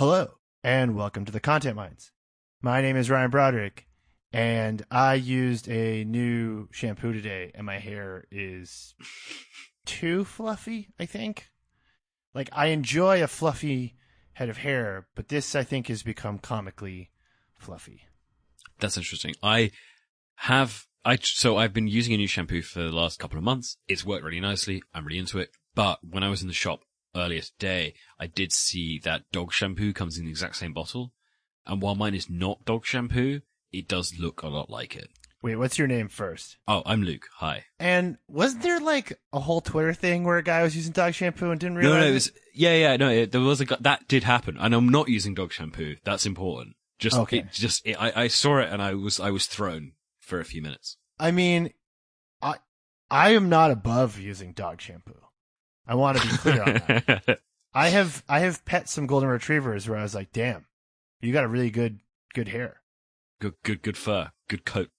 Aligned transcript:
Hello, 0.00 0.38
and 0.64 0.96
welcome 0.96 1.26
to 1.26 1.30
the 1.30 1.40
Content 1.40 1.76
Mines. 1.76 2.10
My 2.62 2.80
name 2.80 2.96
is 2.96 3.10
Ryan 3.10 3.30
Broderick, 3.30 3.86
and 4.32 4.82
I 4.90 5.12
used 5.12 5.68
a 5.68 6.04
new 6.04 6.70
shampoo 6.72 7.12
today, 7.12 7.52
and 7.54 7.66
my 7.66 7.80
hair 7.80 8.24
is 8.30 8.94
too 9.84 10.24
fluffy, 10.24 10.88
I 10.98 11.04
think. 11.04 11.50
Like, 12.32 12.48
I 12.50 12.68
enjoy 12.68 13.22
a 13.22 13.26
fluffy 13.26 13.98
head 14.32 14.48
of 14.48 14.56
hair, 14.56 15.06
but 15.14 15.28
this, 15.28 15.54
I 15.54 15.64
think, 15.64 15.88
has 15.88 16.02
become 16.02 16.38
comically 16.38 17.10
fluffy. 17.58 18.04
That's 18.78 18.96
interesting. 18.96 19.34
I 19.42 19.70
have, 20.36 20.86
I, 21.04 21.18
so 21.20 21.58
I've 21.58 21.74
been 21.74 21.88
using 21.88 22.14
a 22.14 22.16
new 22.16 22.26
shampoo 22.26 22.62
for 22.62 22.80
the 22.80 22.90
last 22.90 23.18
couple 23.18 23.36
of 23.36 23.44
months. 23.44 23.76
It's 23.86 24.06
worked 24.06 24.24
really 24.24 24.40
nicely. 24.40 24.82
I'm 24.94 25.04
really 25.04 25.18
into 25.18 25.38
it. 25.38 25.50
But 25.74 25.98
when 26.02 26.22
I 26.22 26.30
was 26.30 26.40
in 26.40 26.48
the 26.48 26.54
shop 26.54 26.80
earlier 27.14 27.40
today, 27.40 27.94
I 28.18 28.26
did 28.26 28.52
see 28.52 28.98
that 29.04 29.22
dog 29.32 29.52
shampoo 29.52 29.92
comes 29.92 30.18
in 30.18 30.24
the 30.24 30.30
exact 30.30 30.56
same 30.56 30.72
bottle. 30.72 31.12
And 31.66 31.82
while 31.82 31.94
mine 31.94 32.14
is 32.14 32.30
not 32.30 32.64
dog 32.64 32.84
shampoo, 32.86 33.40
it 33.72 33.88
does 33.88 34.18
look 34.18 34.42
a 34.42 34.48
lot 34.48 34.70
like 34.70 34.96
it. 34.96 35.08
Wait, 35.42 35.56
what's 35.56 35.78
your 35.78 35.88
name 35.88 36.08
first? 36.08 36.58
Oh, 36.68 36.82
I'm 36.84 37.02
Luke. 37.02 37.28
Hi. 37.36 37.64
And 37.78 38.18
wasn't 38.28 38.62
there 38.62 38.78
like 38.80 39.18
a 39.32 39.40
whole 39.40 39.62
Twitter 39.62 39.94
thing 39.94 40.24
where 40.24 40.36
a 40.36 40.42
guy 40.42 40.62
was 40.62 40.76
using 40.76 40.92
dog 40.92 41.14
shampoo 41.14 41.50
and 41.50 41.58
didn't 41.58 41.76
realize? 41.76 41.94
No, 41.94 42.00
no, 42.00 42.10
it? 42.10 42.12
was, 42.12 42.32
yeah, 42.54 42.74
yeah, 42.74 42.96
no, 42.96 43.08
it, 43.08 43.32
there 43.32 43.40
was 43.40 43.60
a, 43.60 43.64
that 43.80 44.06
did 44.06 44.24
happen. 44.24 44.58
And 44.58 44.74
I'm 44.74 44.88
not 44.88 45.08
using 45.08 45.34
dog 45.34 45.52
shampoo. 45.52 45.96
That's 46.04 46.26
important. 46.26 46.76
Just, 46.98 47.16
Okay. 47.16 47.38
it 47.38 47.52
just, 47.52 47.86
it, 47.86 47.96
I, 47.98 48.24
I 48.24 48.28
saw 48.28 48.58
it 48.58 48.70
and 48.70 48.82
I 48.82 48.94
was, 48.94 49.18
I 49.18 49.30
was 49.30 49.46
thrown 49.46 49.92
for 50.18 50.40
a 50.40 50.44
few 50.44 50.60
minutes. 50.60 50.98
I 51.18 51.30
mean, 51.30 51.70
I 52.42 52.56
I 53.10 53.30
am 53.30 53.48
not 53.48 53.70
above 53.70 54.18
using 54.18 54.52
dog 54.52 54.80
shampoo. 54.80 55.20
I 55.90 55.96
want 55.96 56.18
to 56.18 56.28
be 56.28 56.36
clear 56.36 56.62
on 56.62 56.74
that. 56.74 57.40
I 57.74 57.88
have 57.88 58.22
I 58.28 58.38
have 58.40 58.64
pet 58.64 58.88
some 58.88 59.08
golden 59.08 59.28
retrievers 59.28 59.88
where 59.88 59.98
I 59.98 60.02
was 60.02 60.14
like, 60.14 60.30
damn, 60.32 60.66
you 61.20 61.32
got 61.32 61.42
a 61.42 61.48
really 61.48 61.70
good 61.70 61.98
good 62.32 62.46
hair. 62.46 62.80
good, 63.40 63.54
good, 63.64 63.82
good 63.82 63.96
fur. 63.96 64.30
Good 64.48 64.64
coat. 64.64 64.90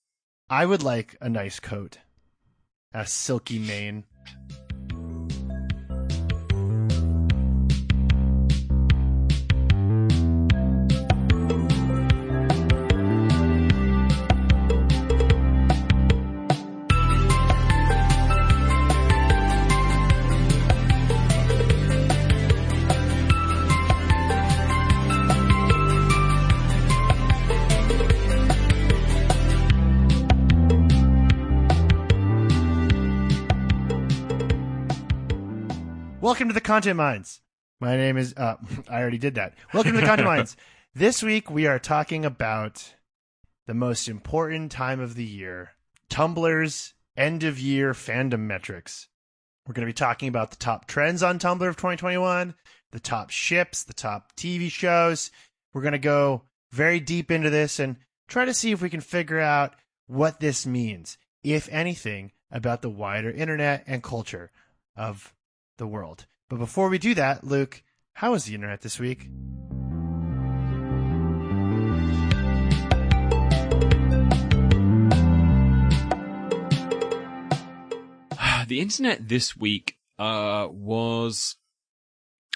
I 0.50 0.66
would 0.66 0.84
like 0.84 1.16
a 1.22 1.30
nice 1.30 1.62
coat, 1.62 2.00
a 2.94 3.06
silky 3.08 3.58
mane. 3.58 4.04
Content 36.72 36.96
Mines. 36.96 37.42
My 37.82 37.98
name 37.98 38.16
is 38.16 38.34
uh 38.38 38.56
I 38.90 39.02
already 39.02 39.18
did 39.18 39.36
that. 39.36 39.56
Welcome 39.74 39.92
to 39.92 40.00
the 40.00 40.08
Content 40.08 40.26
Mines. 40.26 40.56
This 40.96 41.22
week 41.22 41.52
we 41.52 41.68
are 41.68 41.80
talking 41.80 42.24
about 42.24 42.94
the 43.68 43.74
most 43.74 44.08
important 44.08 44.72
time 44.72 45.02
of 45.02 45.16
the 45.16 45.26
year, 45.26 45.72
Tumblr's 46.10 46.94
end 47.18 47.44
of 47.44 47.60
year 47.60 47.92
fandom 47.92 48.48
metrics. 48.48 49.10
We're 49.68 49.74
going 49.74 49.86
to 49.86 49.90
be 49.90 49.94
talking 49.94 50.30
about 50.30 50.52
the 50.52 50.56
top 50.56 50.88
trends 50.88 51.22
on 51.22 51.40
Tumblr 51.40 51.68
of 51.68 51.76
2021, 51.76 52.56
the 52.92 53.00
top 53.02 53.32
ships, 53.32 53.84
the 53.84 53.92
top 53.92 54.34
TV 54.38 54.72
shows. 54.72 55.30
We're 55.74 55.82
going 55.82 55.92
to 55.92 56.00
go 56.00 56.44
very 56.72 57.02
deep 57.02 57.32
into 57.32 57.50
this 57.50 57.80
and 57.80 57.98
try 58.30 58.46
to 58.46 58.54
see 58.54 58.72
if 58.72 58.82
we 58.82 58.90
can 58.90 59.02
figure 59.02 59.42
out 59.42 59.76
what 60.08 60.40
this 60.40 60.66
means, 60.66 61.18
if 61.44 61.68
anything, 61.70 62.32
about 62.50 62.82
the 62.82 62.90
wider 62.90 63.30
internet 63.30 63.84
and 63.88 64.02
culture 64.02 64.52
of 64.96 65.34
the 65.78 65.88
world. 65.88 66.28
But 66.52 66.60
before 66.60 66.90
we 66.90 66.98
do 66.98 67.16
that, 67.16 67.46
Luke, 67.46 67.82
how 68.12 68.34
was 68.34 68.44
the 68.44 68.56
internet 68.56 68.82
this 68.82 69.00
week? 69.00 69.22
the 78.68 78.82
internet 78.82 79.30
this 79.30 79.56
week 79.56 79.96
uh 80.20 80.68
was 80.70 81.56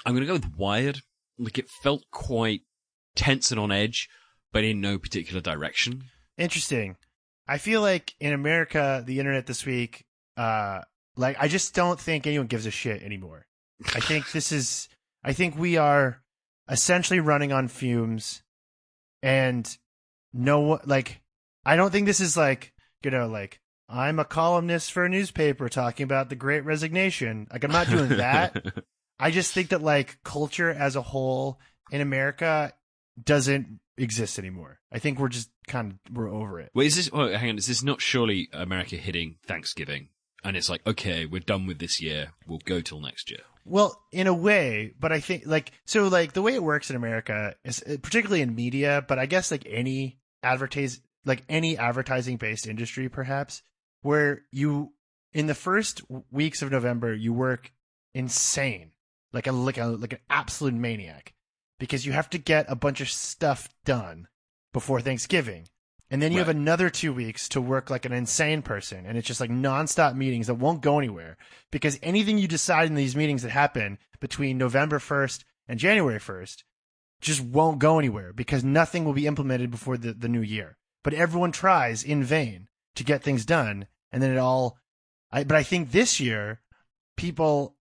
I'm 0.06 0.14
gonna 0.14 0.26
go 0.26 0.34
with 0.34 0.58
Wired. 0.58 1.00
Like 1.40 1.58
it 1.58 1.70
felt 1.70 2.04
quite 2.12 2.64
tense 3.16 3.52
and 3.52 3.60
on 3.62 3.72
edge, 3.72 4.10
but 4.52 4.66
in 4.66 4.82
no 4.82 4.98
particular 4.98 5.40
direction. 5.40 6.04
Interesting. 6.38 6.98
I 7.48 7.60
feel 7.60 7.80
like 7.80 8.14
in 8.20 8.34
America, 8.34 9.02
the 9.08 9.20
internet 9.20 9.46
this 9.46 9.66
week, 9.66 10.04
uh, 10.36 10.82
like 11.16 11.38
I 11.40 11.48
just 11.48 11.74
don't 11.74 11.98
think 11.98 12.28
anyone 12.28 12.48
gives 12.48 12.66
a 12.66 12.72
shit 12.72 13.02
anymore. 13.02 13.46
I 13.94 14.00
think 14.00 14.32
this 14.32 14.52
is, 14.52 14.90
I 15.24 15.34
think 15.34 15.58
we 15.58 15.78
are 15.78 16.22
essentially 16.70 17.20
running 17.20 17.52
on 17.52 17.68
fumes, 17.68 18.44
and 19.22 19.78
no 20.34 20.60
one 20.62 20.80
like, 20.86 21.22
I 21.66 21.76
don't 21.76 21.92
think 21.92 22.06
this 22.06 22.20
is 22.20 22.38
like 22.38 22.74
you 23.04 23.12
know 23.12 23.28
like 23.28 23.60
I'm 23.88 24.20
a 24.20 24.26
columnist 24.26 24.92
for 24.92 25.06
a 25.06 25.10
newspaper 25.10 25.70
talking 25.70 26.04
about 26.04 26.30
the 26.30 26.36
Great 26.36 26.66
Resignation. 26.66 27.48
Like 27.52 27.64
I'm 27.64 27.72
not 27.72 27.90
doing 27.90 28.10
that. 28.10 28.74
I 29.20 29.32
just 29.32 29.54
think 29.54 29.70
that 29.70 29.82
like 29.82 30.20
culture 30.24 30.70
as 30.70 30.96
a 30.96 31.02
whole 31.02 31.60
in 31.92 32.02
America 32.02 32.74
doesn't 33.24 33.80
exist 33.98 34.40
anymore. 34.40 34.80
I 34.92 35.00
think 35.00 35.20
we're 35.20 35.30
just 35.30 35.50
kind 35.68 35.92
of 35.92 36.16
we're 36.16 36.34
over 36.34 36.60
it. 36.60 36.72
Wait, 36.74 36.88
is 36.88 36.96
this? 36.96 37.10
Oh, 37.14 37.32
hang 37.32 37.52
on. 37.52 37.58
Is 37.58 37.68
this 37.68 37.84
not 37.84 38.02
surely 38.02 38.50
America 38.52 38.96
hitting 38.96 39.38
Thanksgiving? 39.46 40.10
And 40.44 40.56
it's 40.56 40.70
like, 40.70 40.86
okay, 40.86 41.26
we're 41.26 41.40
done 41.40 41.66
with 41.66 41.80
this 41.80 42.02
year. 42.02 42.34
We'll 42.46 42.62
go 42.66 42.82
till 42.82 43.00
next 43.00 43.32
year. 43.32 43.42
Well, 43.66 44.00
in 44.12 44.28
a 44.28 44.34
way, 44.34 44.94
but 45.00 45.12
I 45.12 45.20
think 45.20 45.44
like 45.46 45.72
so 45.86 46.08
like 46.08 46.34
the 46.34 46.42
way 46.42 46.54
it 46.54 46.64
works 46.64 46.90
in 46.90 46.96
America 46.96 47.56
is 47.64 47.82
uh, 47.84 47.98
particularly 48.02 48.42
in 48.42 48.54
media, 48.54 49.04
but 49.08 49.18
I 49.18 49.26
guess 49.26 49.50
like 49.50 49.66
any 49.68 50.20
advertise 50.44 51.02
like 51.26 51.44
any 51.50 51.78
advertising 51.78 52.38
based 52.38 52.68
industry 52.68 53.10
perhaps 53.10 53.64
where 54.02 54.44
you 54.52 54.94
in 55.34 55.48
the 55.48 55.56
first 55.56 56.04
weeks 56.32 56.62
of 56.62 56.72
November 56.72 57.14
you 57.14 57.34
work 57.34 57.72
insane 58.14 58.92
like 59.34 59.48
a 59.48 59.52
like 59.52 59.80
a 59.80 59.86
like 59.86 60.14
an 60.14 60.20
absolute 60.30 60.76
maniac 60.76 61.34
because 61.80 62.06
you 62.06 62.14
have 62.14 62.30
to 62.30 62.38
get 62.38 62.66
a 62.70 62.76
bunch 62.76 63.02
of 63.02 63.10
stuff 63.10 63.68
done 63.84 64.28
before 64.72 65.02
Thanksgiving. 65.02 65.68
And 66.12 66.22
then 66.22 66.32
you 66.32 66.38
have 66.38 66.50
another 66.50 66.90
two 66.90 67.14
weeks 67.14 67.50
to 67.50 67.62
work 67.62 67.90
like 67.90 68.06
an 68.06 68.14
insane 68.14 68.62
person. 68.62 69.06
And 69.06 69.18
it's 69.18 69.28
just 69.28 69.42
like 69.42 69.50
nonstop 69.50 70.16
meetings 70.16 70.48
that 70.48 70.56
won't 70.56 70.82
go 70.82 71.00
anywhere 71.00 71.36
because 71.72 72.00
anything 72.04 72.38
you 72.38 72.48
decide 72.48 72.88
in 72.88 72.96
these 72.96 73.16
meetings 73.16 73.42
that 73.42 73.50
happen 73.50 73.98
between 74.20 74.58
November 74.58 75.00
1st 75.00 75.44
and 75.68 75.80
January 75.80 76.20
1st 76.20 76.64
just 77.22 77.42
won't 77.42 77.80
go 77.80 77.98
anywhere 77.98 78.34
because 78.34 78.64
nothing 78.64 79.04
will 79.04 79.14
be 79.14 79.26
implemented 79.26 79.72
before 79.72 79.98
the, 79.98 80.14
the 80.14 80.30
new 80.30 80.42
year. 80.42 80.78
But 81.04 81.16
everyone 81.16 81.52
tries 81.52 82.04
in 82.04 82.24
vain 82.24 82.68
to 82.96 83.04
get 83.04 83.24
things 83.24 83.46
done. 83.46 83.88
And 84.12 84.22
then 84.22 84.32
it 84.32 84.38
all, 84.38 84.78
I, 85.32 85.44
but 85.44 85.58
I 85.58 85.64
think 85.64 85.92
this 85.92 86.20
year 86.20 86.62
people 87.18 87.76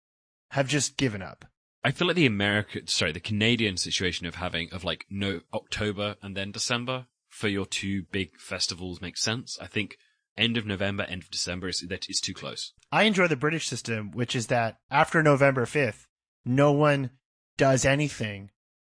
have 0.51 0.67
just 0.67 0.95
given 0.95 1.23
up. 1.23 1.45
I 1.83 1.89
feel 1.89 2.07
like 2.07 2.15
the 2.15 2.27
American, 2.27 2.85
sorry, 2.85 3.11
the 3.11 3.19
Canadian 3.19 3.77
situation 3.77 4.27
of 4.27 4.35
having 4.35 4.71
of 4.71 4.83
like 4.83 5.05
no 5.09 5.41
October 5.53 6.17
and 6.21 6.37
then 6.37 6.51
December 6.51 7.07
for 7.31 7.47
your 7.47 7.65
two 7.65 8.03
big 8.11 8.37
festivals 8.39 9.01
makes 9.01 9.21
sense. 9.23 9.57
I 9.59 9.65
think 9.65 9.97
end 10.37 10.57
of 10.57 10.65
November, 10.65 11.03
end 11.03 11.23
of 11.23 11.31
December 11.31 11.69
is 11.69 11.79
that 11.87 12.09
is 12.09 12.19
too 12.19 12.33
close. 12.33 12.73
I 12.91 13.03
enjoy 13.03 13.27
the 13.27 13.35
British 13.35 13.67
system, 13.67 14.11
which 14.11 14.35
is 14.35 14.47
that 14.47 14.77
after 14.91 15.23
November 15.23 15.65
5th, 15.65 16.05
no 16.45 16.71
one 16.73 17.11
does 17.57 17.85
anything 17.85 18.51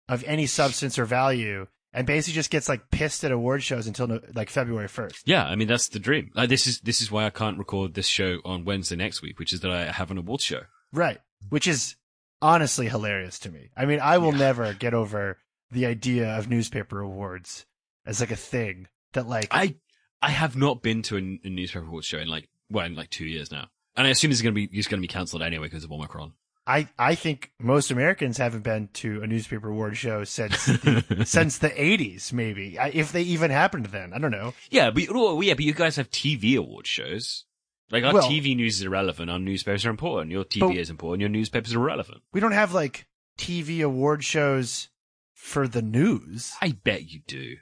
of 0.09 0.25
any 0.25 0.47
substance 0.47 0.99
or 0.99 1.05
value 1.05 1.67
and 1.93 2.07
basically 2.07 2.35
just 2.35 2.51
gets 2.51 2.69
like 2.71 2.91
pissed 2.91 3.23
at 3.23 3.33
award 3.33 3.63
shows 3.63 3.87
until 3.87 4.07
no, 4.07 4.21
like 4.35 4.49
February 4.49 4.89
1st. 4.89 5.23
Yeah, 5.27 5.45
I 5.45 5.55
mean 5.57 5.69
that's 5.69 5.89
the 5.89 5.99
dream. 5.99 6.31
Like, 6.35 6.49
this 6.49 6.67
is 6.67 6.81
this 6.81 7.03
is 7.03 7.11
why 7.11 7.27
I 7.27 7.31
can't 7.31 7.59
record 7.59 7.95
this 7.95 8.09
show 8.09 8.39
on 8.47 8.65
Wednesday 8.65 8.97
next 8.97 9.21
week, 9.21 9.39
which 9.39 9.53
is 9.53 9.61
that 9.61 9.71
I 9.71 9.93
have 9.93 10.11
an 10.11 10.19
awards 10.19 10.45
show. 10.45 10.63
Right. 10.93 11.19
Which 11.51 11.69
is 11.69 11.97
honestly 12.41 12.89
hilarious 12.89 13.39
to 13.41 13.51
me. 13.51 13.71
I 13.77 13.85
mean, 13.85 14.01
I 14.01 14.19
will 14.19 14.33
Yeah. 14.33 14.39
never 14.39 14.73
get 14.73 14.95
over 14.95 15.39
the 15.71 15.87
idea 15.87 16.29
of 16.37 16.49
newspaper 16.49 17.01
awards 17.01 17.67
as 18.07 18.21
like 18.21 18.31
a 18.31 18.37
thing 18.37 18.89
that 19.13 19.29
like 19.29 19.49
I 19.51 19.77
I 20.21 20.31
have 20.31 20.57
not 20.57 20.83
been 20.83 21.03
to 21.03 21.17
a, 21.17 21.41
a 21.47 21.51
newspaper 21.51 21.87
awards 21.87 22.07
show 22.07 22.19
in 22.19 22.29
like 22.29 22.49
well 22.71 22.87
in 22.87 22.95
like 22.95 23.11
two 23.11 23.27
years 23.27 23.51
now, 23.51 23.69
and 23.97 24.07
I 24.07 24.11
assume 24.11 24.31
it's 24.31 24.43
going 24.43 24.55
to 24.55 24.67
be 24.69 24.79
it's 24.79 24.89
going 24.89 25.01
to 25.01 25.07
be 25.07 25.13
cancelled 25.13 25.43
anyway 25.43 25.67
because 25.67 25.85
of 25.85 25.93
Omicron. 25.93 26.33
I, 26.65 26.87
I 26.97 27.17
think 27.17 27.51
most 27.59 27.91
Americans 27.91 28.39
haven't 28.39 28.63
been 28.63 28.87
to 28.95 29.21
a 29.21 29.27
newspaper 29.27 29.69
award 29.69 29.97
show 29.97 30.23
since 30.23 30.65
the, 30.65 31.23
since 31.27 31.59
the 31.59 31.71
80s 31.71 32.33
maybe. 32.33 32.79
If 32.81 33.11
they 33.11 33.23
even 33.23 33.51
happened 33.51 33.87
then. 33.87 34.13
I 34.13 34.19
don't 34.19 34.31
know. 34.31 34.55
Yeah, 34.71 34.93
but 34.93 35.03
oh, 35.11 35.41
yeah, 35.41 35.55
but 35.55 35.65
you 35.65 35.73
guys 35.75 35.97
have 35.97 36.09
TV 36.13 36.57
award 36.57 36.87
shows. 36.87 37.47
Like 37.91 38.05
our 38.05 38.15
Well- 38.15 38.31
TV 38.31 38.55
news 38.55 38.77
is 38.77 38.83
irrelevant. 38.83 39.29
Our 39.29 39.41
newspapers 39.41 39.85
are 39.85 39.91
important. 39.91 40.31
Your 40.31 40.45
TV 40.45 40.77
is 40.77 40.89
important. 40.89 41.21
Your 41.21 41.31
newspapers 41.31 41.75
are 41.75 41.79
irrelevant. 41.81 42.23
we 42.33 42.39
don't 42.39 42.53
have 42.53 42.73
like 42.73 43.07
TV 43.37 43.83
award 43.85 44.23
shows 44.23 44.89
for 45.35 45.67
the 45.67 45.83
news. 45.83 46.53
I 46.63 46.77
bet 46.85 47.11
you 47.11 47.23
do. 47.27 47.57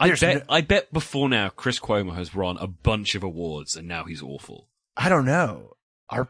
I 0.00 0.08
There's 0.08 0.20
bet. 0.20 0.36
no- 0.48 0.54
I 0.54 0.60
bet 0.60 0.92
before 0.92 1.28
now, 1.28 1.48
Chris 1.50 1.78
Cuomo 1.78 2.14
has 2.14 2.34
won 2.34 2.56
a 2.58 2.66
bunch 2.66 3.14
of 3.14 3.22
awards, 3.22 3.76
and 3.76 3.86
now 3.86 4.04
he's 4.04 4.22
awful. 4.22 4.68
I 4.96 5.08
don't 5.08 5.24
know. 5.24 5.74
Are 6.10 6.28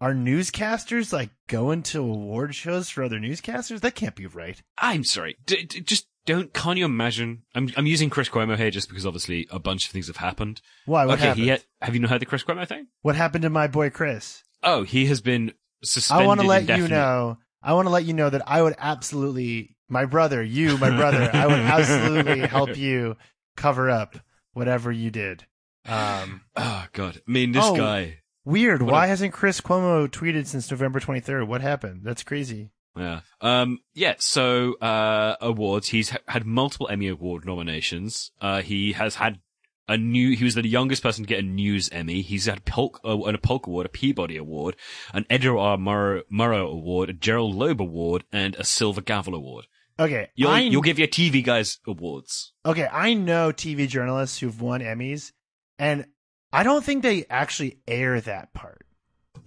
are 0.00 0.12
newscasters 0.12 1.12
like 1.12 1.30
going 1.48 1.82
to 1.84 2.00
award 2.00 2.54
shows 2.54 2.90
for 2.90 3.02
other 3.02 3.18
newscasters? 3.18 3.80
That 3.80 3.94
can't 3.94 4.14
be 4.14 4.26
right. 4.26 4.62
I'm 4.78 5.04
sorry. 5.04 5.36
D- 5.46 5.64
d- 5.64 5.80
just 5.80 6.06
don't. 6.26 6.52
Can't 6.52 6.78
you 6.78 6.84
imagine? 6.84 7.42
I'm 7.54 7.70
I'm 7.76 7.86
using 7.86 8.10
Chris 8.10 8.28
Cuomo 8.28 8.56
here 8.56 8.70
just 8.70 8.88
because 8.88 9.06
obviously 9.06 9.46
a 9.50 9.58
bunch 9.58 9.86
of 9.86 9.92
things 9.92 10.06
have 10.08 10.18
happened. 10.18 10.60
Why? 10.84 11.06
What 11.06 11.14
okay, 11.18 11.28
happened? 11.28 11.44
he 11.46 11.56
have 11.80 11.94
you 11.94 12.00
not 12.00 12.10
heard 12.10 12.20
the 12.20 12.26
Chris 12.26 12.44
Cuomo 12.44 12.66
thing? 12.68 12.86
what 13.02 13.16
happened 13.16 13.42
to 13.42 13.50
my 13.50 13.66
boy 13.66 13.90
Chris? 13.90 14.42
Oh, 14.62 14.82
he 14.82 15.06
has 15.06 15.20
been 15.20 15.52
suspended. 15.82 16.24
I 16.24 16.26
want 16.26 16.40
to 16.40 16.46
let 16.46 16.68
you 16.68 16.88
know. 16.88 17.38
I 17.62 17.72
want 17.72 17.86
to 17.86 17.90
let 17.90 18.04
you 18.04 18.12
know 18.12 18.30
that 18.30 18.42
I 18.46 18.62
would 18.62 18.74
absolutely, 18.78 19.75
my 19.88 20.04
brother, 20.04 20.42
you, 20.42 20.76
my 20.78 20.90
brother, 20.90 21.30
I 21.32 21.46
would 21.46 21.56
absolutely 21.60 22.40
help 22.40 22.76
you 22.76 23.16
cover 23.56 23.88
up 23.90 24.16
whatever 24.52 24.90
you 24.92 25.10
did. 25.10 25.46
Um, 25.86 26.42
Oh 26.56 26.86
God! 26.92 27.20
I 27.28 27.30
mean, 27.30 27.52
this 27.52 27.64
Oh. 27.64 27.76
guy. 27.76 28.18
weird. 28.44 28.82
Why 28.82 29.04
a- 29.06 29.08
hasn't 29.08 29.32
Chris 29.32 29.60
Cuomo 29.60 30.08
tweeted 30.08 30.46
since 30.46 30.70
November 30.70 30.98
23rd? 31.00 31.46
What 31.46 31.60
happened? 31.60 32.00
That's 32.04 32.22
crazy. 32.22 32.70
Yeah. 32.96 33.20
Um. 33.40 33.80
Yeah. 33.94 34.14
So, 34.18 34.74
uh, 34.80 35.36
awards. 35.40 35.88
He's 35.88 36.10
ha- 36.10 36.18
had 36.28 36.46
multiple 36.46 36.88
Emmy 36.88 37.08
Award 37.08 37.44
nominations. 37.44 38.30
Uh, 38.40 38.62
he 38.62 38.92
has 38.92 39.16
had 39.16 39.38
a 39.88 39.96
new. 39.98 40.34
He 40.34 40.42
was 40.44 40.54
the 40.54 40.66
youngest 40.66 41.02
person 41.02 41.24
to 41.24 41.28
get 41.28 41.40
a 41.40 41.46
News 41.46 41.88
Emmy. 41.92 42.22
He's 42.22 42.46
had 42.46 42.64
Polk, 42.64 42.98
uh, 43.04 43.10
a 43.18 43.38
Polk 43.38 43.66
Award, 43.66 43.84
a 43.86 43.90
Peabody 43.90 44.36
Award, 44.38 44.76
an 45.12 45.26
Edward 45.28 45.58
R. 45.58 45.76
Murrow, 45.76 46.22
Murrow 46.32 46.72
Award, 46.72 47.10
a 47.10 47.12
Gerald 47.12 47.54
Loeb 47.54 47.80
Award, 47.82 48.24
and 48.32 48.54
a 48.56 48.64
Silver 48.64 49.02
Gavel 49.02 49.34
Award. 49.34 49.66
Okay, 49.98 50.28
You'll, 50.34 50.58
you'll 50.58 50.82
give 50.82 50.98
your 50.98 51.08
TV 51.08 51.42
guys 51.42 51.78
awards. 51.86 52.52
okay. 52.66 52.86
I 52.92 53.14
know 53.14 53.50
TV 53.50 53.88
journalists 53.88 54.38
who've 54.38 54.60
won 54.60 54.80
Emmys, 54.82 55.32
and 55.78 56.06
I 56.52 56.62
don't 56.64 56.84
think 56.84 57.02
they 57.02 57.24
actually 57.30 57.78
air 57.88 58.20
that 58.20 58.52
part. 58.52 58.82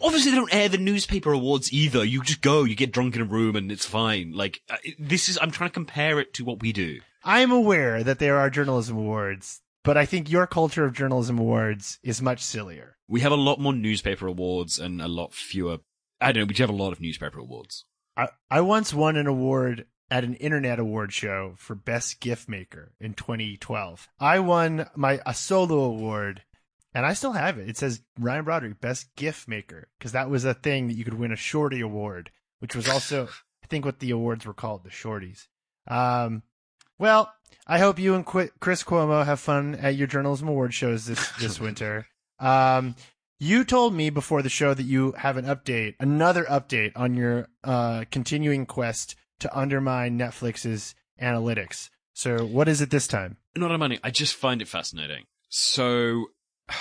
Obviously, 0.01 0.31
they 0.31 0.37
don't 0.37 0.53
air 0.53 0.69
the 0.69 0.77
newspaper 0.77 1.31
awards 1.33 1.71
either. 1.73 2.03
You 2.03 2.23
just 2.23 2.41
go, 2.41 2.63
you 2.63 2.75
get 2.75 2.91
drunk 2.91 3.15
in 3.15 3.21
a 3.21 3.25
room, 3.25 3.55
and 3.55 3.71
it's 3.71 3.85
fine. 3.85 4.31
Like 4.33 4.61
uh, 4.69 4.77
this 4.97 5.29
is. 5.29 5.37
I'm 5.41 5.51
trying 5.51 5.69
to 5.69 5.73
compare 5.73 6.19
it 6.19 6.33
to 6.35 6.45
what 6.45 6.61
we 6.61 6.71
do. 6.73 6.99
I'm 7.23 7.51
aware 7.51 8.03
that 8.03 8.17
there 8.19 8.37
are 8.37 8.49
journalism 8.49 8.97
awards, 8.97 9.61
but 9.83 9.97
I 9.97 10.05
think 10.05 10.31
your 10.31 10.47
culture 10.47 10.85
of 10.85 10.93
journalism 10.93 11.37
awards 11.37 11.99
is 12.01 12.21
much 12.21 12.41
sillier. 12.41 12.97
We 13.07 13.21
have 13.21 13.31
a 13.31 13.35
lot 13.35 13.59
more 13.59 13.73
newspaper 13.73 14.25
awards 14.27 14.79
and 14.79 15.01
a 15.01 15.07
lot 15.07 15.33
fewer. 15.33 15.79
I 16.21 16.31
don't 16.31 16.43
know. 16.43 16.47
We 16.47 16.55
have 16.55 16.69
a 16.69 16.73
lot 16.73 16.91
of 16.91 17.01
newspaper 17.01 17.39
awards. 17.39 17.85
I, 18.15 18.29
I 18.49 18.61
once 18.61 18.93
won 18.93 19.15
an 19.17 19.27
award 19.27 19.85
at 20.11 20.23
an 20.23 20.35
internet 20.35 20.79
award 20.79 21.13
show 21.13 21.53
for 21.57 21.75
best 21.75 22.19
gift 22.19 22.49
maker 22.49 22.93
in 22.99 23.13
2012. 23.13 24.07
I 24.19 24.39
won 24.39 24.89
my 24.95 25.21
a 25.25 25.33
solo 25.33 25.83
award 25.83 26.43
and 26.93 27.05
I 27.05 27.13
still 27.13 27.33
have 27.33 27.57
it. 27.57 27.69
It 27.69 27.77
says 27.77 28.01
Ryan 28.19 28.45
Broderick 28.45 28.81
best 28.81 29.15
gift 29.15 29.47
maker 29.47 29.87
because 29.97 30.13
that 30.13 30.29
was 30.29 30.45
a 30.45 30.53
thing 30.53 30.87
that 30.87 30.95
you 30.95 31.03
could 31.03 31.13
win 31.13 31.31
a 31.31 31.37
shorty 31.37 31.81
award, 31.81 32.31
which 32.59 32.75
was 32.75 32.87
also 32.89 33.27
I 33.63 33.67
think 33.67 33.85
what 33.85 33.99
the 33.99 34.11
awards 34.11 34.45
were 34.45 34.53
called, 34.53 34.83
the 34.83 34.89
shorties. 34.89 35.47
Um 35.87 36.43
well, 36.97 37.31
I 37.65 37.79
hope 37.79 37.99
you 37.99 38.15
and 38.15 38.25
Qu- 38.25 38.49
Chris 38.59 38.83
Cuomo 38.83 39.23
have 39.23 39.39
fun 39.39 39.75
at 39.75 39.95
your 39.95 40.07
journalism 40.07 40.47
award 40.47 40.73
shows 40.73 41.05
this 41.05 41.29
this 41.39 41.59
winter. 41.59 42.07
Um 42.39 42.95
you 43.39 43.63
told 43.63 43.93
me 43.93 44.09
before 44.09 44.41
the 44.41 44.49
show 44.49 44.73
that 44.73 44.83
you 44.83 45.13
have 45.13 45.37
an 45.37 45.45
update, 45.45 45.95
another 46.01 46.43
update 46.43 46.91
on 46.97 47.15
your 47.15 47.47
uh, 47.63 48.03
continuing 48.11 48.65
quest 48.65 49.15
to 49.39 49.57
undermine 49.57 50.17
Netflix's 50.17 50.95
analytics. 51.21 51.89
So, 52.13 52.45
what 52.45 52.67
is 52.67 52.81
it 52.81 52.89
this 52.89 53.07
time? 53.07 53.37
Not 53.55 53.77
money. 53.79 53.99
I 54.03 54.11
just 54.11 54.35
find 54.35 54.61
it 54.61 54.67
fascinating. 54.67 55.25
So, 55.49 56.27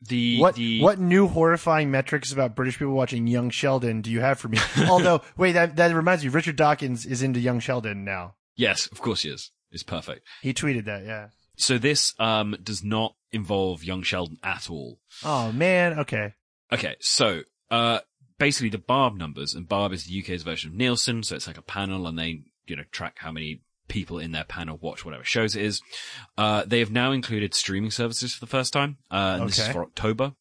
the 0.00 0.38
what 0.38 0.54
the 0.56 0.80
what 0.82 0.98
new 0.98 1.28
horrifying 1.28 1.90
metrics 1.90 2.32
about 2.32 2.54
British 2.54 2.78
people 2.78 2.94
watching 2.94 3.26
Young 3.26 3.50
Sheldon 3.50 4.02
do 4.02 4.10
you 4.10 4.20
have 4.20 4.38
for 4.38 4.48
me? 4.48 4.58
Although, 4.88 5.22
wait, 5.36 5.52
that 5.52 5.76
that 5.76 5.94
reminds 5.94 6.24
me, 6.24 6.30
Richard 6.30 6.56
Dawkins 6.56 7.06
is 7.06 7.22
into 7.22 7.40
Young 7.40 7.60
Sheldon 7.60 8.04
now. 8.04 8.34
yes, 8.56 8.86
of 8.88 9.00
course 9.00 9.22
he 9.22 9.30
is. 9.30 9.50
It's 9.70 9.82
perfect. 9.82 10.26
He 10.42 10.54
tweeted 10.54 10.84
that, 10.84 11.04
yeah. 11.04 11.28
So 11.56 11.78
this 11.78 12.14
um 12.18 12.56
does 12.62 12.82
not 12.84 13.14
involve 13.32 13.82
young 13.84 14.02
Sheldon 14.02 14.38
at 14.42 14.68
all. 14.70 14.98
Oh 15.24 15.52
man, 15.52 16.00
okay. 16.00 16.34
Okay, 16.72 16.96
so 17.00 17.42
uh 17.70 18.00
basically 18.38 18.70
the 18.70 18.78
Barb 18.78 19.16
numbers, 19.16 19.54
and 19.54 19.68
Barb 19.68 19.92
is 19.92 20.04
the 20.04 20.20
UK's 20.20 20.42
version 20.42 20.70
of 20.70 20.76
Nielsen, 20.76 21.22
so 21.22 21.36
it's 21.36 21.46
like 21.46 21.58
a 21.58 21.62
panel, 21.62 22.06
and 22.06 22.18
they 22.18 22.42
you 22.66 22.76
know 22.76 22.84
track 22.90 23.16
how 23.18 23.32
many 23.32 23.60
people 23.88 24.18
in 24.18 24.32
their 24.32 24.44
panel 24.44 24.78
watch 24.80 25.04
whatever 25.04 25.24
shows 25.24 25.54
it 25.54 25.62
is. 25.62 25.82
Uh, 26.38 26.64
they 26.66 26.78
have 26.78 26.90
now 26.90 27.12
included 27.12 27.54
streaming 27.54 27.90
services 27.90 28.34
for 28.34 28.40
the 28.40 28.50
first 28.50 28.72
time, 28.72 28.98
uh, 29.10 29.38
and 29.40 29.48
this 29.48 29.58
is 29.58 29.68
for 29.68 29.82
October. 29.82 30.34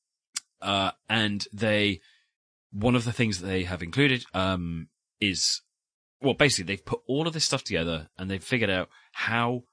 Uh, 0.61 0.91
and 1.09 1.45
they, 1.51 1.99
one 2.71 2.95
of 2.95 3.03
the 3.03 3.11
things 3.11 3.41
that 3.41 3.47
they 3.47 3.63
have 3.63 3.83
included, 3.83 4.23
um, 4.33 4.87
is, 5.19 5.61
well, 6.21 6.33
basically 6.33 6.63
they've 6.63 6.85
put 6.85 7.01
all 7.05 7.27
of 7.27 7.33
this 7.33 7.43
stuff 7.43 7.65
together 7.65 8.07
and 8.17 8.31
they've 8.31 8.43
figured 8.43 8.69
out 8.69 8.87
how 9.11 9.63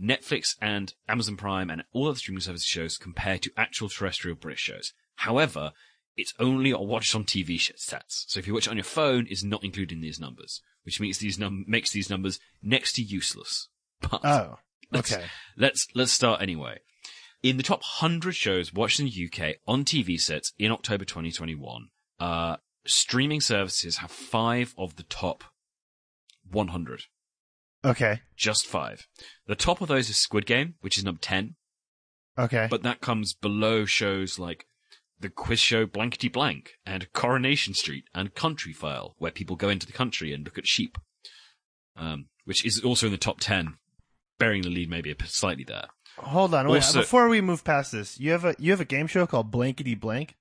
Netflix 0.00 0.56
and 0.60 0.94
Amazon 1.08 1.36
Prime 1.36 1.70
and 1.70 1.84
all 1.92 2.08
other 2.08 2.18
streaming 2.18 2.40
service 2.40 2.64
shows 2.64 2.98
compare 2.98 3.38
to 3.38 3.52
actual 3.56 3.88
terrestrial 3.88 4.36
British 4.36 4.62
shows. 4.62 4.92
However, 5.14 5.72
it's 6.16 6.34
only 6.38 6.72
watched 6.74 7.14
on 7.14 7.24
TV 7.24 7.60
sets. 7.76 8.24
So 8.28 8.38
if 8.38 8.46
you 8.46 8.54
watch 8.54 8.66
it 8.66 8.70
on 8.70 8.76
your 8.76 8.84
phone, 8.84 9.26
it's 9.28 9.44
not 9.44 9.62
included 9.64 9.94
in 9.96 10.00
these 10.00 10.18
numbers, 10.20 10.62
which 10.84 11.00
makes 11.00 11.18
these 11.18 11.38
num- 11.38 11.64
makes 11.68 11.90
these 11.92 12.08
numbers 12.10 12.38
next 12.62 12.92
to 12.94 13.02
useless. 13.02 13.68
But 14.00 14.24
Oh, 14.24 14.58
let's, 14.92 15.12
okay. 15.12 15.24
let's 15.56 15.86
let's 15.94 16.12
start 16.12 16.42
anyway. 16.42 16.78
In 17.42 17.56
the 17.58 17.62
top 17.62 17.80
100 18.00 18.34
shows 18.34 18.72
watched 18.72 18.98
in 19.00 19.06
the 19.06 19.30
UK 19.30 19.56
on 19.66 19.84
TV 19.84 20.18
sets 20.18 20.52
in 20.58 20.72
October 20.72 21.04
2021, 21.04 21.88
uh, 22.18 22.56
streaming 22.86 23.40
services 23.40 23.98
have 23.98 24.10
five 24.10 24.74
of 24.76 24.96
the 24.96 25.02
top 25.04 25.44
100. 26.50 27.02
Okay. 27.84 28.20
Just 28.36 28.66
five. 28.66 29.06
The 29.46 29.54
top 29.54 29.80
of 29.80 29.88
those 29.88 30.08
is 30.10 30.18
Squid 30.18 30.46
Game, 30.46 30.74
which 30.80 30.98
is 30.98 31.04
number 31.04 31.20
10, 31.20 31.54
Okay. 32.38 32.66
but 32.70 32.82
that 32.82 33.00
comes 33.00 33.32
below 33.34 33.84
shows 33.84 34.38
like 34.38 34.66
the 35.20 35.28
quiz 35.30 35.60
show 35.60 35.86
Blankety 35.86 36.28
Blank 36.28 36.72
and 36.84 37.12
Coronation 37.12 37.74
Street 37.74 38.04
and 38.14 38.34
Countryfile, 38.34 39.14
where 39.18 39.30
people 39.30 39.56
go 39.56 39.68
into 39.68 39.86
the 39.86 39.92
country 39.92 40.32
and 40.32 40.44
look 40.44 40.58
at 40.58 40.66
sheep, 40.66 40.98
um, 41.96 42.26
which 42.44 42.64
is 42.64 42.82
also 42.82 43.06
in 43.06 43.12
the 43.12 43.18
top 43.18 43.40
10, 43.40 43.74
bearing 44.38 44.62
the 44.62 44.68
lead 44.68 44.90
maybe 44.90 45.14
slightly 45.24 45.64
there. 45.64 45.88
Hold 46.18 46.54
on. 46.54 46.68
Wait, 46.68 46.76
also- 46.82 47.00
before 47.00 47.28
we 47.28 47.40
move 47.40 47.64
past 47.64 47.92
this, 47.92 48.18
you 48.18 48.32
have 48.32 48.44
a 48.44 48.54
you 48.58 48.70
have 48.70 48.80
a 48.80 48.86
game 48.86 49.06
show 49.06 49.26
called 49.26 49.50
Blankety 49.50 49.94
Blank. 49.94 50.36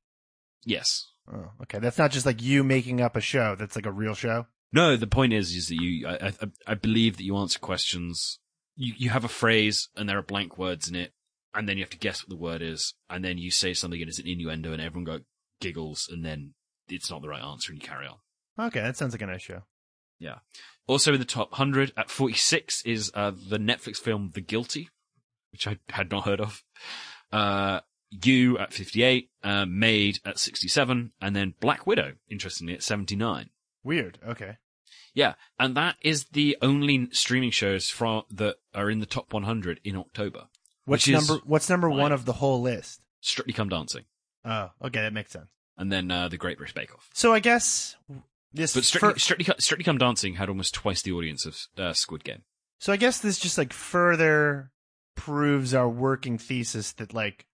Yes. 0.63 1.11
Oh, 1.31 1.51
okay. 1.63 1.79
That's 1.79 1.97
not 1.97 2.11
just 2.11 2.25
like 2.25 2.41
you 2.41 2.63
making 2.63 3.01
up 3.01 3.15
a 3.15 3.21
show. 3.21 3.55
That's 3.55 3.75
like 3.75 3.85
a 3.85 3.91
real 3.91 4.13
show. 4.13 4.47
No, 4.71 4.95
the 4.95 5.07
point 5.07 5.33
is, 5.33 5.51
is 5.51 5.67
that 5.67 5.75
you, 5.75 6.07
I, 6.07 6.27
I, 6.27 6.33
I 6.67 6.73
believe 6.73 7.17
that 7.17 7.23
you 7.23 7.35
answer 7.37 7.59
questions. 7.59 8.39
You, 8.75 8.93
you 8.97 9.09
have 9.09 9.23
a 9.23 9.29
phrase 9.29 9.89
and 9.95 10.07
there 10.09 10.17
are 10.17 10.23
blank 10.23 10.57
words 10.57 10.89
in 10.89 10.95
it, 10.95 11.13
and 11.55 11.67
then 11.67 11.77
you 11.77 11.83
have 11.83 11.89
to 11.91 11.97
guess 11.97 12.21
what 12.21 12.29
the 12.29 12.41
word 12.43 12.61
is, 12.61 12.93
and 13.09 13.23
then 13.23 13.37
you 13.37 13.51
say 13.51 13.73
something 13.73 13.99
and 13.99 14.09
it's 14.09 14.19
an 14.19 14.27
innuendo, 14.27 14.71
and 14.73 14.81
everyone 14.81 15.05
go 15.05 15.19
giggles, 15.59 16.07
and 16.11 16.25
then 16.25 16.53
it's 16.87 17.09
not 17.09 17.21
the 17.21 17.29
right 17.29 17.43
answer, 17.43 17.71
and 17.71 17.81
you 17.81 17.87
carry 17.87 18.07
on. 18.07 18.17
Okay, 18.67 18.81
that 18.81 18.97
sounds 18.97 19.13
like 19.13 19.21
a 19.21 19.25
nice 19.25 19.41
show. 19.41 19.63
Yeah. 20.19 20.39
Also 20.87 21.13
in 21.13 21.19
the 21.19 21.25
top 21.25 21.51
100 21.51 21.91
at 21.97 22.09
46 22.09 22.83
is 22.85 23.11
uh, 23.13 23.31
the 23.31 23.57
Netflix 23.57 23.97
film 23.97 24.31
The 24.33 24.41
Guilty, 24.41 24.89
which 25.51 25.67
I 25.67 25.77
had 25.89 26.11
not 26.11 26.25
heard 26.25 26.39
of. 26.39 26.63
Uh, 27.31 27.81
You 28.11 28.57
at 28.57 28.71
58, 28.71 29.29
uh, 29.43 29.65
Maid 29.65 30.19
at 30.23 30.39
67, 30.39 31.11
and 31.19 31.35
then 31.35 31.55
Black 31.59 31.85
Widow, 31.85 32.13
interestingly, 32.29 32.73
at 32.73 32.83
79. 32.83 33.49
Weird. 33.83 34.19
Okay. 34.25 34.57
Yeah, 35.13 35.33
and 35.59 35.75
that 35.75 35.95
is 36.01 36.25
the 36.31 36.57
only 36.61 37.07
streaming 37.11 37.51
shows 37.51 37.89
from 37.89 38.23
that 38.31 38.57
are 38.73 38.89
in 38.89 38.99
the 38.99 39.05
top 39.05 39.33
100 39.33 39.79
in 39.83 39.95
October. 39.95 40.47
What's 40.85 41.07
number 41.07 41.37
What's 41.45 41.69
number 41.69 41.89
one 41.89 42.11
of 42.11 42.25
the 42.25 42.33
whole 42.33 42.61
list? 42.61 43.01
Strictly 43.21 43.53
Come 43.53 43.69
Dancing, 43.69 44.03
Oh, 44.43 44.69
okay, 44.83 45.01
that 45.01 45.13
makes 45.13 45.31
sense. 45.31 45.47
and 45.77 45.91
then 45.91 46.11
uh, 46.11 46.27
The 46.29 46.37
Great 46.37 46.57
British 46.57 46.73
Bake 46.75 46.93
Off. 46.93 47.09
So 47.13 47.33
I 47.33 47.39
guess 47.39 47.95
this. 48.53 48.73
But 48.75 48.83
Strictly, 48.85 49.13
fir- 49.13 49.19
Strictly, 49.19 49.45
Co- 49.45 49.55
Strictly 49.59 49.83
Come 49.83 49.97
Dancing 49.97 50.35
had 50.35 50.47
almost 50.49 50.73
twice 50.75 51.01
the 51.01 51.11
audience 51.11 51.45
of 51.45 51.57
uh, 51.77 51.93
Squid 51.93 52.23
Game. 52.23 52.43
so 52.79 52.93
I 52.93 52.97
guess 52.97 53.19
this 53.19 53.39
just 53.39 53.57
like 53.57 53.73
further 53.73 54.71
proves 55.15 55.73
our 55.73 55.89
working 55.89 56.37
thesis 56.37 56.91
that 56.93 57.13
like 57.13 57.45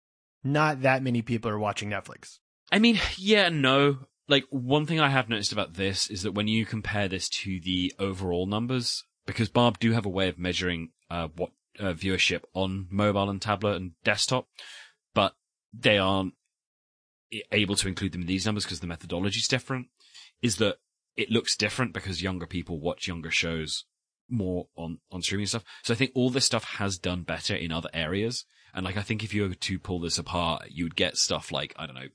not 0.44 0.82
that 0.82 1.04
many 1.04 1.22
people 1.22 1.50
are 1.52 1.60
watching 1.60 1.90
Netflix. 1.90 2.40
I 2.72 2.80
mean, 2.80 3.00
yeah, 3.18 3.48
and 3.48 3.62
no. 3.62 3.98
Like 4.28 4.46
one 4.50 4.86
thing 4.86 5.00
I 5.00 5.10
have 5.10 5.30
noticed 5.30 5.52
about 5.52 5.74
this 5.74 6.10
is 6.10 6.24
that 6.24 6.32
when 6.34 6.48
you 6.48 6.66
compare 6.66 7.08
this 7.08 7.28
to 7.30 7.60
the 7.60 7.94
overall 8.00 8.46
numbers, 8.46 9.04
because 9.26 9.50
Barb 9.50 9.78
do 9.80 9.92
have 9.92 10.06
a 10.06 10.10
way 10.10 10.30
of 10.30 10.38
measuring 10.40 10.90
uh, 11.10 11.28
what 11.36 11.52
uh, 11.82 11.94
viewership 11.94 12.44
on 12.54 12.88
mobile 12.90 13.30
and 13.30 13.42
tablet 13.42 13.76
and 13.76 13.92
desktop, 14.04 14.48
but 15.14 15.34
they 15.74 15.98
aren't 15.98 16.34
able 17.52 17.76
to 17.76 17.88
include 17.88 18.12
them 18.12 18.22
in 18.22 18.28
these 18.28 18.46
numbers 18.46 18.66
because 18.66 18.80
the 18.80 18.88
methodology 18.88 19.40
is 19.40 19.48
different. 19.48 19.88
Is 20.42 20.58
that 20.58 20.78
it 21.18 21.30
looks 21.30 21.56
different 21.56 21.94
because 21.94 22.24
younger 22.24 22.46
people 22.46 22.80
watch 22.80 23.08
younger 23.08 23.32
shows 23.32 23.86
more 24.30 24.68
on, 24.76 25.00
on 25.12 25.22
streaming 25.22 25.46
stuff. 25.46 25.64
So 25.84 25.94
I 25.94 25.98
think 25.98 26.12
all 26.16 26.30
this 26.30 26.46
stuff 26.46 26.64
has 26.64 26.98
done 26.98 27.24
better 27.24 27.56
in 27.56 27.72
other 27.72 27.90
areas. 27.94 28.46
And 28.74 28.86
like, 28.86 28.98
I 28.98 29.02
think 29.02 29.24
if 29.24 29.34
you 29.34 29.44
were 29.44 29.54
to 29.54 29.80
pull 29.80 30.00
this 30.00 30.18
apart, 30.18 30.68
you 30.70 30.86
would 30.86 30.96
get 30.96 31.18
stuff 31.18 31.52
like, 31.52 31.76
I 31.78 31.86
don't 31.86 31.96
know, 31.96 32.08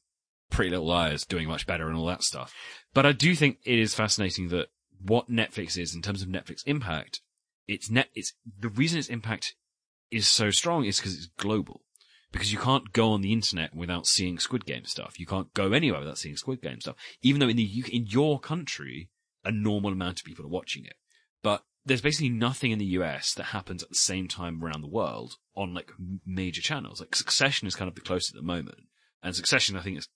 Pretty 0.50 0.70
Little 0.70 0.87
Liars 0.87 1.26
doing 1.26 1.49
much 1.49 1.66
better 1.66 1.88
and 1.88 1.96
all 1.96 2.06
that 2.06 2.23
stuff. 2.23 2.54
But 2.94 3.04
I 3.04 3.12
do 3.12 3.35
think 3.35 3.58
it 3.64 3.78
is 3.78 3.94
fascinating 3.94 4.49
that 4.49 4.68
what 5.00 5.30
Netflix 5.30 5.78
is 5.78 5.94
in 5.94 6.02
terms 6.02 6.23
of 6.23 6.28
Netflix 6.28 6.62
impact, 6.66 7.20
it's 7.68 7.90
net, 7.90 8.08
it's, 8.14 8.32
the 8.58 8.68
reason 8.68 8.99
its 8.99 9.08
impact 9.08 9.54
is 10.11 10.28
so 10.28 10.50
strong 10.50 10.85
is 10.85 10.99
because 10.99 11.14
it's 11.14 11.30
global. 11.38 11.82
Because 12.32 12.52
you 12.52 12.58
can't 12.58 12.92
go 12.92 13.12
on 13.12 13.23
the 13.23 13.32
internet 13.32 13.75
without 13.75 14.06
seeing 14.06 14.38
Squid 14.38 14.66
Game 14.66 14.85
stuff. 14.85 15.18
You 15.18 15.26
can't 15.26 15.52
go 15.54 15.73
anywhere 15.73 16.00
without 16.00 16.18
seeing 16.18 16.37
Squid 16.37 16.61
Game 16.61 16.80
stuff. 16.80 16.96
Even 17.23 17.40
though 17.40 17.49
in 17.49 17.56
the 17.56 17.82
UK, 17.82 17.90
in 17.90 18.06
your 18.06 18.38
country, 18.40 19.08
a 19.44 19.52
normal 19.52 19.92
amount 19.92 20.18
of 20.20 20.25
people 20.25 20.44
are 20.44 20.50
watching 20.50 20.85
it. 20.85 20.96
But 21.42 21.62
there's 21.85 22.02
basically 22.02 22.28
nothing 22.28 22.73
in 22.73 22.78
the 22.78 22.85
US 22.87 23.32
that 23.35 23.44
happens 23.44 23.82
at 23.82 23.88
the 23.88 23.94
same 23.94 24.26
time 24.26 24.62
around 24.62 24.82
the 24.82 24.88
world 24.88 25.37
on 25.54 25.73
like 25.73 25.92
major 26.26 26.61
channels. 26.61 27.00
Like 27.00 27.14
Succession 27.14 27.68
is 27.68 27.76
kind 27.76 27.88
of 27.88 27.94
the 27.94 28.00
closest 28.00 28.35
at 28.35 28.40
the 28.40 28.46
moment. 28.46 28.80
And 29.23 29.35
Succession, 29.35 29.76
I 29.76 29.82
think, 29.82 29.99
is 29.99 30.08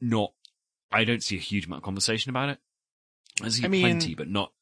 not, 0.00 0.32
I 0.90 1.04
don't 1.04 1.22
see 1.22 1.36
a 1.36 1.40
huge 1.40 1.66
amount 1.66 1.80
of 1.80 1.84
conversation 1.84 2.30
about 2.30 2.50
it. 2.50 2.58
I 3.40 3.48
see 3.48 3.64
I 3.64 3.68
mean- 3.68 3.82
plenty, 3.82 4.14
but 4.14 4.28
not 4.28 4.52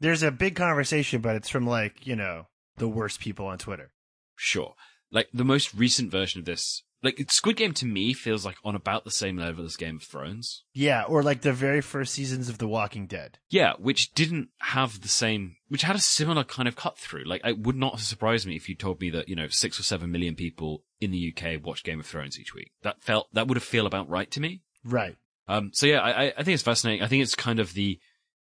There's 0.00 0.22
a 0.22 0.30
big 0.30 0.56
conversation, 0.56 1.20
but 1.20 1.36
it's 1.36 1.48
from 1.48 1.66
like 1.66 2.06
you 2.06 2.16
know 2.16 2.46
the 2.76 2.88
worst 2.88 3.20
people 3.20 3.46
on 3.46 3.58
Twitter. 3.58 3.92
sure. 4.36 4.74
Like 5.12 5.28
the 5.34 5.44
most 5.44 5.74
recent 5.74 6.10
version 6.12 6.38
of 6.38 6.44
this, 6.44 6.84
like 7.02 7.20
Squid 7.32 7.56
Game 7.56 7.74
to 7.74 7.84
me 7.84 8.12
feels 8.12 8.44
like 8.46 8.54
on 8.62 8.76
about 8.76 9.02
the 9.04 9.10
same 9.10 9.36
level 9.36 9.64
as 9.64 9.74
Game 9.76 9.96
of 9.96 10.04
Thrones. 10.04 10.62
Yeah, 10.72 11.02
or 11.02 11.24
like 11.24 11.40
the 11.40 11.52
very 11.52 11.80
first 11.80 12.14
seasons 12.14 12.48
of 12.48 12.58
The 12.58 12.68
Walking 12.68 13.08
Dead. 13.08 13.38
Yeah, 13.48 13.72
which 13.80 14.14
didn't 14.14 14.50
have 14.58 15.00
the 15.00 15.08
same, 15.08 15.56
which 15.68 15.82
had 15.82 15.96
a 15.96 16.00
similar 16.00 16.44
kind 16.44 16.68
of 16.68 16.76
cut 16.76 16.96
through. 16.96 17.24
Like, 17.24 17.40
it 17.44 17.58
would 17.58 17.74
not 17.74 17.94
have 17.94 18.02
surprised 18.02 18.46
me 18.46 18.54
if 18.54 18.68
you 18.68 18.76
told 18.76 19.00
me 19.00 19.10
that, 19.10 19.28
you 19.28 19.34
know, 19.34 19.48
six 19.48 19.80
or 19.80 19.82
seven 19.82 20.12
million 20.12 20.36
people 20.36 20.84
in 21.00 21.10
the 21.10 21.34
UK 21.36 21.60
watch 21.60 21.82
Game 21.82 21.98
of 21.98 22.06
Thrones 22.06 22.38
each 22.38 22.54
week. 22.54 22.70
That 22.82 23.02
felt, 23.02 23.26
that 23.32 23.48
would 23.48 23.56
have 23.56 23.64
feel 23.64 23.86
about 23.86 24.08
right 24.08 24.30
to 24.30 24.40
me. 24.40 24.62
Right. 24.84 25.16
Um, 25.48 25.72
so 25.74 25.86
yeah, 25.86 25.98
I, 25.98 26.26
I- 26.26 26.32
I 26.38 26.42
think 26.44 26.54
it's 26.54 26.62
fascinating. 26.62 27.02
I 27.02 27.08
think 27.08 27.24
it's 27.24 27.34
kind 27.34 27.58
of 27.58 27.74
the, 27.74 27.98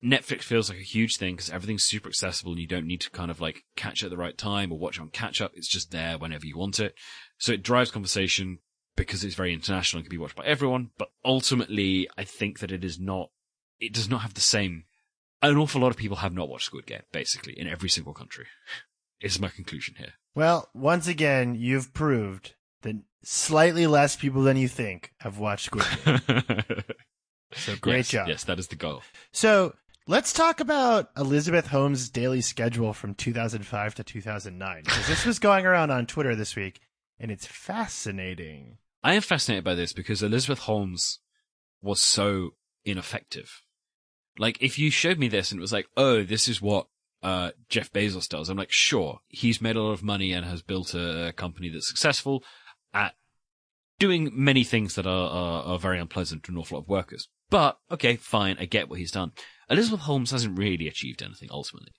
Netflix 0.04 0.44
feels 0.44 0.70
like 0.70 0.80
a 0.80 0.84
huge 0.84 1.18
thing 1.18 1.36
because 1.36 1.50
everything's 1.50 1.84
super 1.84 2.10
accessible 2.10 2.52
and 2.52 2.62
you 2.62 2.68
don't 2.68 2.86
need 2.88 3.02
to 3.02 3.10
kind 3.10 3.32
of 3.32 3.40
like 3.40 3.64
catch 3.76 4.02
it 4.02 4.08
at 4.08 4.12
the 4.12 4.18
right 4.18 4.38
time 4.38 4.72
or 4.72 4.78
watch 4.78 5.00
on 5.00 5.10
catch 5.10 5.40
up. 5.40 5.52
It's 5.56 5.68
just 5.68 5.92
there 5.92 6.18
whenever 6.18 6.46
you 6.46 6.58
want 6.58 6.80
it. 6.80 6.94
So 7.38 7.54
it 7.54 7.64
drives 7.64 7.92
conversation 7.92 8.60
because 8.96 9.24
it's 9.24 9.36
very 9.36 9.54
international 9.54 10.00
and 10.00 10.06
can 10.06 10.16
be 10.16 10.22
watched 10.22 10.36
by 10.36 10.46
everyone. 10.46 10.90
But 10.98 11.10
ultimately, 11.24 12.10
I 12.18 12.26
think 12.26 12.60
that 12.60 12.72
it 12.72 12.84
is 12.84 13.00
not, 13.00 13.30
it 13.80 13.94
does 13.94 14.10
not 14.10 14.22
have 14.22 14.34
the 14.34 14.42
same, 14.42 14.84
an 15.42 15.58
awful 15.58 15.82
lot 15.82 15.92
of 15.92 15.98
people 15.98 16.18
have 16.18 16.34
not 16.34 16.50
watched 16.50 16.66
Squid 16.66 16.86
Game, 16.86 17.04
basically, 17.12 17.58
in 17.58 17.68
every 17.68 17.90
single 17.90 18.14
country. 18.14 18.46
Is 19.22 19.40
my 19.40 19.48
conclusion 19.48 19.96
here. 19.98 20.14
Well, 20.36 20.70
once 20.74 21.08
again, 21.08 21.56
you've 21.56 21.94
proved 21.94 22.56
that 22.82 22.96
slightly 23.24 23.88
less 23.88 24.18
people 24.18 24.44
than 24.44 24.58
you 24.58 24.68
think 24.68 25.14
have 25.20 25.40
watched 25.40 25.66
Squid 25.68 25.86
Game. 26.04 26.84
So 27.56 27.76
great 27.76 27.98
yes, 27.98 28.10
job. 28.10 28.28
Yes, 28.28 28.44
that 28.46 28.60
is 28.60 28.68
the 28.68 28.76
goal. 28.76 29.04
So 29.32 29.76
let's 30.08 30.34
talk 30.34 30.60
about 30.60 31.10
Elizabeth 31.18 31.68
Holmes' 31.68 32.10
daily 32.10 32.42
schedule 32.42 32.94
from 32.94 33.14
2005 33.16 33.96
to 33.96 34.04
2009 34.04 34.84
because 34.84 35.08
this 35.08 35.26
was 35.26 35.40
going 35.40 35.66
around 35.66 35.92
on 35.92 36.06
Twitter 36.06 36.36
this 36.36 36.56
week, 36.56 36.82
and 37.20 37.32
it's 37.32 37.48
fascinating. 37.48 38.78
I 39.04 39.14
am 39.14 39.22
fascinated 39.22 39.64
by 39.64 39.76
this 39.76 39.94
because 39.94 40.24
Elizabeth 40.24 40.60
Holmes 40.60 41.20
was 41.82 42.02
so 42.02 42.52
ineffective. 42.86 43.62
Like, 44.38 44.62
if 44.62 44.80
you 44.80 44.90
showed 44.90 45.20
me 45.20 45.28
this 45.28 45.52
and 45.52 45.60
it 45.60 45.62
was 45.62 45.74
like, 45.74 45.88
oh, 45.96 46.24
this 46.24 46.48
is 46.48 46.62
what 46.62 46.88
uh, 47.22 47.52
Jeff 47.70 47.92
Bezos 47.92 48.28
does, 48.28 48.50
I'm 48.50 48.58
like, 48.58 48.72
sure, 48.72 49.20
he's 49.28 49.62
made 49.62 49.76
a 49.76 49.82
lot 49.82 49.92
of 49.92 50.04
money 50.04 50.32
and 50.32 50.46
has 50.46 50.62
built 50.62 50.94
a, 50.94 51.34
company 51.36 51.70
that's 51.70 51.88
successful 51.88 52.44
at 52.94 53.14
doing 54.00 54.32
many 54.34 54.64
things 54.64 54.96
that 54.96 55.06
are, 55.06 55.30
are, 55.30 55.64
are 55.64 55.80
very 55.80 56.00
unpleasant 56.00 56.44
to 56.44 56.52
an 56.52 56.58
awful 56.58 56.78
lot 56.78 56.84
of 56.84 56.90
workers. 56.90 57.30
But, 57.50 57.78
okay, 57.92 58.16
fine, 58.16 58.58
I 58.60 58.66
get 58.66 58.90
what 58.90 59.00
he's 59.00 59.12
done. 59.12 59.34
Elizabeth 59.74 60.02
Holmes 60.02 60.32
hasn't 60.32 60.58
really 60.58 60.88
achieved 60.88 61.22
anything 61.22 61.50
ultimately. 61.52 61.92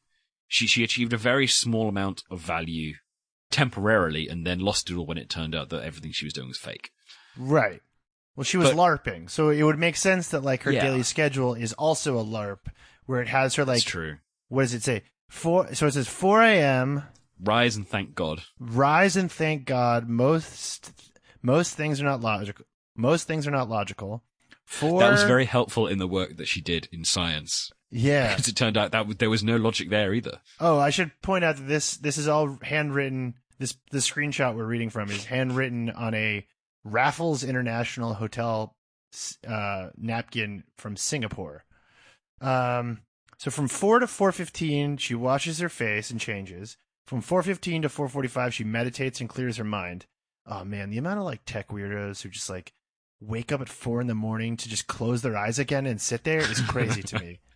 She, 0.48 0.66
she 0.66 0.82
achieved 0.84 1.12
a 1.12 1.16
very 1.18 1.46
small 1.46 1.88
amount 1.88 2.22
of 2.30 2.40
value 2.40 2.94
temporarily 3.50 4.28
and 4.28 4.46
then 4.46 4.58
lost 4.60 4.90
it 4.90 4.96
all 4.96 5.06
when 5.06 5.18
it 5.18 5.28
turned 5.30 5.54
out 5.54 5.68
that 5.70 5.82
everything 5.84 6.12
she 6.12 6.24
was 6.26 6.32
doing 6.34 6.48
was 6.48 6.58
fake. 6.58 6.90
Right. 7.36 7.80
Well, 8.36 8.44
she 8.44 8.56
was 8.56 8.70
But- 8.70 8.76
LARPing, 8.76 9.30
so 9.30 9.50
it 9.50 9.62
would 9.62 9.78
make 9.78 9.96
sense 9.96 10.28
that 10.30 10.42
like 10.42 10.62
her 10.64 10.72
Yeah. 10.72 10.82
daily 10.82 11.02
schedule 11.04 11.54
is 11.54 11.72
also 11.74 12.18
a 12.18 12.24
LARP, 12.24 12.68
where 13.06 13.20
it 13.22 13.28
has 13.28 13.54
her 13.54 13.64
like 13.64 13.76
That's 13.76 13.84
true. 13.84 14.16
what 14.48 14.62
does 14.62 14.74
it 14.74 14.82
say? 14.82 15.02
Four. 15.28 15.74
So 15.74 15.86
it 15.86 15.92
says 15.92 16.08
4 16.08 16.42
a.m. 16.42 17.04
Rise 17.40 17.76
and 17.76 17.86
thank 17.86 18.14
God. 18.14 18.42
Rise 18.58 19.16
and 19.16 19.30
thank 19.30 19.66
God. 19.66 20.08
Most 20.08 20.92
most 21.42 21.74
things 21.74 22.00
are 22.00 22.04
not 22.04 22.20
logical. 22.20 22.64
Most 22.96 23.26
things 23.26 23.46
are 23.46 23.50
not 23.50 23.68
logical. 23.68 24.22
Four. 24.64 25.00
That 25.00 25.10
was 25.10 25.22
very 25.24 25.44
helpful 25.44 25.86
in 25.86 25.98
the 25.98 26.06
work 26.08 26.36
that 26.38 26.48
she 26.48 26.60
did 26.60 26.88
in 26.90 27.04
science. 27.04 27.70
yeah. 27.90 28.30
Because 28.34 28.48
it 28.48 28.56
turned 28.56 28.76
out 28.76 28.92
that 28.92 28.98
w- 28.98 29.14
there 29.16 29.30
was 29.30 29.44
no 29.44 29.56
logic 29.56 29.90
there 29.90 30.12
either. 30.14 30.40
Oh, 30.58 30.78
I 30.78 30.90
should 30.90 31.10
point 31.22 31.44
out 31.44 31.56
that 31.56 31.68
this 31.68 31.96
this 31.96 32.16
is 32.18 32.26
all 32.28 32.58
handwritten. 32.62 33.34
This 33.58 33.76
the 33.90 33.98
screenshot 33.98 34.56
we're 34.56 34.64
reading 34.64 34.90
from 34.90 35.10
is 35.10 35.26
handwritten 35.26 35.90
on 35.90 36.14
a 36.14 36.46
Raffles 36.82 37.44
International 37.44 38.14
Hotel 38.14 38.74
uh, 39.46 39.90
napkin 39.96 40.64
from 40.76 40.96
Singapore. 40.96 41.64
Um, 42.40 43.02
so 43.38 43.50
from 43.50 43.68
four 43.68 43.98
to 44.00 44.06
four 44.06 44.32
fifteen, 44.32 44.96
she 44.96 45.14
washes 45.14 45.58
her 45.58 45.68
face 45.68 46.10
and 46.10 46.18
changes. 46.20 46.76
From 47.06 47.20
four 47.20 47.42
fifteen 47.42 47.82
to 47.82 47.88
four 47.88 48.08
forty 48.08 48.28
five, 48.28 48.54
she 48.54 48.64
meditates 48.64 49.20
and 49.20 49.28
clears 49.28 49.56
her 49.58 49.64
mind. 49.64 50.06
Oh 50.46 50.64
man, 50.64 50.90
the 50.90 50.98
amount 50.98 51.18
of 51.20 51.24
like 51.26 51.42
tech 51.44 51.68
weirdos 51.68 52.22
who 52.22 52.28
just 52.30 52.50
like 52.50 52.72
wake 53.20 53.52
up 53.52 53.60
at 53.60 53.68
four 53.68 54.00
in 54.00 54.06
the 54.06 54.14
morning 54.14 54.56
to 54.56 54.68
just 54.68 54.86
close 54.86 55.22
their 55.22 55.36
eyes 55.36 55.58
again 55.58 55.86
and 55.86 56.00
sit 56.00 56.24
there 56.24 56.38
is 56.38 56.60
crazy 56.62 57.02
to 57.02 57.18
me. 57.18 57.40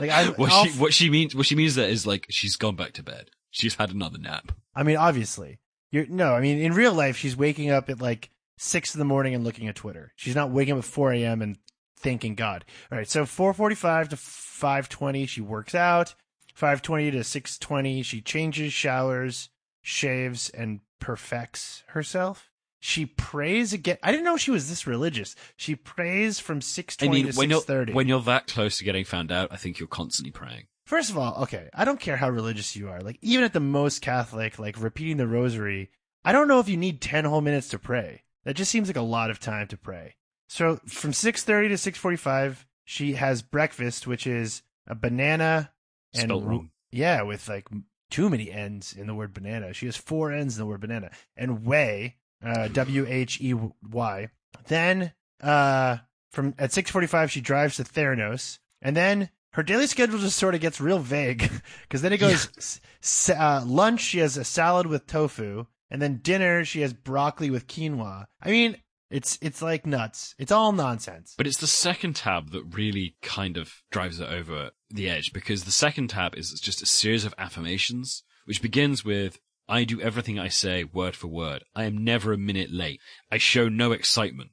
Like 0.00 0.10
I, 0.10 0.26
What 0.26 0.52
I'll 0.52 0.64
she, 0.64 0.70
what 0.78 0.94
she 0.94 1.10
means, 1.10 1.34
what 1.34 1.44
she 1.46 1.56
means 1.56 1.74
that 1.74 1.90
is 1.90 2.06
like 2.06 2.26
she's 2.30 2.54
gone 2.54 2.76
back 2.76 2.92
to 2.92 3.02
bed. 3.02 3.30
She's 3.50 3.74
had 3.74 3.90
another 3.90 4.18
nap. 4.18 4.52
I 4.72 4.84
mean, 4.84 4.96
obviously, 4.96 5.58
you're 5.90 6.06
no. 6.06 6.34
I 6.34 6.40
mean, 6.40 6.58
in 6.58 6.72
real 6.72 6.92
life, 6.92 7.16
she's 7.16 7.36
waking 7.36 7.70
up 7.70 7.90
at 7.90 8.00
like 8.00 8.30
six 8.56 8.94
in 8.94 9.00
the 9.00 9.04
morning 9.04 9.34
and 9.34 9.42
looking 9.42 9.66
at 9.66 9.74
Twitter. 9.74 10.12
She's 10.14 10.36
not 10.36 10.52
waking 10.52 10.74
up 10.74 10.78
at 10.78 10.84
four 10.84 11.12
a.m. 11.12 11.42
and 11.42 11.58
thanking 11.98 12.36
God. 12.36 12.64
All 12.92 12.98
right, 12.98 13.08
so 13.08 13.26
four 13.26 13.52
forty-five 13.52 14.08
to 14.10 14.16
five 14.16 14.88
twenty, 14.88 15.26
she 15.26 15.40
works 15.40 15.74
out. 15.74 16.14
Five 16.54 16.80
twenty 16.80 17.10
to 17.10 17.24
six 17.24 17.58
twenty, 17.58 18.02
she 18.02 18.20
changes, 18.20 18.72
showers, 18.72 19.50
shaves, 19.82 20.48
and 20.50 20.78
perfects 21.00 21.82
herself. 21.88 22.50
She 22.80 23.06
prays 23.06 23.72
again. 23.72 23.98
I 24.02 24.12
didn't 24.12 24.24
know 24.24 24.36
she 24.36 24.50
was 24.50 24.68
this 24.68 24.86
religious. 24.86 25.34
She 25.56 25.74
prays 25.74 26.38
from 26.38 26.60
six 26.60 26.96
I 27.00 27.08
mean, 27.08 27.26
to 27.26 27.38
when 27.38 27.50
six 27.50 27.68
you're 27.68 27.84
when 27.86 28.08
you're 28.08 28.22
that 28.22 28.46
close 28.46 28.78
to 28.78 28.84
getting 28.84 29.04
found 29.04 29.32
out, 29.32 29.48
I 29.52 29.56
think 29.56 29.78
you're 29.78 29.88
constantly 29.88 30.30
praying. 30.30 30.66
First 30.84 31.10
of 31.10 31.18
all, 31.18 31.42
okay, 31.42 31.68
I 31.74 31.84
don't 31.84 32.00
care 32.00 32.16
how 32.16 32.30
religious 32.30 32.76
you 32.76 32.88
are. 32.88 33.00
Like 33.00 33.18
even 33.20 33.44
at 33.44 33.52
the 33.52 33.60
most 33.60 34.00
Catholic, 34.00 34.58
like 34.58 34.80
repeating 34.80 35.16
the 35.16 35.26
rosary, 35.26 35.90
I 36.24 36.32
don't 36.32 36.48
know 36.48 36.60
if 36.60 36.68
you 36.68 36.76
need 36.76 37.00
10 37.00 37.24
whole 37.24 37.40
minutes 37.40 37.68
to 37.70 37.78
pray. 37.78 38.22
That 38.44 38.54
just 38.54 38.70
seems 38.70 38.88
like 38.88 38.96
a 38.96 39.02
lot 39.02 39.30
of 39.30 39.40
time 39.40 39.66
to 39.68 39.76
pray. 39.76 40.14
So 40.48 40.76
from 40.86 41.12
6:30 41.12 41.68
to 41.68 41.76
6:45, 41.76 42.64
she 42.84 43.14
has 43.14 43.42
breakfast 43.42 44.06
which 44.06 44.26
is 44.26 44.62
a 44.86 44.94
banana 44.94 45.72
and 46.14 46.30
wrong. 46.30 46.70
yeah, 46.90 47.22
with 47.22 47.48
like 47.48 47.68
too 48.10 48.30
many 48.30 48.50
ends 48.50 48.94
in 48.94 49.06
the 49.06 49.14
word 49.14 49.34
banana. 49.34 49.74
She 49.74 49.86
has 49.86 49.96
four 49.96 50.32
ends 50.32 50.56
in 50.56 50.62
the 50.62 50.66
word 50.66 50.80
banana 50.80 51.10
and 51.36 51.66
whey, 51.66 52.16
uh, 52.44 52.68
W 52.68 53.06
H 53.08 53.40
E 53.40 53.54
Y. 53.54 54.28
Then 54.66 55.12
uh, 55.42 55.98
from 56.32 56.54
at 56.58 56.72
six 56.72 56.90
forty 56.90 57.06
five, 57.06 57.30
she 57.30 57.40
drives 57.40 57.76
to 57.76 57.84
Theranos, 57.84 58.58
and 58.82 58.96
then 58.96 59.30
her 59.52 59.62
daily 59.62 59.86
schedule 59.86 60.18
just 60.18 60.36
sort 60.38 60.54
of 60.54 60.60
gets 60.60 60.80
real 60.80 60.98
vague 60.98 61.50
because 61.82 62.02
then 62.02 62.12
it 62.12 62.18
goes 62.18 62.80
s- 63.02 63.30
uh, 63.30 63.62
lunch. 63.66 64.00
She 64.00 64.18
has 64.18 64.36
a 64.36 64.44
salad 64.44 64.86
with 64.86 65.06
tofu, 65.06 65.66
and 65.90 66.00
then 66.02 66.18
dinner 66.22 66.64
she 66.64 66.80
has 66.82 66.92
broccoli 66.92 67.50
with 67.50 67.66
quinoa. 67.66 68.26
I 68.42 68.50
mean, 68.50 68.76
it's 69.10 69.38
it's 69.40 69.62
like 69.62 69.86
nuts. 69.86 70.34
It's 70.38 70.52
all 70.52 70.72
nonsense. 70.72 71.34
But 71.36 71.46
it's 71.46 71.56
the 71.58 71.66
second 71.66 72.16
tab 72.16 72.50
that 72.50 72.64
really 72.74 73.16
kind 73.22 73.56
of 73.56 73.72
drives 73.90 74.20
it 74.20 74.28
over 74.28 74.70
the 74.90 75.08
edge 75.08 75.32
because 75.32 75.64
the 75.64 75.70
second 75.70 76.08
tab 76.08 76.36
is 76.36 76.52
just 76.60 76.82
a 76.82 76.86
series 76.86 77.24
of 77.24 77.34
affirmations, 77.38 78.22
which 78.44 78.62
begins 78.62 79.04
with, 79.04 79.38
I 79.68 79.84
do 79.84 80.00
everything 80.00 80.38
I 80.38 80.48
say 80.48 80.84
word 80.84 81.14
for 81.14 81.28
word. 81.28 81.64
I 81.74 81.84
am 81.84 82.02
never 82.02 82.32
a 82.32 82.38
minute 82.38 82.72
late. 82.72 83.00
I 83.30 83.38
show 83.38 83.68
no 83.68 83.92
excitement. 83.92 84.50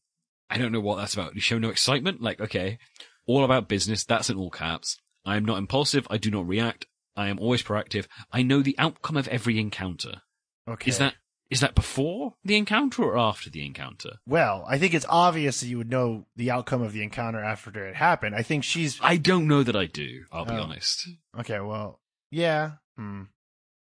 I 0.49 0.57
don't 0.57 0.71
know 0.71 0.79
what 0.81 0.97
that's 0.97 1.13
about. 1.13 1.35
You 1.35 1.41
show 1.41 1.57
no 1.57 1.69
excitement? 1.69 2.21
Like, 2.21 2.39
okay. 2.41 2.77
All 3.25 3.43
about 3.43 3.69
business. 3.69 4.03
That's 4.03 4.29
in 4.29 4.37
all 4.37 4.51
caps. 4.51 4.99
I 5.25 5.37
am 5.37 5.45
not 5.45 5.57
impulsive. 5.57 6.05
I 6.09 6.17
do 6.17 6.29
not 6.29 6.47
react. 6.47 6.85
I 7.15 7.29
am 7.29 7.39
always 7.39 7.63
proactive. 7.63 8.07
I 8.31 8.43
know 8.43 8.61
the 8.61 8.75
outcome 8.77 9.15
of 9.17 9.27
every 9.29 9.57
encounter. 9.57 10.21
Okay. 10.67 10.89
Is 10.89 10.97
that, 10.97 11.15
is 11.49 11.61
that 11.61 11.75
before 11.75 12.33
the 12.43 12.57
encounter 12.57 13.03
or 13.03 13.17
after 13.17 13.49
the 13.49 13.65
encounter? 13.65 14.17
well? 14.27 14.65
I 14.67 14.77
think 14.77 14.93
it's 14.93 15.05
obvious 15.07 15.61
that 15.61 15.67
you 15.67 15.77
would 15.77 15.89
know 15.89 16.25
the 16.35 16.51
outcome 16.51 16.81
of 16.81 16.91
the 16.91 17.01
encounter 17.03 17.39
after 17.39 17.87
it 17.87 17.95
happened. 17.95 18.35
I 18.35 18.41
think 18.43 18.63
she's 18.65 18.99
I 19.01 19.15
don't 19.17 19.47
know 19.47 19.63
that 19.63 19.75
I 19.75 19.85
do. 19.85 20.25
I'll 20.31 20.45
be 20.45 20.51
Oh. 20.53 20.61
honest. 20.63 21.07
okay. 21.39 21.59
Well, 21.61 22.01
yeah. 22.31 22.73
Hmm. 22.97 23.23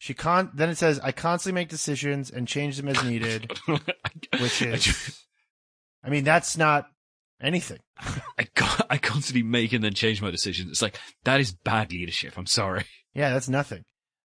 She 0.03 0.13
con. 0.13 0.51
Then 0.53 0.69
it 0.69 0.77
says, 0.77 0.99
"I 0.99 1.13
constantly 1.13 1.61
make 1.61 1.69
decisions 1.69 2.29
and 2.29 2.45
change 2.45 2.75
them 2.75 2.89
as 2.89 3.01
needed," 3.05 3.49
which 4.37 4.61
is. 4.61 5.23
I 6.03 6.09
mean, 6.09 6.25
that's 6.25 6.57
not 6.57 6.87
anything. 7.41 7.79
I, 8.37 8.43
con- 8.53 8.85
I 8.89 8.97
constantly 8.97 9.43
make 9.43 9.71
and 9.71 9.81
then 9.81 9.93
change 9.93 10.21
my 10.21 10.29
decisions. 10.29 10.71
It's 10.71 10.81
like 10.81 10.99
that 11.23 11.39
is 11.39 11.53
bad 11.53 11.93
leadership. 11.93 12.33
I'm 12.35 12.47
sorry. 12.47 12.83
Yeah, 13.13 13.31
that's 13.31 13.47
nothing. 13.47 13.83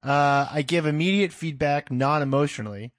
Uh, 0.03 0.47
I 0.51 0.61
give 0.61 0.85
immediate 0.85 1.33
feedback 1.33 1.91
non-emotionally. 1.91 2.91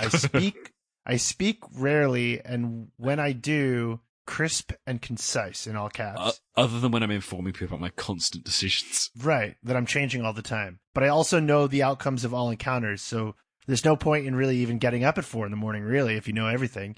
I 0.00 0.08
speak. 0.08 0.72
I 1.04 1.18
speak 1.18 1.58
rarely, 1.76 2.40
and 2.42 2.88
when 2.96 3.20
I 3.20 3.32
do, 3.32 4.00
crisp 4.26 4.72
and 4.86 5.00
concise 5.02 5.66
in 5.66 5.76
all 5.76 5.88
caps. 5.88 6.20
Uh, 6.20 6.32
other 6.60 6.80
than 6.80 6.90
when 6.92 7.02
I'm 7.02 7.10
informing 7.10 7.52
people 7.52 7.66
about 7.76 7.80
my 7.80 7.90
constant 7.90 8.44
decisions. 8.44 9.10
Right, 9.22 9.56
that 9.62 9.76
I'm 9.76 9.86
changing 9.86 10.24
all 10.24 10.32
the 10.32 10.42
time. 10.42 10.80
But 10.94 11.04
I 11.04 11.08
also 11.08 11.40
know 11.40 11.66
the 11.66 11.82
outcomes 11.82 12.24
of 12.24 12.32
all 12.34 12.50
encounters, 12.50 13.02
so 13.02 13.34
there's 13.66 13.84
no 13.84 13.96
point 13.96 14.26
in 14.26 14.34
really 14.34 14.56
even 14.58 14.78
getting 14.78 15.04
up 15.04 15.18
at 15.18 15.24
four 15.24 15.44
in 15.46 15.50
the 15.50 15.56
morning, 15.56 15.82
really, 15.82 16.16
if 16.16 16.26
you 16.26 16.32
know 16.34 16.46
everything. 16.48 16.96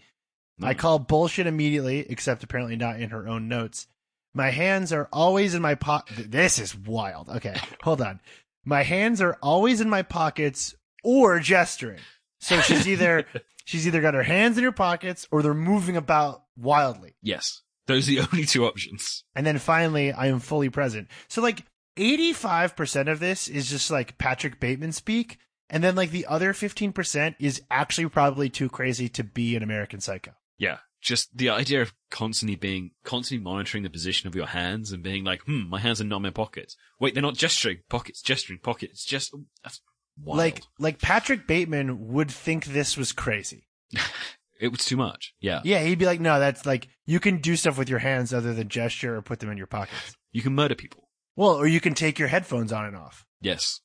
I 0.62 0.74
Mm. 0.74 0.78
call 0.78 0.98
bullshit 0.98 1.46
immediately, 1.46 2.06
except 2.10 2.42
apparently 2.42 2.76
not 2.76 3.00
in 3.00 3.10
her 3.10 3.28
own 3.28 3.46
notes. 3.48 3.86
My 4.34 4.50
hands 4.50 4.92
are 4.92 5.08
always 5.12 5.54
in 5.54 5.62
my 5.62 5.74
pocket. 5.74 6.30
This 6.30 6.58
is 6.58 6.76
wild. 6.76 7.28
Okay, 7.28 7.56
hold 7.82 8.00
on. 8.00 8.20
My 8.64 8.82
hands 8.82 9.20
are 9.20 9.36
always 9.42 9.80
in 9.80 9.88
my 9.90 10.02
pockets 10.02 10.74
or 11.04 11.38
gesturing. 11.40 12.00
So 12.40 12.60
she's 12.60 12.86
either 12.88 13.26
she's 13.66 13.86
either 13.86 14.00
got 14.00 14.14
her 14.14 14.22
hands 14.22 14.56
in 14.56 14.64
her 14.64 14.72
pockets 14.72 15.28
or 15.30 15.42
they're 15.42 15.52
moving 15.52 15.98
about 15.98 16.44
wildly. 16.56 17.16
Yes, 17.20 17.60
those 17.86 18.08
are 18.08 18.12
the 18.12 18.20
only 18.32 18.46
two 18.46 18.64
options. 18.64 19.24
And 19.34 19.46
then 19.46 19.58
finally, 19.58 20.12
I 20.12 20.28
am 20.28 20.40
fully 20.40 20.70
present. 20.70 21.08
So 21.28 21.42
like 21.42 21.66
85% 21.98 23.10
of 23.10 23.20
this 23.20 23.48
is 23.48 23.68
just 23.68 23.90
like 23.90 24.16
Patrick 24.16 24.58
Bateman 24.58 24.92
speak. 24.92 25.38
And 25.68 25.82
then 25.82 25.96
like 25.96 26.10
the 26.10 26.26
other 26.26 26.52
15% 26.52 27.34
is 27.40 27.60
actually 27.70 28.08
probably 28.08 28.48
too 28.48 28.70
crazy 28.70 29.08
to 29.10 29.24
be 29.24 29.56
an 29.56 29.62
American 29.62 30.00
psycho. 30.00 30.32
Yeah, 30.58 30.78
just 31.02 31.36
the 31.36 31.50
idea 31.50 31.82
of 31.82 31.92
constantly 32.10 32.54
being, 32.54 32.92
constantly 33.04 33.42
monitoring 33.42 33.82
the 33.82 33.90
position 33.90 34.28
of 34.28 34.36
your 34.36 34.46
hands 34.46 34.92
and 34.92 35.02
being 35.02 35.24
like, 35.24 35.42
hmm, 35.42 35.68
my 35.68 35.80
hands 35.80 36.00
are 36.00 36.04
not 36.04 36.16
in 36.16 36.22
my 36.22 36.30
pockets. 36.30 36.76
Wait, 37.00 37.14
they're 37.14 37.22
not 37.22 37.34
gesturing 37.34 37.78
pockets, 37.88 38.22
gesturing 38.22 38.60
pockets. 38.60 39.04
Just 39.04 39.34
that's 39.64 39.80
wild. 40.22 40.38
Like, 40.38 40.62
like 40.78 41.00
Patrick 41.00 41.46
Bateman 41.46 42.08
would 42.12 42.30
think 42.30 42.66
this 42.66 42.96
was 42.96 43.12
crazy. 43.12 43.66
it 44.60 44.68
was 44.68 44.84
too 44.84 44.96
much. 44.96 45.34
Yeah, 45.40 45.60
Yeah. 45.64 45.82
He'd 45.82 45.98
be 45.98 46.06
like, 46.06 46.20
no, 46.20 46.38
that's 46.40 46.64
like, 46.66 46.88
you 47.04 47.20
can 47.20 47.38
do 47.38 47.56
stuff 47.56 47.78
with 47.78 47.88
your 47.88 47.98
hands 48.00 48.32
other 48.34 48.54
than 48.54 48.68
gesture 48.68 49.16
or 49.16 49.22
put 49.22 49.40
them 49.40 49.50
in 49.50 49.58
your 49.58 49.66
pockets. 49.66 50.16
you 50.32 50.42
can 50.42 50.54
murder 50.54 50.74
people. 50.74 51.08
Well, 51.36 51.50
or 51.54 51.66
you 51.66 51.80
can 51.80 51.94
take 51.94 52.18
your 52.18 52.28
headphones 52.28 52.72
on 52.72 52.86
and 52.86 52.96
off 52.96 53.24
Yes. 53.40 53.80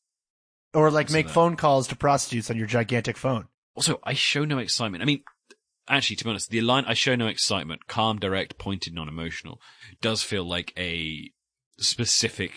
or 0.74 0.90
like 0.90 1.10
make 1.12 1.28
that- 1.28 1.34
phone 1.34 1.56
calls 1.56 1.88
to 1.90 1.96
prostitutes 1.96 2.50
on 2.50 2.58
your 2.58 2.68
gigantic 2.68 3.18
phone. 3.18 3.48
Also, 3.76 4.00
I 4.04 4.14
show 4.14 4.44
no 4.46 4.58
excitement. 4.58 5.02
I 5.02 5.06
mean, 5.06 5.24
actually, 5.90 6.16
to 6.18 6.24
be 6.26 6.30
honest, 6.30 6.50
the 6.50 6.60
line 6.62 6.84
"I 6.86 6.94
show 6.94 7.16
no 7.16 7.28
excitement," 7.28 7.88
calm, 7.88 8.20
direct, 8.20 8.58
pointed, 8.58 8.94
non-emotional, 8.94 9.62
does 10.02 10.24
feel 10.24 10.44
like 10.44 10.74
a 10.78 11.32
specific 11.80 12.52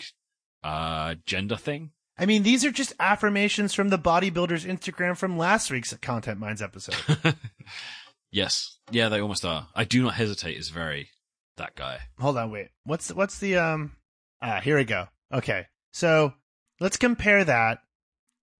uh 0.63 1.15
gender 1.25 1.55
thing. 1.55 1.91
I 2.17 2.25
mean, 2.25 2.43
these 2.43 2.63
are 2.63 2.71
just 2.71 2.93
affirmations 2.99 3.73
from 3.73 3.89
the 3.89 3.99
bodybuilder's 3.99 4.65
Instagram 4.65 5.17
from 5.17 5.37
last 5.37 5.69
week's 5.69 5.93
Content 5.97 6.39
Mines 6.39 6.61
episode. 6.61 6.95
yes, 8.31 8.77
yeah, 8.89 9.09
they 9.09 9.19
almost 9.19 9.43
are. 9.43 9.67
I 9.75 9.83
do 9.83 10.01
not 10.01 10.13
hesitate. 10.13 10.57
Is 10.57 10.69
very 10.69 11.09
that 11.57 11.75
guy. 11.75 11.99
Hold 12.19 12.37
on, 12.37 12.51
wait. 12.51 12.69
What's 12.85 13.13
what's 13.13 13.39
the 13.39 13.57
um? 13.57 13.95
Ah, 14.41 14.61
here 14.61 14.77
we 14.77 14.85
go. 14.85 15.07
Okay, 15.33 15.65
so 15.91 16.33
let's 16.79 16.97
compare 16.97 17.43
that 17.43 17.79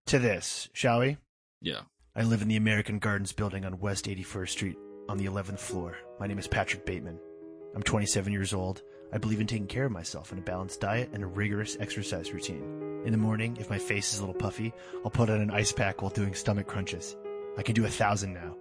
to 0.07 0.19
this, 0.19 0.69
shall 0.74 1.00
we? 1.00 1.17
Yeah. 1.62 1.81
I 2.15 2.24
live 2.24 2.41
in 2.41 2.47
the 2.47 2.55
American 2.55 3.00
Gardens 3.00 3.33
building 3.33 3.65
on 3.65 3.79
West 3.79 4.05
81st 4.05 4.50
Street 4.50 4.77
on 5.09 5.18
the 5.18 5.25
11th 5.25 5.59
floor. 5.59 5.98
My 6.20 6.27
name 6.27 6.39
is 6.39 6.48
Patrick 6.48 6.85
Bateman. 6.85 7.20
I'm 7.75 7.83
27 7.83 8.31
years 8.31 8.53
old. 8.53 8.81
I 9.15 9.17
believe 9.17 9.39
in 9.39 9.47
taking 9.47 9.67
care 9.67 9.85
of 9.85 9.93
myself 9.93 10.33
in 10.33 10.39
a 10.39 10.41
balanced 10.41 10.81
diet 10.81 11.09
and 11.13 11.23
a 11.23 11.27
rigorous 11.27 11.77
exercise 11.79 12.33
routine. 12.33 13.01
In 13.05 13.13
the 13.13 13.17
morning, 13.17 13.55
if 13.57 13.69
my 13.69 13.77
face 13.77 14.11
is 14.11 14.19
a 14.19 14.21
little 14.21 14.35
puffy, 14.35 14.73
I'll 15.05 15.09
put 15.09 15.29
on 15.29 15.39
an 15.39 15.51
ice 15.51 15.71
pack 15.71 16.01
while 16.01 16.11
doing 16.11 16.33
stomach 16.33 16.67
crunches. 16.67 17.15
I 17.57 17.63
can 17.63 17.75
do 17.75 17.85
a 17.85 17.89
thousand 17.89 18.33
now. 18.33 18.57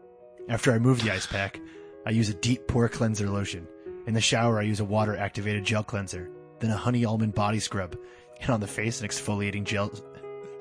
After 0.49 0.73
I 0.73 0.79
move 0.79 1.03
the 1.03 1.11
ice 1.11 1.27
pack, 1.27 1.59
I 2.07 2.11
use 2.11 2.29
a 2.29 2.35
deep 2.35 2.69
pore 2.69 2.89
cleanser 2.89 3.29
lotion. 3.29 3.67
In 4.07 4.15
the 4.15 4.21
shower, 4.21 4.61
I 4.61 4.63
use 4.63 4.79
a 4.79 4.85
water 4.85 5.17
activated 5.17 5.65
gel 5.65 5.83
cleanser, 5.83 6.31
then 6.61 6.71
a 6.71 6.77
honey 6.77 7.05
almond 7.05 7.35
body 7.35 7.59
scrub, 7.59 7.97
and 8.41 8.51
on 8.51 8.61
the 8.61 8.69
face, 8.69 9.01
an 9.01 9.09
exfoliating 9.09 9.65
gel. 9.65 9.93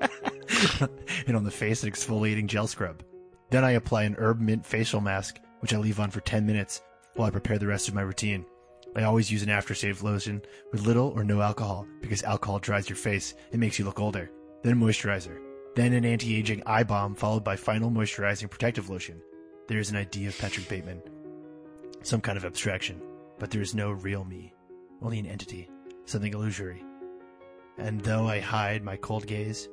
and 1.28 1.36
on 1.36 1.44
the 1.44 1.52
face, 1.52 1.84
an 1.84 1.92
exfoliating 1.92 2.46
gel 2.46 2.66
scrub. 2.66 3.04
Then 3.50 3.62
I 3.62 3.72
apply 3.72 4.02
an 4.02 4.16
herb 4.18 4.40
mint 4.40 4.66
facial 4.66 5.00
mask, 5.00 5.38
which 5.60 5.72
I 5.72 5.78
leave 5.78 6.00
on 6.00 6.10
for 6.10 6.20
10 6.20 6.44
minutes 6.44 6.82
while 7.14 7.28
I 7.28 7.30
prepare 7.30 7.58
the 7.58 7.68
rest 7.68 7.86
of 7.86 7.94
my 7.94 8.02
routine. 8.02 8.44
I 8.96 9.02
always 9.02 9.30
use 9.30 9.42
an 9.42 9.48
aftershave 9.48 10.02
lotion 10.02 10.42
with 10.70 10.86
little 10.86 11.08
or 11.16 11.24
no 11.24 11.40
alcohol 11.40 11.86
because 12.00 12.22
alcohol 12.22 12.60
dries 12.60 12.88
your 12.88 12.96
face 12.96 13.34
and 13.50 13.60
makes 13.60 13.78
you 13.78 13.84
look 13.84 13.98
older. 13.98 14.30
Then 14.62 14.74
a 14.74 14.76
moisturizer. 14.76 15.40
Then 15.74 15.92
an 15.92 16.04
anti-aging 16.04 16.62
eye 16.64 16.84
balm 16.84 17.16
followed 17.16 17.42
by 17.42 17.56
final 17.56 17.90
moisturizing 17.90 18.48
protective 18.48 18.88
lotion. 18.88 19.20
There 19.66 19.80
is 19.80 19.90
an 19.90 19.96
idea 19.96 20.28
of 20.28 20.38
Patrick 20.38 20.68
Bateman. 20.68 21.02
Some 22.02 22.20
kind 22.20 22.38
of 22.38 22.44
abstraction. 22.44 23.00
But 23.40 23.50
there 23.50 23.62
is 23.62 23.74
no 23.74 23.90
real 23.90 24.24
me. 24.24 24.54
Only 25.02 25.18
an 25.18 25.26
entity. 25.26 25.68
Something 26.04 26.32
illusory. 26.32 26.84
And 27.78 28.00
though 28.00 28.28
I 28.28 28.38
hide 28.38 28.84
my 28.84 28.96
cold 28.96 29.26
gaze, 29.26 29.68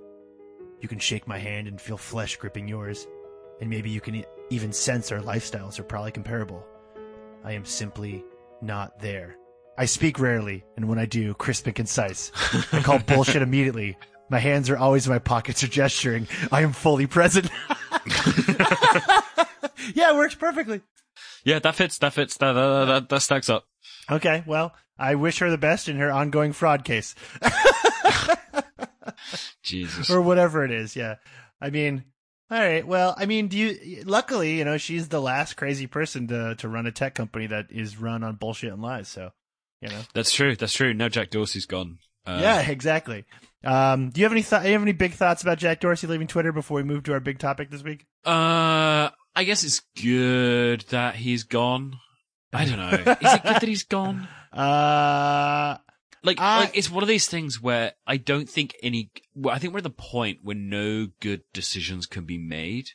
you 0.80 0.90
can 0.90 0.98
shake 0.98 1.28
my 1.28 1.38
hand 1.38 1.68
and 1.68 1.80
feel 1.80 1.98
flesh 1.98 2.38
gripping 2.38 2.68
yours. 2.68 3.08
And 3.60 3.70
maybe 3.70 3.92
you 3.92 4.02
can 4.02 4.26
even 4.50 4.74
sense 4.74 5.12
our 5.12 5.20
lifestyles 5.20 5.78
are 5.78 5.84
probably 5.84 6.12
comparable. 6.12 6.66
I 7.44 7.52
am 7.52 7.66
simply 7.66 8.24
not 8.62 9.00
there. 9.00 9.36
I 9.78 9.86
speak 9.86 10.20
rarely, 10.20 10.64
and 10.76 10.88
when 10.88 11.00
I 11.00 11.06
do, 11.06 11.34
crisp 11.34 11.66
and 11.66 11.76
concise. 11.76 12.32
I 12.72 12.82
call 12.82 13.00
bullshit 13.08 13.42
immediately. 13.42 13.98
My 14.30 14.40
hands 14.40 14.70
are 14.70 14.78
always 14.78 15.08
in 15.08 15.14
my 15.14 15.20
pockets 15.20 15.64
or 15.64 15.68
gesturing. 15.70 16.28
I 16.52 16.62
am 16.62 16.74
fully 16.74 17.08
present. 17.08 17.50
yeah, 19.94 20.12
it 20.12 20.16
works 20.16 20.36
perfectly. 20.36 20.82
Yeah, 21.44 21.60
that 21.60 21.76
fits. 21.76 21.98
That 21.98 22.14
fits. 22.14 22.38
That 22.38 22.54
that, 22.54 22.86
that, 22.86 23.10
that 23.10 23.22
stacks 23.22 23.50
up. 23.50 23.66
Okay, 24.10 24.44
well, 24.46 24.74
I 24.98 25.16
wish 25.16 25.40
her 25.40 25.50
the 25.50 25.58
best 25.58 25.90
in 25.90 25.98
her 25.98 26.12
ongoing 26.12 26.54
fraud 26.54 26.84
case. 26.84 27.16
Jesus. 29.64 30.10
or 30.10 30.22
whatever 30.22 30.64
it 30.64 30.72
is. 30.72 30.96
Yeah. 30.96 31.16
I 31.60 31.70
mean, 31.70 32.06
all 32.52 32.60
right. 32.60 32.86
Well, 32.86 33.16
I 33.18 33.26
mean, 33.26 33.48
do 33.48 33.58
you, 33.58 34.04
luckily, 34.04 34.58
you 34.58 34.66
know, 34.66 34.78
she's 34.78 35.08
the 35.08 35.22
last 35.22 35.56
crazy 35.56 35.88
person 35.88 36.28
to, 36.28 36.56
to 36.56 36.68
run 36.68 36.86
a 36.86 36.92
tech 36.92 37.16
company 37.16 37.48
that 37.48 37.68
is 37.72 37.98
run 37.98 38.24
on 38.24 38.36
bullshit 38.36 38.74
and 38.74 38.82
lies. 38.82 39.08
So, 39.08 39.32
you 39.82 39.88
know, 39.90 40.02
That's 40.14 40.34
true. 40.34 40.56
That's 40.56 40.74
true. 40.74 40.94
Now 40.94 41.08
Jack 41.08 41.30
Dorsey's 41.30 41.66
gone. 41.66 42.00
Uh, 42.26 42.40
yeah, 42.42 42.62
exactly. 42.70 43.24
Um, 43.64 44.10
do 44.10 44.20
you 44.20 44.26
have 44.26 44.32
any 44.32 44.44
th- 44.44 44.64
you 44.64 44.74
have 44.74 44.82
any 44.82 44.92
big 44.92 45.14
thoughts 45.14 45.42
about 45.42 45.58
Jack 45.60 45.80
Dorsey 45.80 46.08
leaving 46.08 46.28
Twitter 46.28 46.52
before 46.52 46.76
we 46.76 46.84
move 46.84 47.04
to 47.04 47.14
our 47.14 47.20
big 47.20 47.40
topic 47.40 47.72
this 47.72 47.84
week? 47.84 48.06
Uh, 48.26 49.10
I 49.36 49.44
guess 49.46 49.64
it's 49.64 49.82
good 50.02 50.82
that 50.90 51.16
he's 51.16 51.44
gone. 51.44 51.96
I 52.54 52.66
don't 52.66 52.78
know. 52.78 52.90
Is 52.90 53.34
it 53.34 53.44
good 53.44 53.56
that 53.56 53.64
he's 53.64 53.84
gone? 53.84 54.28
Uh, 54.52 55.78
Like, 56.24 56.40
I- 56.40 56.60
like 56.62 56.78
it's 56.78 56.90
one 56.90 57.04
of 57.04 57.10
these 57.10 57.28
things 57.28 57.62
where 57.62 57.94
I 58.06 58.18
don't 58.18 58.50
think 58.50 58.76
any. 58.84 59.12
Well, 59.34 59.54
I 59.56 59.60
think 59.60 59.74
we're 59.74 59.80
at 59.80 59.84
the 59.84 59.90
point 59.90 60.40
where 60.44 60.56
no 60.56 61.08
good 61.20 61.44
decisions 61.54 62.06
can 62.06 62.26
be 62.26 62.38
made. 62.38 62.90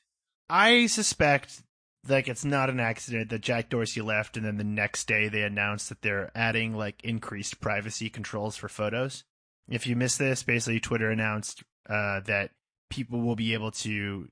I 0.48 0.86
suspect 0.86 1.62
like 2.08 2.28
it's 2.28 2.44
not 2.44 2.70
an 2.70 2.78
accident 2.80 3.30
that 3.30 3.40
Jack 3.40 3.68
Dorsey 3.68 4.00
left 4.00 4.36
and 4.36 4.46
then 4.46 4.58
the 4.58 4.64
next 4.64 5.08
day 5.08 5.28
they 5.28 5.42
announced 5.42 5.88
that 5.88 6.02
they're 6.02 6.30
adding 6.36 6.74
like 6.74 7.02
increased 7.04 7.60
privacy 7.60 8.08
controls 8.08 8.56
for 8.56 8.68
photos. 8.68 9.24
If 9.68 9.86
you 9.86 9.96
missed 9.96 10.20
this, 10.20 10.44
basically 10.44 10.78
Twitter 10.78 11.10
announced 11.10 11.64
uh, 11.88 12.20
that 12.20 12.52
people 12.90 13.20
will 13.20 13.34
be 13.34 13.54
able 13.54 13.72
to 13.72 14.28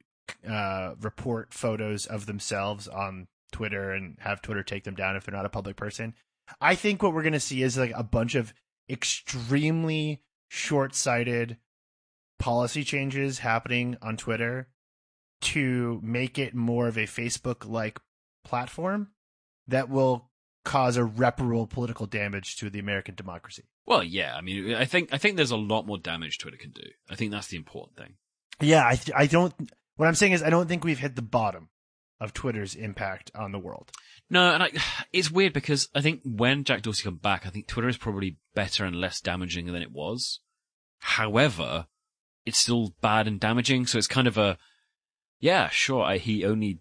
uh, 0.48 0.94
report 1.00 1.52
photos 1.52 2.06
of 2.06 2.26
themselves 2.26 2.86
on 2.86 3.26
Twitter 3.50 3.90
and 3.90 4.16
have 4.20 4.42
Twitter 4.42 4.62
take 4.62 4.84
them 4.84 4.94
down 4.94 5.16
if 5.16 5.24
they're 5.24 5.34
not 5.34 5.46
a 5.46 5.50
public 5.50 5.76
person. 5.76 6.14
I 6.60 6.74
think 6.74 7.02
what 7.02 7.12
we're 7.12 7.22
going 7.22 7.32
to 7.32 7.40
see 7.40 7.62
is 7.62 7.76
like 7.76 7.92
a 7.94 8.04
bunch 8.04 8.34
of 8.34 8.54
extremely 8.88 10.22
short-sighted 10.48 11.58
policy 12.38 12.84
changes 12.84 13.40
happening 13.40 13.96
on 14.02 14.16
Twitter 14.16 14.68
to 15.40 16.00
make 16.02 16.38
it 16.38 16.54
more 16.54 16.88
of 16.88 16.96
a 16.96 17.04
Facebook 17.04 17.68
like 17.68 18.00
platform 18.44 19.08
that 19.66 19.88
will 19.88 20.30
cause 20.64 20.96
irreparable 20.96 21.66
political 21.66 22.06
damage 22.06 22.56
to 22.56 22.70
the 22.70 22.78
American 22.78 23.14
democracy. 23.14 23.64
Well, 23.86 24.02
yeah. 24.02 24.34
I 24.34 24.40
mean, 24.40 24.74
I 24.74 24.84
think 24.84 25.10
I 25.12 25.18
think 25.18 25.36
there's 25.36 25.50
a 25.50 25.56
lot 25.56 25.86
more 25.86 25.98
damage 25.98 26.38
Twitter 26.38 26.56
can 26.56 26.70
do. 26.70 26.82
I 27.10 27.14
think 27.14 27.30
that's 27.30 27.48
the 27.48 27.56
important 27.56 27.96
thing. 27.96 28.14
Yeah, 28.60 28.84
I 28.84 28.98
I 29.14 29.26
don't 29.26 29.52
what 29.96 30.06
I'm 30.06 30.14
saying 30.14 30.32
is 30.32 30.42
I 30.42 30.50
don't 30.50 30.68
think 30.68 30.84
we've 30.84 30.98
hit 30.98 31.16
the 31.16 31.22
bottom 31.22 31.68
of 32.20 32.32
Twitter's 32.32 32.74
impact 32.74 33.30
on 33.34 33.52
the 33.52 33.58
world. 33.58 33.90
No, 34.30 34.52
and 34.52 34.62
I, 34.62 34.70
it's 35.12 35.30
weird 35.30 35.52
because 35.52 35.88
I 35.94 36.00
think 36.00 36.20
when 36.24 36.64
Jack 36.64 36.82
Dorsey 36.82 37.04
come 37.04 37.16
back, 37.16 37.46
I 37.46 37.50
think 37.50 37.66
Twitter 37.66 37.88
is 37.88 37.96
probably 37.96 38.38
better 38.54 38.84
and 38.84 38.96
less 38.96 39.20
damaging 39.20 39.66
than 39.66 39.82
it 39.82 39.92
was. 39.92 40.40
However, 40.98 41.86
it's 42.46 42.58
still 42.58 42.94
bad 43.00 43.26
and 43.26 43.38
damaging. 43.40 43.86
So 43.86 43.98
it's 43.98 44.06
kind 44.06 44.26
of 44.26 44.38
a, 44.38 44.58
yeah, 45.40 45.68
sure. 45.68 46.02
I, 46.02 46.18
he 46.18 46.44
only 46.44 46.80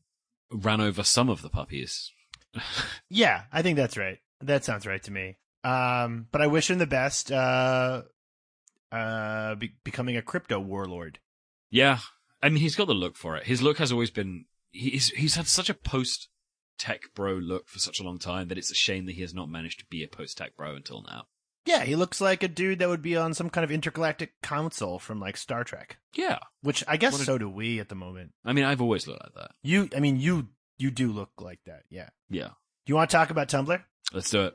ran 0.52 0.82
over 0.82 1.04
some 1.04 1.30
of 1.30 1.42
the 1.42 1.50
puppies. 1.50 2.12
Yeah, 3.10 3.44
I 3.52 3.62
think 3.62 3.78
that's 3.78 3.98
right. 3.98 4.18
That 4.42 4.66
sounds 4.66 4.88
right 4.88 5.02
to 5.04 5.12
me. 5.12 5.38
Um, 5.64 6.28
but 6.32 6.42
I 6.42 6.48
wish 6.48 6.70
him 6.70 6.80
the 6.80 6.88
best. 6.88 7.32
Uh, 7.32 8.04
uh, 8.92 9.56
be- 9.56 9.76
becoming 9.84 10.18
a 10.18 10.22
crypto 10.22 10.60
warlord. 10.60 11.20
Yeah, 11.70 12.00
I 12.42 12.50
mean, 12.50 12.62
he's 12.62 12.76
got 12.76 12.88
the 12.88 12.94
look 12.94 13.16
for 13.16 13.38
it. 13.38 13.46
His 13.46 13.62
look 13.62 13.78
has 13.78 13.92
always 13.92 14.12
been. 14.12 14.46
He's 14.72 15.10
he's 15.10 15.36
had 15.36 15.48
such 15.48 15.70
a 15.70 15.74
post 15.76 16.30
tech 16.78 17.02
bro 17.16 17.34
look 17.34 17.68
for 17.70 17.80
such 17.80 18.00
a 18.00 18.04
long 18.04 18.20
time 18.20 18.48
that 18.48 18.58
it's 18.58 18.72
a 18.72 18.76
shame 18.76 19.06
that 19.06 19.16
he 19.16 19.22
has 19.22 19.34
not 19.34 19.50
managed 19.50 19.80
to 19.80 19.86
be 19.86 20.04
a 20.04 20.08
post 20.08 20.38
tech 20.38 20.56
bro 20.58 20.76
until 20.76 21.04
now. 21.04 21.26
Yeah, 21.66 21.84
he 21.86 21.96
looks 21.96 22.20
like 22.20 22.44
a 22.44 22.50
dude 22.50 22.80
that 22.80 22.90
would 22.90 23.02
be 23.02 23.16
on 23.16 23.34
some 23.34 23.50
kind 23.50 23.64
of 23.64 23.72
intergalactic 23.72 24.34
council 24.42 25.00
from 25.00 25.20
like 25.22 25.38
Star 25.38 25.64
Trek. 25.64 25.98
Yeah, 26.14 26.40
Which 26.62 26.84
I 26.88 26.98
guess 26.98 27.20
a- 27.20 27.24
so 27.24 27.38
do 27.38 27.50
we 27.50 27.80
at 27.80 27.88
the 27.90 27.96
moment. 27.96 28.34
I 28.44 28.52
mean, 28.54 28.66
I've 28.66 28.82
always 28.82 29.08
looked 29.08 29.24
like 29.24 29.34
that. 29.36 29.52
You, 29.62 29.88
I 29.96 30.00
mean, 30.02 30.20
you 30.20 30.50
you 30.78 30.92
do 30.92 31.12
look 31.14 31.32
like 31.40 31.60
that. 31.66 31.84
Yeah. 31.90 32.10
Yeah, 32.30 32.48
Do 32.48 32.54
you 32.88 32.96
want 32.96 33.10
to 33.12 33.16
talk 33.16 33.30
about 33.30 33.48
Tumblr? 33.48 33.82
let's 34.12 34.30
do 34.30 34.44
it. 34.44 34.54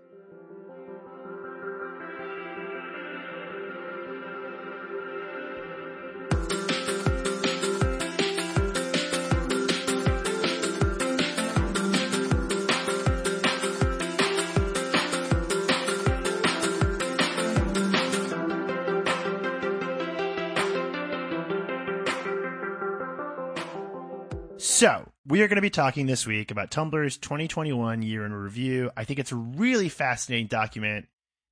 So, 24.79 25.11
we 25.27 25.43
are 25.43 25.49
going 25.49 25.57
to 25.57 25.61
be 25.61 25.71
talking 25.71 26.07
this 26.07 26.25
week 26.25 26.53
about 26.53 26.71
Tumblr's 26.71 27.17
2021 27.17 28.01
year 28.01 28.25
in 28.25 28.33
review. 28.33 28.93
I 28.97 29.03
think 29.03 29.19
it's 29.19 29.33
a 29.33 29.35
really 29.35 29.89
fascinating 29.89 30.47
document. 30.47 31.09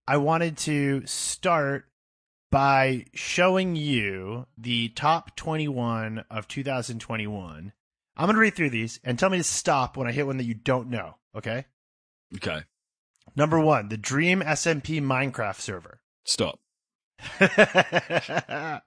I 0.07 0.19
wanted 0.19 0.57
to 0.59 1.05
start 1.07 1.87
by 2.53 3.07
showing 3.15 3.75
you 3.75 4.47
the 4.57 4.91
top 4.91 5.35
21 5.35 6.25
of 6.31 6.47
2021. 6.47 7.73
I'm 8.17 8.27
going 8.27 8.37
to 8.37 8.41
read 8.41 8.55
through 8.55 8.71
these 8.71 9.01
and 9.03 9.19
tell 9.19 9.31
me 9.31 9.39
to 9.39 9.43
stop 9.43 9.97
when 9.97 10.07
I 10.07 10.13
hit 10.13 10.25
one 10.25 10.37
that 10.37 10.45
you 10.45 10.55
don't 10.55 10.89
know, 10.89 11.17
okay? 11.37 11.67
Okay, 12.37 12.61
Number 13.35 13.59
one, 13.59 13.89
the 13.89 13.97
Dream 13.97 14.41
SMP 14.41 15.03
Minecraft 15.03 15.59
server. 15.59 15.99
stop. 16.23 16.61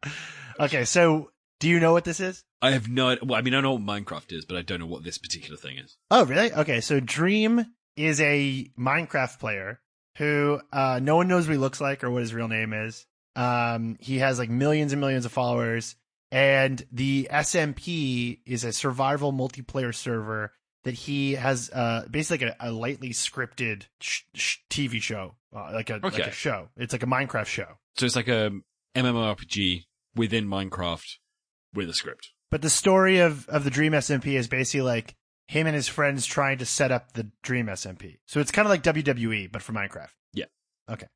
okay, 0.61 0.85
so 0.85 1.29
do 1.59 1.67
you 1.69 1.79
know 1.79 1.93
what 1.93 2.05
this 2.05 2.19
is? 2.19 2.43
I 2.61 2.71
have 2.71 2.89
no. 2.89 3.17
Well, 3.21 3.37
I 3.37 3.41
mean, 3.41 3.53
I 3.53 3.61
know 3.61 3.73
what 3.73 3.81
Minecraft 3.81 4.31
is, 4.31 4.45
but 4.45 4.57
I 4.57 4.61
don't 4.61 4.79
know 4.79 4.85
what 4.85 5.03
this 5.03 5.17
particular 5.17 5.57
thing 5.57 5.77
is. 5.77 5.97
Oh, 6.11 6.25
really? 6.25 6.51
Okay, 6.51 6.81
so 6.81 6.99
Dream 6.99 7.65
is 7.95 8.19
a 8.21 8.71
Minecraft 8.77 9.39
player 9.39 9.79
who 10.17 10.59
uh, 10.71 10.99
no 11.01 11.15
one 11.15 11.27
knows 11.27 11.47
what 11.47 11.53
he 11.53 11.57
looks 11.57 11.79
like 11.79 12.03
or 12.03 12.11
what 12.11 12.21
his 12.21 12.33
real 12.33 12.47
name 12.47 12.73
is. 12.73 13.05
Um, 13.35 13.97
he 13.99 14.19
has 14.19 14.39
like 14.39 14.49
millions 14.49 14.91
and 14.91 14.99
millions 14.99 15.25
of 15.25 15.31
followers, 15.31 15.95
and 16.31 16.85
the 16.91 17.29
SMP 17.31 18.39
is 18.45 18.63
a 18.63 18.73
survival 18.73 19.31
multiplayer 19.31 19.95
server 19.95 20.51
that 20.83 20.93
he 20.93 21.33
has 21.33 21.69
uh, 21.71 22.05
basically 22.09 22.47
like 22.47 22.57
a, 22.59 22.69
a 22.69 22.71
lightly 22.71 23.09
scripted 23.09 23.83
sh- 23.99 24.23
sh- 24.33 24.57
TV 24.69 25.01
show, 25.01 25.35
uh, 25.55 25.71
like 25.73 25.89
a 25.89 25.99
like 26.01 26.19
a 26.19 26.31
show. 26.31 26.69
It's 26.77 26.93
like 26.93 27.03
a 27.03 27.07
Minecraft 27.07 27.45
show. 27.47 27.77
So 27.97 28.05
it's 28.05 28.15
like 28.15 28.27
a 28.27 28.51
MMORPG 28.95 29.85
within 30.15 30.47
Minecraft 30.47 31.17
with 31.73 31.89
a 31.89 31.93
script. 31.93 32.29
But 32.51 32.61
the 32.61 32.69
story 32.69 33.19
of, 33.19 33.47
of 33.49 33.63
the 33.63 33.69
Dream 33.69 33.93
SMP 33.93 34.33
is 34.37 34.47
basically 34.47 34.81
like 34.81 35.15
him 35.47 35.67
and 35.67 35.75
his 35.75 35.87
friends 35.87 36.25
trying 36.25 36.57
to 36.59 36.65
set 36.65 36.91
up 36.91 37.13
the 37.13 37.29
Dream 37.43 37.67
SMP. 37.67 38.17
So 38.25 38.39
it's 38.39 38.51
kind 38.51 38.65
of 38.65 38.69
like 38.69 38.83
WWE, 38.83 39.51
but 39.51 39.61
for 39.61 39.73
Minecraft. 39.73 40.09
Yeah. 40.33 40.45
Okay. 40.89 41.07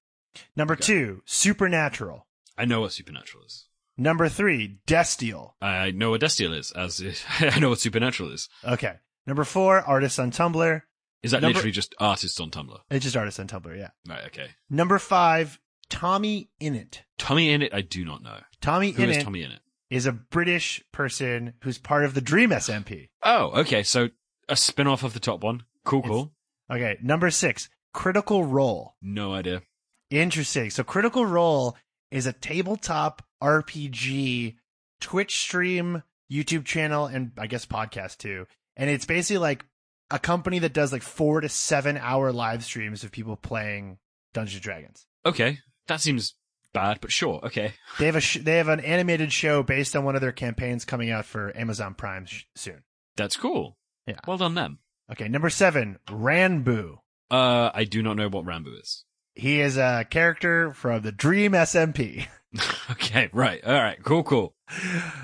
Number 0.56 0.74
Okay. 0.74 0.84
two, 0.84 1.22
Supernatural. 1.26 2.28
I 2.58 2.66
know 2.66 2.82
what 2.82 2.94
Supernatural 2.94 3.46
is. 3.46 3.66
Number 3.98 4.28
three, 4.30 4.80
Destiel. 4.88 5.52
I 5.62 5.92
know 5.92 6.10
what 6.12 6.22
Destiel 6.22 6.58
is, 6.58 6.72
as 6.72 7.02
I 7.40 7.60
know 7.60 7.70
what 7.70 7.80
Supernatural 7.80 8.32
is. 8.32 8.50
Okay. 8.66 8.96
Number 9.28 9.44
four, 9.44 9.80
Artists 9.82 10.18
on 10.20 10.32
Tumblr. 10.32 10.82
Is 11.22 11.32
that 11.32 11.42
Number- 11.42 11.54
literally 11.56 11.72
just 11.72 11.96
artists 12.00 12.40
on 12.40 12.52
Tumblr? 12.52 12.80
It's 12.92 13.04
just 13.06 13.16
Artists 13.16 13.40
on 13.40 13.48
Tumblr, 13.48 13.78
yeah. 13.78 13.90
Right. 14.08 14.26
Okay. 14.28 14.48
Number 14.70 15.00
five, 15.00 15.60
Tommy 15.90 16.50
Innit. 16.60 17.02
Tommy 17.18 17.52
in 17.52 17.62
it, 17.62 17.74
I 17.74 17.82
do 17.82 18.04
not 18.04 18.22
know. 18.24 18.40
Tommy 18.62 18.92
Who 18.92 19.04
is 19.04 19.18
Innit 19.18 19.24
Tommy 19.24 19.44
in 19.44 19.52
it? 19.52 19.60
Is 19.94 20.08
a 20.08 20.12
British 20.12 20.84
person 20.92 21.54
who's 21.62 21.78
part 21.78 22.04
of 22.04 22.16
the 22.16 22.22
Dream 22.22 22.50
SMP. 22.50 23.10
Oh, 23.22 23.52
okay. 23.60 23.84
So 23.84 24.10
a 24.50 24.56
spin 24.56 24.88
off 24.88 25.04
of 25.04 25.14
the 25.14 25.20
top 25.20 25.44
one. 25.44 25.66
Cool, 25.86 26.02
cool. 26.02 26.32
Okay. 26.72 26.98
Number 27.04 27.30
six, 27.30 27.70
Critical 27.94 28.44
Role. 28.44 28.96
No 29.04 29.34
idea. 29.34 29.62
Interesting. 30.10 30.72
So 30.72 30.84
Critical 30.84 31.28
Role 31.28 31.78
is 32.10 32.26
a 32.26 32.34
tabletop 32.34 33.24
RPG 33.42 34.56
Twitch 35.00 35.40
stream, 35.40 36.02
YouTube 36.32 36.66
channel, 36.66 37.06
and 37.06 37.32
I 37.38 37.46
guess 37.46 37.68
podcast 37.68 38.18
too. 38.18 38.48
And 38.76 38.90
it's 38.90 39.06
basically 39.06 39.38
like 39.38 39.64
a 40.10 40.18
company 40.18 40.58
that 40.60 40.74
does 40.74 40.92
like 40.92 41.04
four 41.04 41.40
to 41.40 41.50
seven 41.50 41.98
hour 41.98 42.32
live 42.32 42.64
streams 42.64 43.04
of 43.04 43.12
people 43.12 43.36
playing 43.36 44.00
Dungeons 44.34 44.56
and 44.56 44.64
Dragons. 44.64 45.06
Okay. 45.24 45.60
That 45.86 46.02
seems 46.02 46.34
bad, 46.74 47.00
but 47.02 47.12
sure. 47.12 47.40
Okay. 47.44 47.74
They 48.00 48.06
have 48.08 48.16
a 48.16 48.22
sh- 48.22 48.40
they 48.42 48.58
have 48.58 48.68
an 48.68 48.80
animated 48.80 49.32
show 49.32 49.64
based 49.64 49.96
on 49.96 50.04
one 50.04 50.16
of 50.16 50.22
their 50.22 50.32
campaigns 50.32 50.86
coming 50.86 51.10
out 51.10 51.26
for 51.26 51.56
Amazon 51.58 51.94
Prime 51.94 52.26
sh- 52.26 52.44
soon. 52.56 52.84
That's 53.16 53.38
cool. 53.38 53.78
Yeah. 54.08 54.20
Well 54.28 54.38
done, 54.38 54.56
them. 54.56 54.80
Okay, 55.12 55.28
number 55.28 55.50
seven, 55.50 56.00
Ranboo. 56.08 56.98
Uh, 57.30 57.72
I 57.74 57.84
do 57.84 58.02
not 58.02 58.18
know 58.18 58.30
what 58.30 58.46
Rambo 58.46 58.72
is. 58.80 59.06
He 59.36 59.60
is 59.62 59.78
a 59.78 60.06
character 60.10 60.74
from 60.74 61.02
the 61.02 61.12
Dream 61.12 61.54
SMP. 61.54 62.28
okay. 62.92 63.30
Right. 63.34 63.64
All 63.66 63.74
right. 63.74 63.98
Cool, 64.04 64.24
cool. 64.24 64.56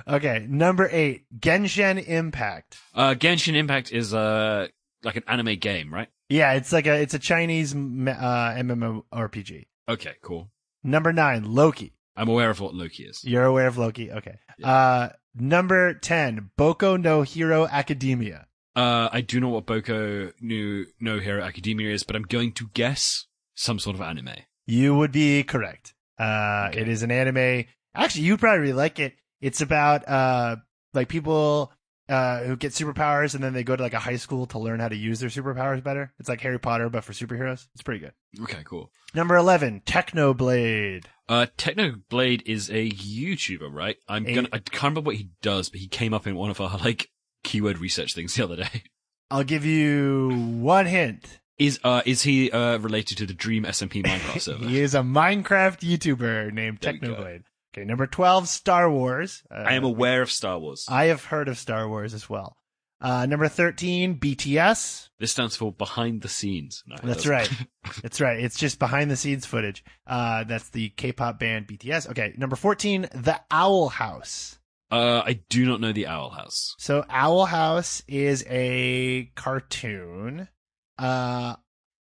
okay, 0.07 0.45
number 0.49 0.89
eight, 0.91 1.25
Genshin 1.39 2.03
Impact. 2.07 2.77
Uh, 2.95 3.13
Genshin 3.13 3.55
Impact 3.55 3.91
is, 3.91 4.13
uh, 4.13 4.67
like 5.03 5.15
an 5.15 5.23
anime 5.27 5.55
game, 5.57 5.93
right? 5.93 6.07
Yeah, 6.29 6.53
it's 6.53 6.71
like 6.71 6.85
a 6.87 7.01
it's 7.01 7.13
a 7.13 7.19
Chinese 7.19 7.73
uh, 7.73 7.77
MMORPG. 7.77 9.65
Okay. 9.87 10.13
Cool. 10.21 10.49
Number 10.83 11.11
nine, 11.13 11.43
Loki. 11.43 11.93
I'm 12.15 12.29
aware 12.29 12.49
of 12.49 12.59
what 12.59 12.73
Loki 12.73 13.03
is. 13.03 13.23
You're 13.23 13.45
aware 13.45 13.67
of 13.67 13.77
Loki, 13.77 14.11
okay? 14.11 14.39
Yeah. 14.57 14.69
Uh, 14.69 15.09
number 15.35 15.93
ten, 15.93 16.51
Boku 16.57 17.01
no 17.01 17.21
Hero 17.21 17.67
Academia. 17.67 18.47
Uh, 18.75 19.09
I 19.11 19.21
do 19.21 19.39
know 19.39 19.49
what 19.49 19.65
Boku 19.65 20.31
no, 20.41 20.85
no 20.99 21.19
Hero 21.19 21.43
Academia 21.43 21.91
is, 21.93 22.03
but 22.03 22.15
I'm 22.15 22.23
going 22.23 22.51
to 22.53 22.69
guess 22.73 23.25
some 23.55 23.79
sort 23.79 23.95
of 23.95 24.01
anime. 24.01 24.29
You 24.65 24.95
would 24.95 25.11
be 25.11 25.43
correct. 25.43 25.93
Uh, 26.19 26.67
Okay. 26.69 26.81
it 26.81 26.87
is 26.89 27.03
an 27.03 27.11
anime. 27.11 27.65
Actually, 27.95 28.23
you'd 28.25 28.39
probably 28.39 28.59
really 28.59 28.73
like 28.73 28.99
it. 28.99 29.13
It's 29.41 29.61
about 29.61 30.07
uh, 30.07 30.57
like 30.93 31.07
people 31.07 31.71
uh 32.09 32.39
who 32.39 32.55
get 32.55 32.71
superpowers 32.73 33.35
and 33.35 33.43
then 33.43 33.53
they 33.53 33.63
go 33.63 33.75
to 33.75 33.83
like 33.83 33.93
a 33.93 33.99
high 33.99 34.15
school 34.17 34.45
to 34.47 34.59
learn 34.59 34.79
how 34.79 34.87
to 34.89 34.95
use 34.95 35.19
their 35.19 35.29
superpowers 35.29 35.83
better. 35.83 36.11
It's 36.19 36.27
like 36.27 36.41
Harry 36.41 36.59
Potter 36.59 36.89
but 36.89 37.03
for 37.03 37.13
superheroes. 37.13 37.67
It's 37.73 37.83
pretty 37.83 37.99
good. 37.99 38.13
Okay, 38.41 38.61
cool. 38.65 38.91
Number 39.13 39.35
eleven, 39.35 39.81
Technoblade. 39.85 41.05
Uh, 41.27 41.45
Technoblade 41.57 42.41
is 42.45 42.69
a 42.69 42.89
YouTuber, 42.89 43.71
right? 43.71 43.97
I'm 44.07 44.25
A- 44.25 44.33
gonna, 44.33 44.49
I 44.51 44.57
can't 44.59 44.83
remember 44.83 45.01
what 45.01 45.15
he 45.17 45.29
does, 45.41 45.69
but 45.69 45.79
he 45.79 45.87
came 45.87 46.13
up 46.13 46.25
in 46.25 46.35
one 46.35 46.49
of 46.49 46.59
our, 46.59 46.77
like, 46.79 47.09
keyword 47.43 47.77
research 47.77 48.15
things 48.15 48.33
the 48.35 48.43
other 48.43 48.55
day. 48.55 48.83
I'll 49.31 49.43
give 49.43 49.63
you 49.63 50.29
one 50.59 50.87
hint. 50.87 51.39
Is, 51.59 51.79
uh, 51.83 52.01
is 52.05 52.23
he, 52.23 52.49
uh, 52.51 52.77
related 52.79 53.17
to 53.19 53.25
the 53.27 53.33
Dream 53.35 53.63
SMP 53.65 54.03
Minecraft 54.03 54.41
server? 54.41 54.65
he 54.65 54.79
is 54.79 54.95
a 54.95 55.01
Minecraft 55.01 55.81
YouTuber 55.81 56.51
named 56.51 56.79
There. 56.81 56.93
Technoblade. 56.93 57.43
Okay, 57.73 57.85
number 57.85 58.07
12, 58.07 58.47
Star 58.47 58.89
Wars. 58.91 59.43
Uh, 59.51 59.59
I 59.61 59.73
am 59.73 59.83
aware 59.83 60.21
of 60.21 60.31
Star 60.31 60.57
Wars. 60.59 60.85
I 60.89 61.05
have 61.05 61.25
heard 61.25 61.47
of 61.47 61.57
Star 61.57 61.87
Wars 61.87 62.13
as 62.13 62.29
well. 62.29 62.55
Uh, 63.01 63.25
number 63.25 63.47
13, 63.47 64.19
BTS. 64.19 65.07
this 65.19 65.31
stands 65.31 65.55
for 65.55 65.71
behind 65.71 66.21
the 66.21 66.27
scenes. 66.27 66.83
No, 66.85 66.97
That's 67.01 67.25
right. 67.27 67.49
That's 68.01 68.19
right. 68.19 68.39
It's 68.39 68.57
just 68.57 68.77
behind 68.79 69.09
the 69.09 69.15
scenes 69.15 69.45
footage. 69.45 69.85
Uh, 70.05 70.43
that's 70.43 70.69
the 70.71 70.89
K-pop 70.89 71.39
band 71.39 71.67
BTS. 71.67 72.09
Okay, 72.09 72.33
number 72.37 72.55
14, 72.57 73.03
The 73.13 73.39
Owl 73.51 73.87
House. 73.89 74.59
uh, 74.91 75.21
I 75.25 75.39
do 75.49 75.65
not 75.65 75.79
know 75.79 75.93
the 75.93 76.07
Owl 76.07 76.31
House. 76.31 76.75
So 76.77 77.05
Owl 77.09 77.45
House 77.45 78.01
is 78.07 78.43
a 78.49 79.31
cartoon. 79.35 80.49
Uh, 80.97 81.55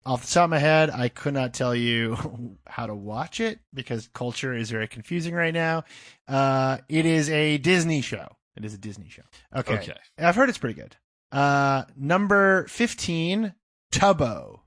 off 0.08 0.26
the 0.26 0.32
top 0.32 0.44
of 0.44 0.50
my 0.50 0.58
head, 0.58 0.88
I 0.88 1.10
could 1.10 1.34
not 1.34 1.52
tell 1.52 1.74
you 1.74 2.56
how 2.66 2.86
to 2.86 2.94
watch 2.94 3.40
it 3.40 3.60
because 3.74 4.08
culture 4.14 4.54
is 4.54 4.70
very 4.70 4.88
confusing 4.88 5.34
right 5.34 5.52
now. 5.52 5.84
Uh, 6.26 6.78
it 6.88 7.04
is 7.04 7.28
a 7.28 7.58
Disney 7.58 8.00
show. 8.00 8.26
It 8.56 8.64
is 8.64 8.72
a 8.72 8.78
Disney 8.78 9.10
show. 9.10 9.22
Okay. 9.54 9.74
Okay. 9.74 9.92
I've 10.18 10.34
heard 10.34 10.48
it's 10.48 10.56
pretty 10.56 10.80
good. 10.80 10.96
Uh, 11.30 11.84
number 11.94 12.66
15, 12.68 13.52
Tubbo. 13.92 14.60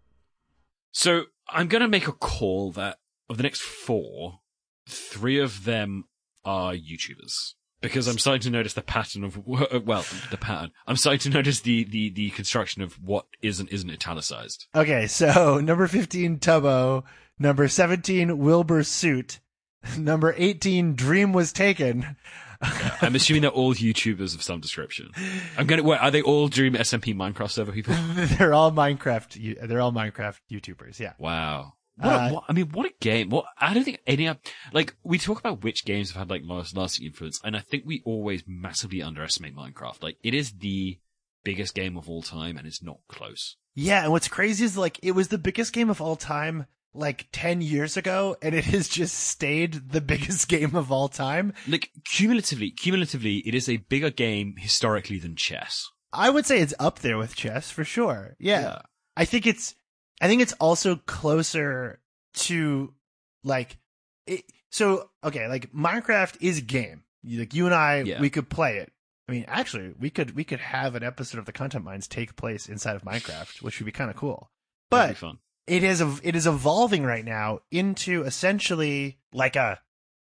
So 0.91 1.23
I'm 1.49 1.67
gonna 1.67 1.87
make 1.87 2.07
a 2.07 2.13
call 2.13 2.71
that 2.73 2.99
of 3.27 3.37
the 3.37 3.43
next 3.43 3.61
four, 3.61 4.41
three 4.87 5.39
of 5.39 5.63
them 5.63 6.05
are 6.45 6.73
YouTubers. 6.73 7.55
Because 7.81 8.07
I'm 8.07 8.19
starting 8.19 8.41
to 8.41 8.49
notice 8.51 8.73
the 8.73 8.81
pattern 8.81 9.23
of, 9.23 9.37
uh, 9.37 9.79
well, 9.83 10.05
the 10.29 10.37
pattern. 10.37 10.71
I'm 10.85 10.97
starting 10.97 11.19
to 11.21 11.29
notice 11.29 11.61
the, 11.61 11.83
the, 11.83 12.09
the 12.11 12.29
construction 12.29 12.81
of 12.83 12.93
what 13.01 13.25
isn't, 13.41 13.69
isn't 13.69 13.89
italicized. 13.89 14.67
Okay, 14.75 15.07
so 15.07 15.59
number 15.63 15.87
15, 15.87 16.39
Tubbo. 16.39 17.03
Number 17.39 17.67
17, 17.67 18.37
Wilbur 18.37 18.83
Soot. 18.83 19.39
Number 19.97 20.35
18, 20.37 20.93
Dream 20.93 21.33
Was 21.33 21.51
Taken. 21.51 22.15
I'm 23.01 23.15
assuming 23.15 23.41
they're 23.41 23.51
all 23.51 23.73
YouTubers 23.73 24.35
of 24.35 24.43
some 24.43 24.59
description. 24.59 25.09
I'm 25.57 25.65
gonna, 25.65 25.81
what, 25.83 25.99
are 25.99 26.11
they 26.11 26.21
all 26.21 26.47
Dream 26.47 26.73
SMP 26.73 27.15
Minecraft 27.15 27.49
server 27.49 27.71
people? 27.71 27.95
they're 28.37 28.53
all 28.53 28.71
Minecraft, 28.71 29.67
they're 29.67 29.81
all 29.81 29.91
Minecraft 29.91 30.37
YouTubers, 30.51 30.99
yeah. 30.99 31.13
Wow. 31.17 31.73
What, 31.97 32.07
Uh, 32.13 32.29
what, 32.31 32.43
I 32.49 32.53
mean, 32.53 32.69
what 32.69 32.85
a 32.85 32.93
game! 32.99 33.29
What 33.29 33.45
I 33.57 33.73
don't 33.73 33.83
think 33.83 33.99
any 34.07 34.27
of- 34.27 34.37
like 34.73 34.95
we 35.03 35.17
talk 35.17 35.39
about 35.39 35.63
which 35.63 35.85
games 35.85 36.11
have 36.11 36.19
had 36.19 36.29
like 36.29 36.43
most 36.43 36.75
lasting 36.75 37.05
influence, 37.05 37.39
and 37.43 37.55
I 37.55 37.59
think 37.59 37.83
we 37.85 38.01
always 38.05 38.43
massively 38.47 39.01
underestimate 39.01 39.55
Minecraft. 39.55 40.01
Like 40.01 40.17
it 40.23 40.33
is 40.33 40.53
the 40.53 40.99
biggest 41.43 41.75
game 41.75 41.97
of 41.97 42.09
all 42.09 42.21
time, 42.21 42.57
and 42.57 42.65
it's 42.67 42.81
not 42.83 42.99
close. 43.07 43.57
Yeah, 43.75 44.03
and 44.03 44.11
what's 44.11 44.27
crazy 44.27 44.65
is 44.65 44.77
like 44.77 44.99
it 45.01 45.11
was 45.11 45.27
the 45.29 45.37
biggest 45.37 45.73
game 45.73 45.89
of 45.89 46.01
all 46.01 46.15
time 46.15 46.65
like 46.93 47.27
10 47.31 47.61
years 47.61 47.95
ago 47.95 48.35
and 48.41 48.53
it 48.53 48.65
has 48.65 48.89
just 48.89 49.17
stayed 49.17 49.91
the 49.91 50.01
biggest 50.13 50.49
game 50.49 50.75
of 50.75 50.91
all 50.91 51.07
time. 51.07 51.53
Like 51.65 51.89
cumulatively, 52.03 52.69
cumulatively, 52.71 53.37
it 53.47 53.55
is 53.55 53.69
a 53.69 53.77
bigger 53.77 54.09
game 54.09 54.55
historically 54.57 55.17
than 55.17 55.37
chess. 55.37 55.87
I 56.11 56.29
would 56.29 56.45
say 56.45 56.59
it's 56.59 56.73
up 56.79 56.99
there 56.99 57.17
with 57.17 57.33
chess 57.33 57.71
for 57.71 57.85
sure. 57.85 58.35
Yeah. 58.39 58.79
I 59.15 59.23
think 59.23 59.47
it's 59.47 59.75
I 60.21 60.27
think 60.27 60.41
it's 60.41 60.53
also 60.53 60.95
closer 60.95 61.99
to 62.35 62.93
like 63.43 63.77
it, 64.27 64.43
so 64.69 65.09
okay, 65.23 65.47
like 65.47 65.73
Minecraft 65.73 66.37
is 66.39 66.59
a 66.59 66.61
game. 66.61 67.03
You- 67.23 67.39
Like 67.39 67.53
you 67.53 67.65
and 67.65 67.75
I 67.75 68.01
Yeah. 68.03 68.21
we 68.21 68.29
could 68.29 68.49
play 68.49 68.77
it. 68.77 68.93
I 69.27 69.31
mean, 69.33 69.45
actually, 69.47 69.93
we 69.99 70.09
could 70.09 70.35
we 70.35 70.43
could 70.43 70.59
have 70.59 70.95
an 70.95 71.03
episode 71.03 71.39
of 71.39 71.45
the 71.45 71.51
Content 71.51 71.83
Mines 71.85 72.07
take 72.07 72.35
place 72.35 72.67
inside 72.69 72.95
of 72.95 73.03
Minecraft, 73.03 73.61
which 73.61 73.79
would 73.79 73.85
be 73.85 73.91
kind 73.91 74.09
of 74.09 74.15
cool. 74.15 74.51
But 74.89 75.21
it 75.67 75.83
is 75.83 76.01
a, 76.01 76.17
it 76.23 76.35
is 76.35 76.45
evolving 76.47 77.03
right 77.03 77.23
now 77.25 77.59
into 77.71 78.23
essentially 78.23 79.19
like 79.33 79.55
a 79.55 79.79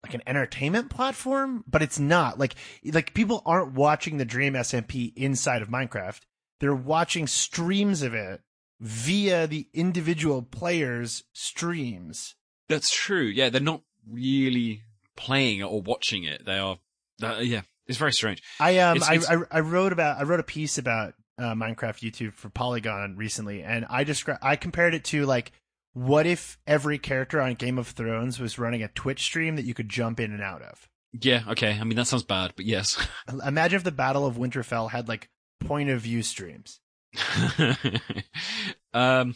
like 0.02 0.14
an 0.14 0.22
entertainment 0.26 0.90
platform, 0.90 1.64
but 1.66 1.82
it's 1.82 1.98
not 1.98 2.38
like 2.38 2.54
like 2.84 3.14
people 3.14 3.42
aren't 3.46 3.72
watching 3.74 4.16
the 4.18 4.24
Dream 4.24 4.54
SMP 4.54 5.12
inside 5.16 5.62
of 5.62 5.68
Minecraft. 5.68 6.20
They're 6.60 6.74
watching 6.74 7.26
streams 7.26 8.02
of 8.02 8.14
it 8.14 8.40
via 8.80 9.46
the 9.46 9.68
individual 9.72 10.42
players' 10.42 11.24
streams. 11.32 12.34
That's 12.68 12.90
true. 12.94 13.24
Yeah, 13.24 13.50
they're 13.50 13.60
not 13.60 13.82
really 14.10 14.82
playing 15.16 15.60
it 15.60 15.64
or 15.64 15.80
watching 15.82 16.24
it. 16.24 16.44
They 16.44 16.58
are. 16.58 16.78
That, 17.20 17.46
yeah, 17.46 17.62
it's 17.86 17.98
very 17.98 18.12
strange. 18.12 18.42
I 18.58 18.78
um 18.78 18.96
It's- 18.96 19.08
I, 19.10 19.14
it's- 19.14 19.30
I 19.52 19.56
I 19.58 19.60
wrote 19.60 19.92
about 19.92 20.18
I 20.18 20.24
wrote 20.24 20.40
a 20.40 20.44
piece 20.44 20.78
about 20.78 21.14
uh, 21.38 21.54
Minecraft 21.54 22.00
YouTube 22.00 22.34
for 22.34 22.48
Polygon 22.48 23.16
recently, 23.16 23.62
and 23.62 23.86
I 23.90 24.04
described 24.04 24.40
I 24.42 24.56
compared 24.56 24.94
it 24.94 25.04
to 25.06 25.24
like 25.26 25.52
what 25.92 26.26
if 26.26 26.58
every 26.66 26.98
character 26.98 27.40
on 27.40 27.54
Game 27.54 27.78
of 27.78 27.88
Thrones 27.88 28.40
was 28.40 28.58
running 28.58 28.82
a 28.82 28.88
Twitch 28.88 29.22
stream 29.22 29.54
that 29.56 29.64
you 29.64 29.74
could 29.74 29.88
jump 29.88 30.18
in 30.18 30.32
and 30.32 30.42
out 30.42 30.62
of. 30.62 30.88
Yeah, 31.12 31.42
okay. 31.48 31.78
I 31.80 31.84
mean, 31.84 31.94
that 31.96 32.08
sounds 32.08 32.24
bad, 32.24 32.52
but 32.56 32.64
yes. 32.64 32.96
Imagine 33.46 33.76
if 33.76 33.84
the 33.84 33.92
Battle 33.92 34.26
of 34.26 34.34
Winterfell 34.36 34.90
had 34.90 35.06
like 35.06 35.30
point 35.60 35.88
of 35.90 36.00
view 36.00 36.22
streams. 36.24 36.80
um, 38.94 39.34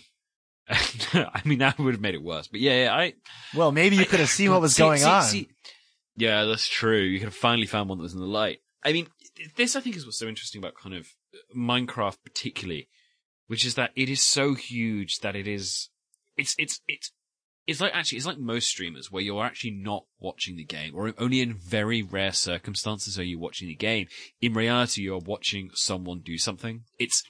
I 0.69 1.41
mean, 1.45 1.59
that 1.61 1.79
would 1.79 1.95
have 1.95 2.01
made 2.01 2.15
it 2.15 2.23
worse. 2.23 2.47
But 2.49 2.61
yeah, 2.61 2.89
I. 2.93 3.15
Well, 3.55 3.73
maybe 3.73 3.97
you 3.97 4.05
could 4.05 4.21
have 4.21 4.29
seen 4.29 4.51
what 4.51 4.61
was 4.61 4.75
See- 4.77 4.83
going 4.83 4.99
see- 4.99 5.05
on. 5.07 5.23
see- 5.23 5.49
yeah, 6.17 6.45
that's 6.45 6.69
true. 6.69 7.01
You 7.01 7.21
could 7.21 7.27
have 7.29 7.35
finally 7.35 7.67
found 7.67 7.89
one 7.89 7.99
that 7.99 8.03
was 8.03 8.15
in 8.15 8.21
the 8.21 8.27
light. 8.27 8.59
I 8.85 8.93
mean, 8.93 9.07
this 9.57 9.77
I 9.77 9.81
think 9.81 9.97
is 9.97 10.05
what's 10.05 10.19
so 10.19 10.27
interesting 10.27 10.61
about 10.61 10.75
kind 10.75 10.95
of 10.95 11.07
Minecraft, 11.57 12.17
particularly, 12.25 12.89
which 13.47 13.65
is 13.65 13.77
that 13.77 13.93
it 13.95 14.09
is 14.09 14.25
so 14.25 14.55
huge 14.55 15.19
that 15.21 15.37
it 15.37 15.47
is. 15.47 15.91
It's 16.37 16.55
it's 16.59 16.81
it's. 16.89 17.13
It's 17.69 17.83
like 17.83 17.95
actually, 17.95 18.17
it's 18.17 18.27
like 18.27 18.39
most 18.39 18.67
streamers 18.71 19.13
where 19.13 19.23
you're 19.23 19.45
actually 19.45 19.73
not 19.73 20.07
watching 20.19 20.57
the 20.57 20.65
game, 20.65 20.95
or 20.97 21.13
only 21.19 21.43
in 21.43 21.53
very 21.53 22.03
rare 22.03 22.33
circumstances 22.33 23.19
are 23.19 23.23
you 23.25 23.39
watching 23.39 23.69
the 23.69 23.75
game. 23.75 24.07
In 24.41 24.55
reality, 24.55 25.03
you're 25.03 25.19
watching 25.19 25.69
someone 25.75 26.21
do 26.21 26.39
something. 26.39 26.85
It's 26.99 27.23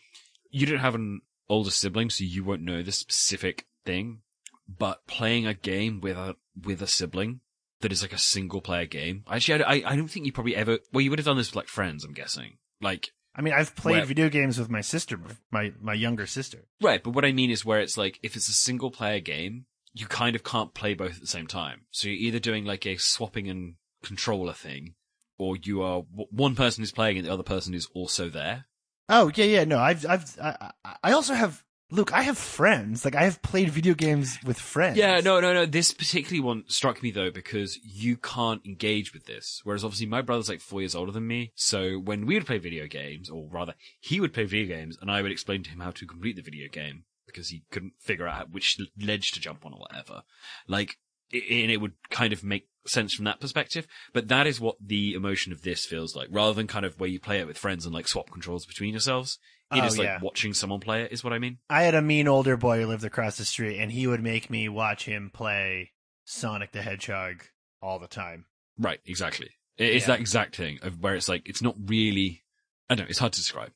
you 0.50 0.66
don't 0.66 0.78
have 0.78 0.94
an 0.94 1.20
older 1.48 1.70
sibling, 1.70 2.10
so 2.10 2.24
you 2.24 2.44
won't 2.44 2.62
know 2.62 2.82
the 2.82 2.92
specific 2.92 3.66
thing. 3.84 4.20
But 4.68 5.06
playing 5.06 5.46
a 5.46 5.54
game 5.54 6.00
with 6.00 6.16
a 6.16 6.36
with 6.62 6.82
a 6.82 6.86
sibling 6.86 7.40
that 7.80 7.92
is 7.92 8.02
like 8.02 8.12
a 8.12 8.18
single 8.18 8.60
player 8.60 8.84
game. 8.86 9.24
Actually, 9.30 9.64
I, 9.64 9.72
I, 9.72 9.82
I 9.92 9.96
don't 9.96 10.08
think 10.08 10.26
you 10.26 10.32
probably 10.32 10.56
ever. 10.56 10.78
Well, 10.92 11.00
you 11.00 11.10
would 11.10 11.18
have 11.18 11.26
done 11.26 11.36
this 11.38 11.50
with 11.50 11.56
like 11.56 11.68
friends. 11.68 12.04
I'm 12.04 12.12
guessing. 12.12 12.58
Like 12.80 13.10
I 13.34 13.40
mean, 13.40 13.54
I've 13.54 13.74
played 13.76 13.96
Where- 13.98 14.04
video 14.04 14.28
games 14.28 14.58
with 14.58 14.68
my 14.68 14.80
sister, 14.82 15.18
my 15.50 15.72
my 15.80 15.94
younger 15.94 16.26
sister. 16.26 16.66
right, 16.82 17.02
but 17.02 17.10
what 17.14 17.24
I 17.24 17.32
mean 17.32 17.50
is 17.50 17.64
where 17.64 17.80
it's 17.80 17.96
like 17.96 18.18
if 18.22 18.36
it's 18.36 18.48
a 18.48 18.52
single 18.52 18.90
player 18.90 19.20
game, 19.20 19.64
you 19.94 20.06
kind 20.06 20.36
of 20.36 20.44
can't 20.44 20.74
play 20.74 20.92
both 20.94 21.14
at 21.14 21.20
the 21.20 21.26
same 21.26 21.46
time. 21.46 21.82
So 21.90 22.08
you're 22.08 22.18
either 22.28 22.38
doing 22.40 22.64
like 22.66 22.84
a 22.84 22.96
swapping 22.98 23.48
and 23.48 23.76
controller 24.02 24.52
thing, 24.52 24.94
or 25.38 25.56
you 25.56 25.82
are 25.82 26.00
one 26.30 26.56
person 26.56 26.82
is 26.84 26.92
playing 26.92 27.16
and 27.16 27.26
the 27.26 27.32
other 27.32 27.42
person 27.42 27.72
is 27.72 27.88
also 27.94 28.28
there. 28.28 28.66
Oh 29.08 29.30
yeah, 29.34 29.44
yeah. 29.44 29.64
No, 29.64 29.78
I've 29.78 30.04
I've 30.06 30.38
I, 30.40 30.72
I- 31.02 31.12
also 31.12 31.34
have 31.34 31.64
Luke. 31.90 32.12
I 32.12 32.22
have 32.22 32.36
friends. 32.36 33.04
Like 33.04 33.14
I 33.16 33.24
have 33.24 33.40
played 33.42 33.70
video 33.70 33.94
games 33.94 34.38
with 34.44 34.58
friends. 34.58 34.98
Yeah, 34.98 35.20
no, 35.20 35.40
no, 35.40 35.52
no. 35.54 35.64
This 35.66 35.92
particularly 35.92 36.40
one 36.40 36.64
struck 36.68 37.02
me 37.02 37.10
though 37.10 37.30
because 37.30 37.78
you 37.82 38.16
can't 38.16 38.64
engage 38.66 39.14
with 39.14 39.24
this. 39.24 39.60
Whereas 39.64 39.84
obviously 39.84 40.06
my 40.06 40.20
brother's 40.22 40.48
like 40.48 40.60
four 40.60 40.80
years 40.80 40.94
older 40.94 41.12
than 41.12 41.26
me. 41.26 41.52
So 41.54 41.98
when 41.98 42.26
we 42.26 42.34
would 42.34 42.46
play 42.46 42.58
video 42.58 42.86
games, 42.86 43.30
or 43.30 43.48
rather 43.50 43.74
he 44.00 44.20
would 44.20 44.34
play 44.34 44.44
video 44.44 44.76
games 44.76 44.98
and 45.00 45.10
I 45.10 45.22
would 45.22 45.32
explain 45.32 45.62
to 45.62 45.70
him 45.70 45.80
how 45.80 45.92
to 45.92 46.06
complete 46.06 46.36
the 46.36 46.42
video 46.42 46.68
game 46.68 47.04
because 47.26 47.48
he 47.48 47.64
couldn't 47.70 47.92
figure 47.98 48.28
out 48.28 48.50
which 48.52 48.78
ledge 49.00 49.32
to 49.32 49.40
jump 49.40 49.64
on 49.64 49.72
or 49.74 49.80
whatever. 49.80 50.22
Like, 50.66 50.96
and 51.32 51.70
it 51.70 51.78
would 51.80 51.92
kind 52.10 52.32
of 52.32 52.42
make 52.42 52.68
sense 52.88 53.14
from 53.14 53.24
that 53.26 53.40
perspective. 53.40 53.86
But 54.12 54.28
that 54.28 54.46
is 54.46 54.60
what 54.60 54.76
the 54.84 55.14
emotion 55.14 55.52
of 55.52 55.62
this 55.62 55.84
feels 55.84 56.14
like 56.16 56.28
rather 56.30 56.52
than 56.54 56.66
kind 56.66 56.84
of 56.86 56.98
where 57.00 57.08
you 57.08 57.20
play 57.20 57.38
it 57.40 57.46
with 57.46 57.58
friends 57.58 57.84
and 57.86 57.94
like 57.94 58.08
swap 58.08 58.30
controls 58.30 58.66
between 58.66 58.90
yourselves. 58.92 59.38
It 59.74 59.80
oh, 59.82 59.86
is 59.86 59.94
Oh, 59.98 60.02
like 60.02 60.06
yeah. 60.06 60.18
watching 60.22 60.54
someone 60.54 60.80
play 60.80 61.02
it 61.02 61.12
is 61.12 61.22
what 61.22 61.32
I 61.32 61.38
mean. 61.38 61.58
I 61.68 61.82
had 61.82 61.94
a 61.94 62.00
mean 62.02 62.26
older 62.28 62.56
boy 62.56 62.80
who 62.80 62.86
lived 62.86 63.04
across 63.04 63.36
the 63.36 63.44
street, 63.44 63.78
and 63.78 63.92
he 63.92 64.06
would 64.06 64.22
make 64.22 64.48
me 64.48 64.68
watch 64.68 65.04
him 65.04 65.30
play 65.32 65.92
Sonic 66.24 66.72
the 66.72 66.80
Hedgehog 66.82 67.42
all 67.82 67.98
the 67.98 68.06
time. 68.08 68.46
Right, 68.78 69.00
exactly. 69.04 69.50
It's 69.76 70.04
Yeah. 70.04 70.14
that 70.14 70.20
exact 70.20 70.56
thing 70.56 70.78
of 70.82 71.00
where 71.02 71.14
it's 71.14 71.28
like 71.28 71.48
it's 71.48 71.62
not 71.62 71.76
really. 71.86 72.44
I 72.90 72.94
don't 72.94 73.04
know. 73.04 73.10
It's 73.10 73.18
hard 73.18 73.34
to 73.34 73.40
describe, 73.40 73.72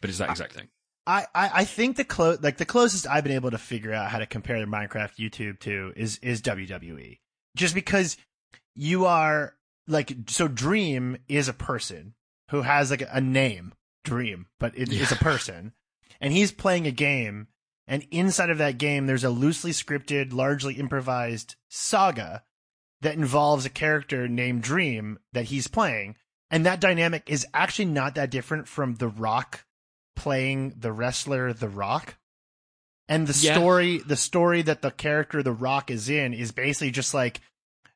but 0.00 0.08
it's 0.08 0.18
that 0.18 0.30
exact 0.30 0.54
thing. 0.54 0.68
I, 1.06 1.26
I, 1.34 1.50
I 1.56 1.64
think 1.64 1.96
the 1.98 2.04
clo- 2.04 2.38
like 2.40 2.56
the 2.56 2.64
closest 2.64 3.06
I've 3.06 3.24
been 3.24 3.34
able 3.34 3.50
to 3.50 3.58
figure 3.58 3.92
out 3.92 4.10
how 4.10 4.18
to 4.20 4.26
compare 4.26 4.58
the 4.58 4.64
Minecraft 4.66 5.16
YouTube 5.18 5.60
to 5.60 5.92
is 5.94 6.16
is 6.22 6.40
WWE. 6.40 7.18
Just 7.56 7.74
because 7.74 8.16
you 8.74 9.06
are 9.06 9.54
like 9.86 10.14
so 10.28 10.48
Dream 10.48 11.18
is 11.28 11.48
a 11.48 11.52
person 11.52 12.14
who 12.50 12.62
has 12.62 12.90
like 12.90 13.06
a 13.10 13.20
name, 13.20 13.74
Dream, 14.04 14.46
but 14.58 14.76
it 14.76 14.92
is 14.92 15.12
a 15.12 15.16
person. 15.16 15.72
And 16.20 16.32
he's 16.32 16.52
playing 16.52 16.86
a 16.86 16.90
game 16.92 17.48
and 17.86 18.06
inside 18.10 18.50
of 18.50 18.58
that 18.58 18.78
game 18.78 19.06
there's 19.06 19.24
a 19.24 19.30
loosely 19.30 19.72
scripted, 19.72 20.32
largely 20.32 20.74
improvised 20.74 21.56
saga 21.68 22.44
that 23.02 23.14
involves 23.14 23.66
a 23.66 23.70
character 23.70 24.26
named 24.28 24.62
Dream 24.62 25.18
that 25.32 25.46
he's 25.46 25.68
playing. 25.68 26.16
And 26.50 26.64
that 26.64 26.80
dynamic 26.80 27.24
is 27.26 27.46
actually 27.52 27.86
not 27.86 28.14
that 28.14 28.30
different 28.30 28.68
from 28.68 28.94
The 28.94 29.08
Rock 29.08 29.64
playing 30.16 30.74
the 30.78 30.92
wrestler 30.92 31.52
The 31.52 31.68
Rock. 31.68 32.16
And 33.08 33.26
the 33.26 33.38
Yeah. 33.38 33.54
story 33.54 33.98
the 33.98 34.16
story 34.16 34.62
that 34.62 34.80
the 34.80 34.90
character 34.90 35.42
The 35.42 35.52
Rock 35.52 35.90
is 35.90 36.08
in 36.08 36.32
is 36.32 36.52
basically 36.52 36.90
just 36.90 37.12
like 37.12 37.40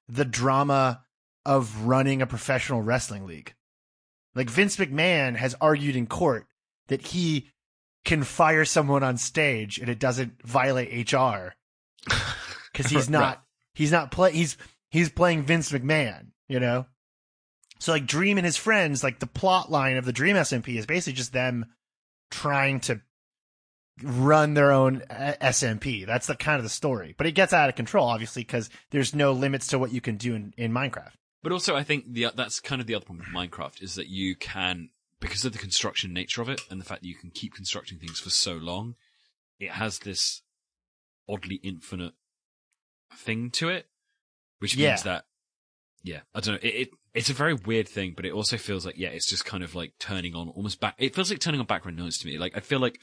the 0.09 0.25
drama 0.25 1.03
of 1.45 1.85
running 1.87 2.23
a 2.23 2.27
professional 2.27 2.83
wrestling 2.83 3.27
league. 3.27 3.55
Like 4.35 4.51
Vince 4.51 4.77
McMahon 4.77 5.37
has 5.37 5.55
argued 5.61 5.97
in 5.97 6.07
court 6.07 6.47
that 6.89 7.03
he 7.03 7.51
can 8.05 8.23
fire 8.23 8.65
someone 8.65 9.03
on 9.03 9.17
stage 9.17 9.79
and 9.79 9.89
it 9.89 9.99
doesn't 9.99 10.41
violate 10.45 11.13
HR 11.13 11.55
because 12.73 12.87
he's 12.91 12.95
Right. 12.95 13.11
not 13.11 13.43
he's 13.75 13.93
not 13.93 14.11
play 14.11 14.33
he's 14.33 14.57
he's 14.91 15.11
playing 15.11 15.43
Vince 15.43 15.71
McMahon, 15.73 16.29
you 16.49 16.61
know. 16.61 16.87
So 17.81 17.93
like 17.93 18.07
Dream 18.07 18.39
and 18.39 18.45
his 18.45 18.57
friends, 18.57 19.03
like 19.05 19.19
the 19.19 19.27
plot 19.27 19.71
line 19.71 19.97
of 19.97 20.05
the 20.05 20.13
Dream 20.13 20.37
SMP 20.37 20.77
is 20.77 20.87
basically 20.87 21.17
just 21.17 21.33
them 21.33 21.67
trying 22.31 22.81
to 22.81 23.01
run 24.03 24.55
their 24.55 24.73
own 24.73 25.03
uh, 25.11 25.35
SMP. 25.41 26.07
That's 26.07 26.27
the 26.27 26.37
kind 26.37 26.59
of 26.59 26.63
the 26.65 26.69
story, 26.71 27.15
but 27.17 27.27
it 27.27 27.33
gets 27.33 27.53
out 27.53 27.69
of 27.69 27.75
control 27.77 28.07
obviously 28.09 28.43
because 28.43 28.71
there's 28.91 29.15
no 29.15 29.33
limits 29.33 29.67
to 29.69 29.79
what 29.79 29.93
you 29.93 30.01
can 30.01 30.17
do 30.17 30.35
in, 30.35 30.55
in 30.57 30.73
Minecraft. 30.73 31.13
But 31.43 31.53
also, 31.53 31.77
I 31.77 31.85
think 31.85 32.13
the 32.13 32.27
that's 32.35 32.59
kind 32.61 32.81
of 32.81 32.87
the 32.87 32.95
other 32.95 33.05
problem 33.05 33.27
with 33.27 33.35
Minecraft 33.51 33.83
is 33.83 33.95
that 33.95 34.09
you 34.09 34.35
can, 34.37 34.91
because 35.21 35.45
of 35.45 35.53
the 35.53 35.59
construction 35.59 36.13
nature 36.13 36.43
of 36.43 36.49
it 36.49 36.61
and 36.71 36.81
the 36.81 36.85
fact 36.85 37.03
that 37.03 37.09
you 37.09 37.15
can 37.15 37.31
keep 37.31 37.55
constructing 37.55 37.99
things 37.99 38.19
for 38.19 38.31
so 38.31 38.55
long, 38.55 38.97
it 39.61 39.71
has 39.71 40.01
this 40.01 40.43
oddly 41.29 41.57
infinite 41.63 42.15
thing 43.15 43.51
to 43.51 43.69
it, 43.69 43.87
which 44.59 44.77
means 44.77 44.83
Yeah. 44.83 44.97
that, 45.05 45.25
yeah, 46.03 46.21
I 46.35 46.41
don't 46.41 46.55
know. 46.55 46.61
It, 46.69 46.75
it 46.75 46.89
it's 47.15 47.31
a 47.31 47.35
very 47.35 47.55
weird 47.55 47.89
thing, 47.89 48.15
but 48.17 48.25
it 48.27 48.33
also 48.33 48.57
feels 48.57 48.85
like 48.87 48.97
yeah, 48.99 49.09
it's 49.09 49.29
just 49.29 49.45
kind 49.45 49.63
of 49.65 49.75
like 49.75 49.93
turning 49.99 50.35
on 50.35 50.49
almost 50.51 50.81
back. 50.81 50.95
It 50.99 51.15
feels 51.15 51.31
like 51.31 51.41
turning 51.41 51.61
on 51.61 51.67
background 51.67 51.97
noise 51.97 52.19
to 52.19 52.27
me. 52.27 52.39
Like 52.39 52.57
I 52.57 52.61
feel 52.61 52.79
like 52.81 53.01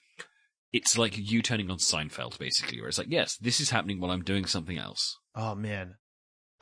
it's 0.73 0.97
like 0.97 1.17
you 1.17 1.41
turning 1.41 1.69
on 1.71 1.78
Seinfeld, 1.78 2.38
basically, 2.38 2.80
where 2.80 2.89
it's 2.89 2.97
like 2.97 3.10
yes, 3.10 3.38
this 3.38 3.60
is 3.60 3.69
happening 3.69 3.99
while 3.99 4.12
I'm 4.12 4.23
doing 4.23 4.45
something 4.45 4.78
else. 4.78 5.17
Oh 5.36 5.56
man, 5.56 5.95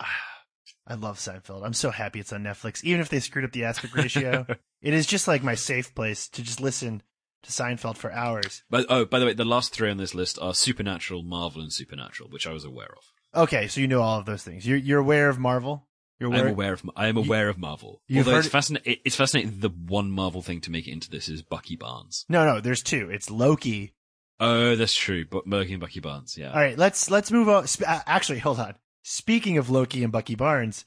I 0.87 0.95
love 0.95 1.17
Seinfeld. 1.17 1.65
I'm 1.65 1.73
so 1.73 1.91
happy 1.91 2.19
it's 2.19 2.33
on 2.33 2.43
Netflix. 2.43 2.83
Even 2.83 3.01
if 3.01 3.09
they 3.09 3.19
screwed 3.19 3.45
up 3.45 3.51
the 3.51 3.63
aspect 3.65 3.95
ratio, 3.95 4.45
it 4.81 4.93
is 4.93 5.05
just 5.05 5.27
like 5.27 5.43
my 5.43 5.55
safe 5.55 5.95
place 5.95 6.27
to 6.29 6.43
just 6.43 6.59
listen 6.59 7.01
to 7.43 7.51
Seinfeld 7.51 7.97
for 7.97 8.11
hours. 8.11 8.63
But 8.69 8.85
oh, 8.89 9.05
by 9.05 9.19
the 9.19 9.25
way, 9.25 9.33
the 9.33 9.45
last 9.45 9.73
three 9.73 9.89
on 9.89 9.97
this 9.97 10.15
list 10.15 10.37
are 10.41 10.53
Supernatural, 10.53 11.23
Marvel, 11.23 11.61
and 11.61 11.71
Supernatural, 11.71 12.29
which 12.29 12.47
I 12.47 12.53
was 12.53 12.65
aware 12.65 12.93
of. 12.97 13.43
Okay, 13.43 13.67
so 13.67 13.81
you 13.81 13.87
know 13.87 14.01
all 14.01 14.19
of 14.19 14.25
those 14.25 14.43
things. 14.43 14.67
You're 14.67 14.77
you're 14.77 14.99
aware 14.99 15.29
of 15.29 15.39
Marvel. 15.39 15.87
You're 16.23 16.33
I'm 16.33 16.47
aware. 16.47 16.73
of 16.73 16.89
I 16.95 17.07
am 17.07 17.17
aware 17.17 17.49
of 17.49 17.57
Marvel. 17.57 18.01
Although 18.15 18.37
it's 18.37 18.47
fascinating, 18.47 18.97
it's 19.03 19.15
fascinating. 19.15 19.59
The 19.59 19.69
one 19.69 20.11
Marvel 20.11 20.41
thing 20.41 20.61
to 20.61 20.71
make 20.71 20.87
it 20.87 20.91
into 20.91 21.09
this 21.09 21.27
is 21.27 21.41
Bucky 21.41 21.75
Barnes. 21.75 22.25
No, 22.29 22.45
no, 22.45 22.61
there's 22.61 22.81
two. 22.81 23.09
It's 23.09 23.29
Loki. 23.29 23.93
Oh, 24.39 24.75
that's 24.75 24.95
true. 24.95 25.25
But 25.25 25.47
Loki 25.47 25.73
and 25.73 25.81
Bucky 25.81 25.99
Barnes, 25.99 26.37
yeah. 26.37 26.49
All 26.49 26.55
right, 26.55 26.77
let's 26.77 27.11
let's 27.11 27.31
move 27.31 27.49
on. 27.49 27.65
Uh, 27.85 27.99
Actually, 28.07 28.39
hold 28.39 28.59
on. 28.59 28.75
Speaking 29.03 29.57
of 29.57 29.69
Loki 29.69 30.03
and 30.03 30.13
Bucky 30.13 30.35
Barnes, 30.35 30.85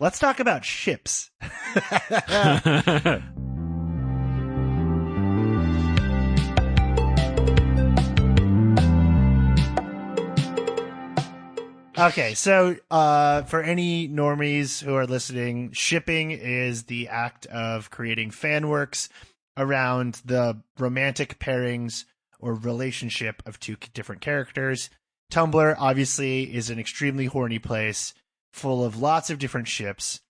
let's 0.00 0.18
talk 0.18 0.38
about 0.38 0.64
ships. 0.64 1.30
Okay, 11.96 12.34
so 12.34 12.76
uh, 12.90 13.42
for 13.42 13.62
any 13.62 14.08
normies 14.08 14.82
who 14.82 14.94
are 14.94 15.06
listening, 15.06 15.70
shipping 15.72 16.32
is 16.32 16.84
the 16.84 17.08
act 17.08 17.46
of 17.46 17.90
creating 17.90 18.32
fan 18.32 18.68
works 18.68 19.08
around 19.56 20.20
the 20.24 20.60
romantic 20.76 21.38
pairings 21.38 22.04
or 22.40 22.54
relationship 22.54 23.42
of 23.46 23.60
two 23.60 23.76
different 23.92 24.20
characters. 24.20 24.90
Tumblr 25.32 25.76
obviously 25.78 26.52
is 26.52 26.68
an 26.68 26.80
extremely 26.80 27.26
horny 27.26 27.60
place 27.60 28.12
full 28.52 28.84
of 28.84 29.00
lots 29.00 29.30
of 29.30 29.38
different 29.38 29.68
ships. 29.68 30.20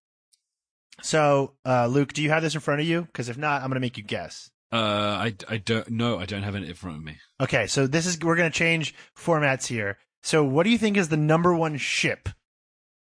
So, 1.00 1.54
uh, 1.64 1.86
Luke, 1.86 2.12
do 2.12 2.22
you 2.22 2.28
have 2.28 2.42
this 2.42 2.54
in 2.54 2.60
front 2.60 2.82
of 2.82 2.86
you? 2.86 3.02
Because 3.02 3.30
if 3.30 3.38
not, 3.38 3.62
I'm 3.62 3.68
going 3.68 3.76
to 3.76 3.80
make 3.80 3.96
you 3.96 4.04
guess. 4.04 4.50
uh, 4.70 4.76
I, 4.76 5.34
I 5.48 5.56
don't 5.56 5.88
know. 5.88 6.18
I 6.18 6.26
don't 6.26 6.42
have 6.42 6.54
it 6.56 6.64
in 6.64 6.74
front 6.74 6.98
of 6.98 7.04
me. 7.04 7.16
Okay, 7.40 7.66
so 7.66 7.86
this 7.86 8.04
is 8.06 8.18
we're 8.20 8.36
going 8.36 8.50
to 8.52 8.58
change 8.58 8.94
formats 9.16 9.66
here. 9.66 9.96
So, 10.24 10.42
what 10.42 10.62
do 10.64 10.70
you 10.70 10.78
think 10.78 10.96
is 10.96 11.10
the 11.10 11.18
number 11.18 11.54
one 11.54 11.76
ship 11.76 12.30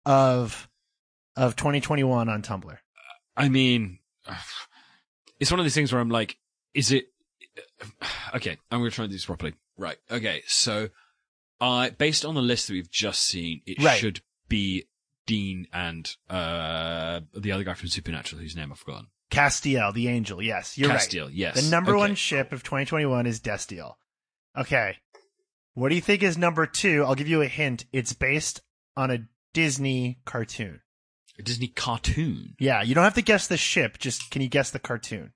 of 0.08 0.68
of 1.36 1.56
2021 1.56 2.28
on 2.28 2.42
Tumblr? 2.42 2.76
I 3.38 3.48
mean, 3.48 4.00
it's 5.40 5.52
one 5.52 5.60
of 5.60 5.64
these 5.66 5.76
things 5.76 5.94
where 5.94 6.02
I'm 6.02 6.10
like, 6.10 6.38
is 6.74 6.92
it? 6.92 7.06
Okay, 8.34 8.58
I'm 8.72 8.80
going 8.80 8.90
to 8.90 8.96
try 8.96 9.04
and 9.06 9.12
do 9.12 9.16
this 9.16 9.26
properly. 9.26 9.54
Right. 9.78 9.98
Okay. 10.10 10.42
So, 10.48 10.90
uh, 11.60 11.92
based 11.92 12.26
on 12.26 12.34
the 12.34 12.42
list 12.42 12.68
that 12.68 12.74
we've 12.74 12.90
just 12.90 13.22
seen, 13.24 13.62
it 13.68 13.82
Right. 13.84 14.00
should 14.00 14.22
be 14.50 14.88
Dean 15.28 15.68
and 15.72 16.16
uh 16.28 17.22
the 17.36 17.52
other 17.52 17.64
guy 17.64 17.76
from 17.76 17.90
Supernatural, 17.90 18.42
whose 18.42 18.56
name 18.56 18.72
I've 18.72 18.80
forgotten. 18.80 19.08
Castiel, 19.30 19.94
the 19.94 20.08
angel. 20.08 20.42
Yes, 20.42 20.76
you're 20.76 20.90
Castiel. 20.90 21.26
right. 21.26 21.34
Yes. 21.34 21.64
The 21.64 21.70
number 21.70 21.92
Okay. 21.92 22.00
one 22.00 22.16
ship 22.16 22.52
of 22.52 22.64
2021 22.64 23.28
is 23.28 23.40
Destiel. 23.40 23.94
Okay. 24.58 24.98
What 25.74 25.90
do 25.90 25.96
you 25.96 26.02
think 26.02 26.24
is 26.24 26.38
number 26.38 26.66
two? 26.66 27.04
I'll 27.06 27.16
give 27.16 27.28
you 27.28 27.42
a 27.42 27.48
hint. 27.48 27.86
It's 27.94 28.14
based 28.14 28.62
on 28.98 29.10
a 29.10 29.20
Disney 29.54 30.20
cartoon. 30.26 30.82
A 31.40 31.44
Disney 31.44 31.68
cartoon. 31.68 32.56
Yeah, 32.60 32.82
you 32.82 32.94
don't 32.94 33.06
have 33.06 33.16
to 33.16 33.22
guess 33.22 33.48
the 33.48 33.58
ship. 33.58 33.98
Just 33.98 34.32
can 34.32 34.42
you 34.42 34.50
guess 34.50 34.72
the 34.72 34.80
cartoon? 34.80 35.34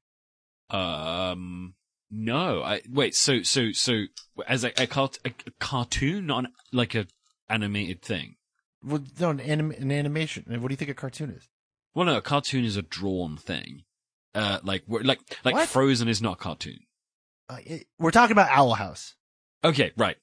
Um. 0.69 1.75
No. 2.11 2.61
I 2.63 2.81
wait. 2.89 3.15
So 3.15 3.43
so 3.43 3.71
so 3.71 4.03
as 4.47 4.63
a 4.63 4.81
a, 4.81 4.87
cart, 4.87 5.17
a, 5.25 5.29
a 5.29 5.51
cartoon, 5.59 6.27
not 6.27 6.45
an, 6.45 6.51
like 6.73 6.95
a 6.95 7.07
animated 7.49 8.01
thing. 8.01 8.35
Well, 8.83 9.03
no, 9.19 9.29
an, 9.31 9.39
anim- 9.39 9.71
an 9.71 9.91
animation. 9.91 10.45
What 10.47 10.67
do 10.67 10.73
you 10.73 10.77
think 10.77 10.91
a 10.91 10.95
cartoon 10.95 11.31
is? 11.31 11.47
Well, 11.93 12.05
no, 12.05 12.17
a 12.17 12.21
cartoon 12.21 12.65
is 12.65 12.77
a 12.77 12.81
drawn 12.81 13.37
thing. 13.37 13.83
Uh, 14.33 14.59
like 14.63 14.83
like 14.87 15.19
like 15.45 15.55
What? 15.55 15.69
Frozen 15.69 16.09
is 16.09 16.21
not 16.21 16.33
a 16.33 16.41
cartoon. 16.43 16.79
Uh, 17.47 17.57
it, 17.63 17.87
we're 17.97 18.11
talking 18.11 18.33
about 18.33 18.49
Owl 18.49 18.73
House. 18.73 19.15
Okay, 19.65 19.91
right, 19.97 20.15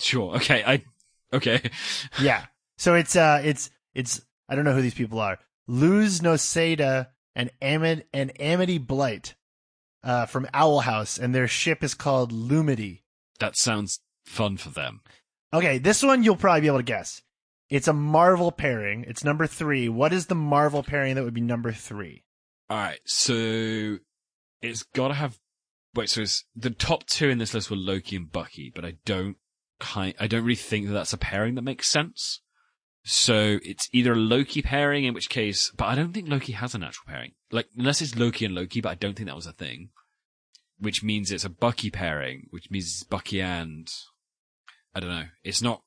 sure. 0.00 0.36
Okay, 0.36 0.62
I 0.64 0.84
okay. 1.32 1.60
Yeah. 2.20 2.44
So 2.76 2.94
it's 2.94 3.16
uh, 3.16 3.40
it's 3.44 3.70
it's 3.94 4.20
I 4.48 4.54
don't 4.54 4.64
know 4.64 4.74
who 4.74 4.82
these 4.82 4.94
people 4.94 5.18
are. 5.20 5.38
Luz 5.66 6.20
Noceda 6.20 7.08
and 7.34 7.50
Amid 7.62 8.04
and 8.12 8.38
Amity 8.40 8.78
Blight, 8.78 9.34
uh, 10.04 10.26
from 10.26 10.48
Owl 10.52 10.80
House, 10.80 11.18
and 11.18 11.34
their 11.34 11.48
ship 11.48 11.82
is 11.82 11.94
called 11.94 12.32
Lumity. 12.32 13.02
That 13.38 13.56
sounds 13.56 14.00
fun 14.26 14.56
for 14.56 14.70
them. 14.70 15.00
Okay, 15.54 15.78
this 15.78 16.02
one 16.02 16.22
you'll 16.22 16.36
probably 16.36 16.62
be 16.62 16.66
able 16.66 16.78
to 16.78 16.82
guess. 16.84 17.22
It's 17.70 17.88
a 17.88 17.92
Marvel 17.92 18.52
pairing. 18.52 19.04
It's 19.08 19.24
number 19.24 19.46
three. 19.46 19.88
What 19.88 20.12
is 20.12 20.26
the 20.26 20.34
Marvel 20.34 20.82
pairing 20.82 21.14
that 21.14 21.24
would 21.24 21.34
be 21.34 21.40
number 21.40 21.72
three? 21.72 22.24
All 22.68 22.76
right, 22.76 23.00
so 23.06 23.98
it's 24.60 24.82
got 24.82 25.08
to 25.08 25.14
have. 25.14 25.38
Wait, 25.94 26.08
so 26.08 26.22
it's, 26.22 26.44
the 26.56 26.70
top 26.70 27.04
two 27.06 27.28
in 27.28 27.38
this 27.38 27.52
list 27.54 27.70
were 27.70 27.76
Loki 27.76 28.16
and 28.16 28.30
Bucky, 28.30 28.72
but 28.74 28.84
I 28.84 28.94
don't 29.04 29.36
kind. 29.78 30.14
I 30.18 30.26
don't 30.26 30.42
really 30.44 30.54
think 30.54 30.86
that 30.86 30.92
that's 30.94 31.12
a 31.12 31.18
pairing 31.18 31.54
that 31.56 31.62
makes 31.62 31.88
sense. 31.88 32.40
So 33.04 33.58
it's 33.64 33.88
either 33.92 34.12
a 34.12 34.16
Loki 34.16 34.62
pairing, 34.62 35.04
in 35.04 35.12
which 35.12 35.28
case, 35.28 35.72
but 35.76 35.86
I 35.86 35.94
don't 35.96 36.12
think 36.12 36.28
Loki 36.28 36.52
has 36.52 36.74
a 36.74 36.78
natural 36.78 37.04
pairing. 37.08 37.32
Like 37.50 37.66
unless 37.76 38.00
it's 38.00 38.16
Loki 38.16 38.44
and 38.44 38.54
Loki, 38.54 38.80
but 38.80 38.90
I 38.90 38.94
don't 38.94 39.14
think 39.16 39.28
that 39.28 39.36
was 39.36 39.46
a 39.46 39.52
thing. 39.52 39.90
Which 40.78 41.02
means 41.02 41.30
it's 41.30 41.44
a 41.44 41.50
Bucky 41.50 41.90
pairing, 41.90 42.46
which 42.50 42.70
means 42.70 42.86
it's 42.86 43.02
Bucky 43.04 43.40
and 43.42 43.88
I 44.94 45.00
don't 45.00 45.10
know. 45.10 45.24
It's 45.44 45.62
not. 45.62 45.82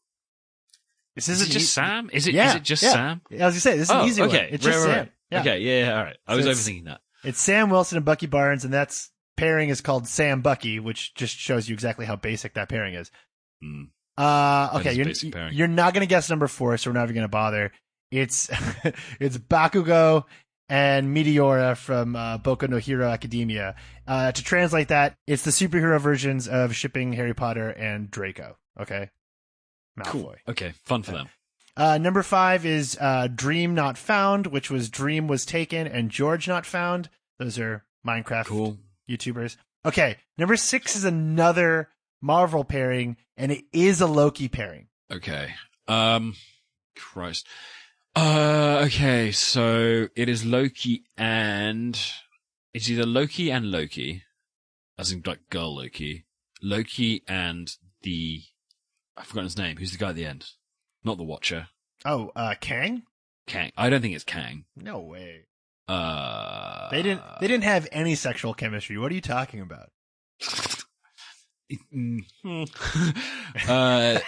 This 1.16 1.30
Is 1.30 1.42
it 1.42 1.46
just 1.46 1.58
e- 1.58 1.68
Sam? 1.68 2.10
Is 2.12 2.28
it? 2.28 2.32
Is 2.32 2.36
Yeah, 2.36 2.56
it 2.58 2.64
just 2.64 2.84
yeah. 2.84 2.92
Sam? 2.92 3.22
As 3.32 3.54
you 3.54 3.60
say 3.62 3.78
this 3.78 3.90
is 3.90 3.96
oh, 3.96 4.02
an 4.02 4.08
easy 4.08 4.22
okay. 4.22 4.38
one. 4.38 4.46
It's 4.54 4.66
right, 4.66 4.74
just 4.74 4.86
right, 4.86 4.94
Sam. 4.94 5.00
right. 5.00 5.12
Yeah. 5.32 5.40
Okay, 5.42 5.60
yeah, 5.60 5.86
yeah, 5.86 5.98
all 5.98 6.04
right. 6.04 6.18
I 6.28 6.32
So 6.34 6.38
was 6.38 6.46
overthinking 6.60 6.86
that. 6.86 7.02
It's 7.24 7.42
Sam 7.42 7.70
Wilson 7.70 7.98
and 7.98 8.06
Bucky 8.06 8.28
Barnes, 8.28 8.64
and 8.66 8.74
that's 8.74 9.10
pairing 9.38 9.70
is 9.70 9.82
called 9.82 10.08
Sam 10.08 10.42
Bucky, 10.42 10.80
which 10.80 11.14
just 11.16 11.36
shows 11.36 11.68
you 11.70 11.74
exactly 11.74 12.06
how 12.06 12.16
basic 12.16 12.54
that 12.54 12.70
pairing 12.70 12.96
is. 12.96 13.12
Mm. 13.64 13.90
Uh, 14.18 14.70
okay, 14.76 14.98
is 14.98 15.24
you're, 15.24 15.50
you're 15.50 15.68
not 15.68 15.94
gonna 15.94 16.06
guess 16.06 16.30
number 16.30 16.48
four, 16.48 16.78
so 16.78 16.90
we're 16.90 16.94
not 16.94 17.04
even 17.04 17.16
gonna 17.16 17.28
bother. 17.28 17.72
It's 18.12 18.50
it's 19.20 19.38
Bakugo 19.38 20.24
and 20.70 21.16
Midoriya 21.16 21.76
from 21.76 22.16
uh, 22.16 22.38
Boku 22.38 22.70
no 22.70 22.78
Hero 22.78 23.10
Academia. 23.10 23.76
Uh, 24.08 24.32
to 24.32 24.44
translate 24.44 24.88
that, 24.88 25.16
it's 25.28 25.44
the 25.44 25.52
superhero 25.52 26.00
versions 26.00 26.48
of 26.48 26.76
shipping 26.76 27.14
Harry 27.14 27.34
Potter 27.34 27.70
and 27.70 28.10
Draco. 28.10 28.58
Okay, 28.80 29.10
Malfoy. 30.00 30.12
Cool. 30.12 30.36
Okay, 30.50 30.74
fun 30.84 31.04
for 31.04 31.12
them. 31.12 31.30
Uh, 31.78 31.98
number 31.98 32.24
five 32.24 32.66
is 32.66 32.98
uh, 33.02 33.28
Dream 33.28 33.76
Not 33.76 33.98
Found, 33.98 34.48
which 34.48 34.72
was 34.72 34.90
Dream 34.90 35.28
was 35.28 35.46
taken 35.46 35.88
and 35.88 36.10
George 36.10 36.48
Not 36.48 36.66
Found. 36.66 37.10
Those 37.38 37.60
are 37.60 37.84
Minecraft 38.08 38.46
Cool. 38.46 38.78
YouTubers. 39.10 39.58
Okay, 39.86 40.18
number 40.38 40.56
six 40.56 40.96
is 40.96 41.06
another 41.06 41.90
Marvel 42.22 42.64
pairing, 42.64 43.18
and 43.38 43.52
it 43.52 43.66
is 43.72 44.02
a 44.02 44.08
Loki 44.08 44.48
pairing. 44.48 44.88
Okay. 45.12 45.54
Um, 45.88 46.36
Christ. 46.96 47.46
Uh, 48.16 48.82
okay. 48.86 49.32
So 49.32 50.08
it 50.16 50.30
is 50.30 50.46
Loki 50.46 51.04
and 51.18 52.00
it's 52.74 52.90
either 52.90 53.06
Loki 53.06 53.52
and 53.52 53.70
Loki, 53.70 54.24
as 54.98 55.12
in 55.12 55.22
like 55.26 55.50
girl 55.50 55.76
Loki, 55.76 56.26
Loki 56.62 57.24
and 57.28 57.72
the 58.02 58.42
I've 59.18 59.28
forgotten 59.28 59.46
his 59.46 59.58
name. 59.58 59.78
Who's 59.78 59.92
the 59.92 59.98
guy 59.98 60.10
at 60.10 60.16
the 60.16 60.26
end? 60.26 60.46
Not 61.04 61.18
the 61.18 61.24
Watcher. 61.24 61.68
Oh, 62.04 62.32
uh, 62.36 62.56
Kang? 62.60 63.04
Kang. 63.48 63.72
I 63.78 63.90
don't 63.90 64.02
think 64.02 64.16
it's 64.16 64.24
Kang. 64.24 64.66
No 64.76 65.00
way. 65.00 65.46
Uh, 65.88 66.90
They 66.90 67.04
didn't. 67.04 67.22
They 67.40 67.48
didn't 67.48 67.64
have 67.66 67.88
any 67.92 68.16
sexual 68.16 68.54
chemistry. 68.54 68.98
What 68.98 69.12
are 69.12 69.16
you 69.16 69.22
talking 69.22 69.62
about? 69.62 69.90
Uh, 73.68 74.20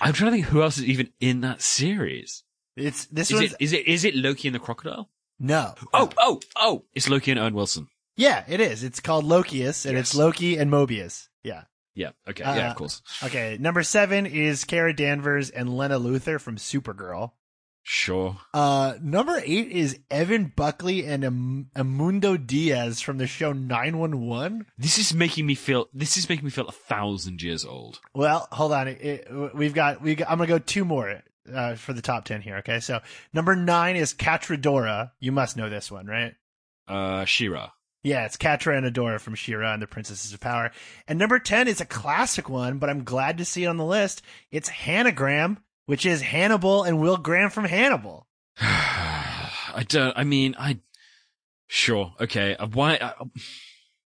I'm 0.00 0.12
trying 0.14 0.30
to 0.30 0.30
think 0.30 0.46
who 0.46 0.62
else 0.62 0.78
is 0.78 0.84
even 0.84 1.10
in 1.20 1.42
that 1.42 1.60
series. 1.60 2.42
it's 2.76 3.06
this 3.06 3.30
Is 3.30 3.40
it 3.52 3.56
is 3.60 3.72
it 3.72 3.86
is 3.86 4.04
it 4.04 4.14
Loki 4.14 4.48
and 4.48 4.54
the 4.54 4.58
crocodile? 4.58 5.10
no. 5.38 5.74
Oh, 5.92 6.08
oh, 6.18 6.40
oh! 6.56 6.84
It's 6.94 7.08
Loki 7.08 7.30
and 7.32 7.40
Owen 7.40 7.54
Wilson. 7.54 7.88
yeah, 8.16 8.44
it 8.48 8.60
is. 8.60 8.84
It's 8.84 9.00
called 9.00 9.24
Lokius, 9.24 9.86
and 9.86 9.98
it's 9.98 10.14
Loki 10.14 10.56
and 10.56 10.70
Mobius. 10.70 11.28
Yeah. 11.42 11.64
Yeah. 11.94 12.10
Okay. 12.28 12.42
yeah. 12.44 12.68
Uh, 12.68 12.70
Of 12.70 12.76
course. 12.76 13.02
Okay. 13.22 13.56
Number 13.60 13.82
seven 13.82 14.26
is 14.26 14.64
Kara 14.64 14.94
Danvers 14.94 15.50
and 15.50 15.76
Lena 15.76 15.98
Luthor 16.00 16.40
from 16.40 16.56
Supergirl. 16.56 17.32
Sure. 17.86 18.38
Uh, 18.54 18.94
number 19.02 19.40
eight 19.44 19.68
is 19.70 19.98
Evan 20.10 20.52
Buckley 20.56 21.04
and 21.06 21.22
Am- 21.22 21.70
Amundo 21.76 22.36
Diaz 22.44 23.00
from 23.02 23.18
the 23.18 23.26
show 23.26 23.52
911. 23.52 24.66
This 24.78 24.98
is 24.98 25.12
making 25.12 25.44
me 25.46 25.54
feel. 25.54 25.88
This 25.92 26.16
is 26.16 26.26
making 26.28 26.46
me 26.46 26.50
feel 26.50 26.66
a 26.66 26.72
thousand 26.72 27.42
years 27.42 27.64
old. 27.64 28.00
Well, 28.14 28.48
hold 28.52 28.72
on. 28.72 28.88
It, 28.88 29.00
it- 29.02 29.54
we've 29.54 29.74
got, 29.74 30.00
we 30.00 30.12
I'm 30.24 30.38
going 30.38 30.48
to 30.48 30.54
go 30.54 30.58
two 30.58 30.84
more. 30.86 31.22
uh, 31.54 31.74
for 31.74 31.92
the 31.92 32.00
top 32.00 32.24
ten 32.24 32.40
here. 32.40 32.56
Okay, 32.56 32.80
so 32.80 33.00
number 33.34 33.54
nine 33.54 33.96
is 33.96 34.14
Catradora. 34.14 35.10
You 35.20 35.30
must 35.30 35.56
know 35.58 35.68
this 35.68 35.90
one, 35.92 36.06
right? 36.06 36.34
Uh, 36.88 37.26
She-Ra. 37.26 37.70
Yeah, 38.02 38.24
it's 38.24 38.36
Catra 38.38 38.76
and 38.78 38.86
Adora 38.86 39.20
from 39.20 39.34
She-Ra 39.34 39.74
and 39.74 39.82
the 39.82 39.86
Princesses 39.86 40.32
of 40.34 40.40
Power. 40.40 40.70
And 41.08 41.18
number 41.18 41.38
10 41.38 41.68
is 41.68 41.80
a 41.82 41.86
classic 41.86 42.48
one, 42.50 42.78
but 42.78 42.88
I'm 42.90 43.04
glad 43.04 43.38
to 43.38 43.44
see 43.46 43.64
it 43.64 43.68
on 43.68 43.76
the 43.78 43.84
list. 43.84 44.20
It's 44.50 44.68
Hannigram, 44.70 45.58
which 45.86 46.06
is 46.06 46.22
Hannibal 46.22 46.82
and 46.84 47.00
Will 47.00 47.16
Graham 47.16 47.50
from 47.50 47.64
Hannibal. 47.64 48.26
I 48.60 49.84
don't. 49.88 50.16
I 50.16 50.24
mean, 50.24 50.54
I. 50.58 50.80
Sure. 51.66 52.14
Okay. 52.20 52.56
uh, 52.56 52.66
Why? 52.66 52.98
I, 53.00 53.12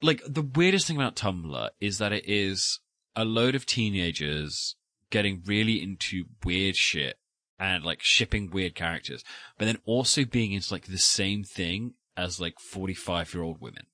like 0.02 0.22
the 0.26 0.42
weirdest 0.42 0.86
thing 0.86 0.96
about 0.96 1.16
Tumblr 1.16 1.70
is 1.80 1.98
that 1.98 2.12
it 2.12 2.28
is 2.28 2.80
a 3.16 3.24
load 3.24 3.54
of 3.54 3.64
teenagers 3.64 4.76
getting 5.10 5.42
really 5.46 5.82
into 5.82 6.24
weird 6.44 6.76
shit 6.76 7.16
and 7.58 7.84
like 7.84 8.00
shipping 8.02 8.50
weird 8.50 8.74
characters, 8.74 9.24
but 9.58 9.64
then 9.64 9.78
also 9.86 10.24
being 10.24 10.52
into 10.52 10.74
like 10.74 10.86
the 10.86 10.98
same 10.98 11.44
thing 11.44 11.94
as 12.16 12.40
like 12.40 12.58
forty-five 12.60 13.32
year 13.32 13.42
old 13.42 13.60
women. 13.60 13.86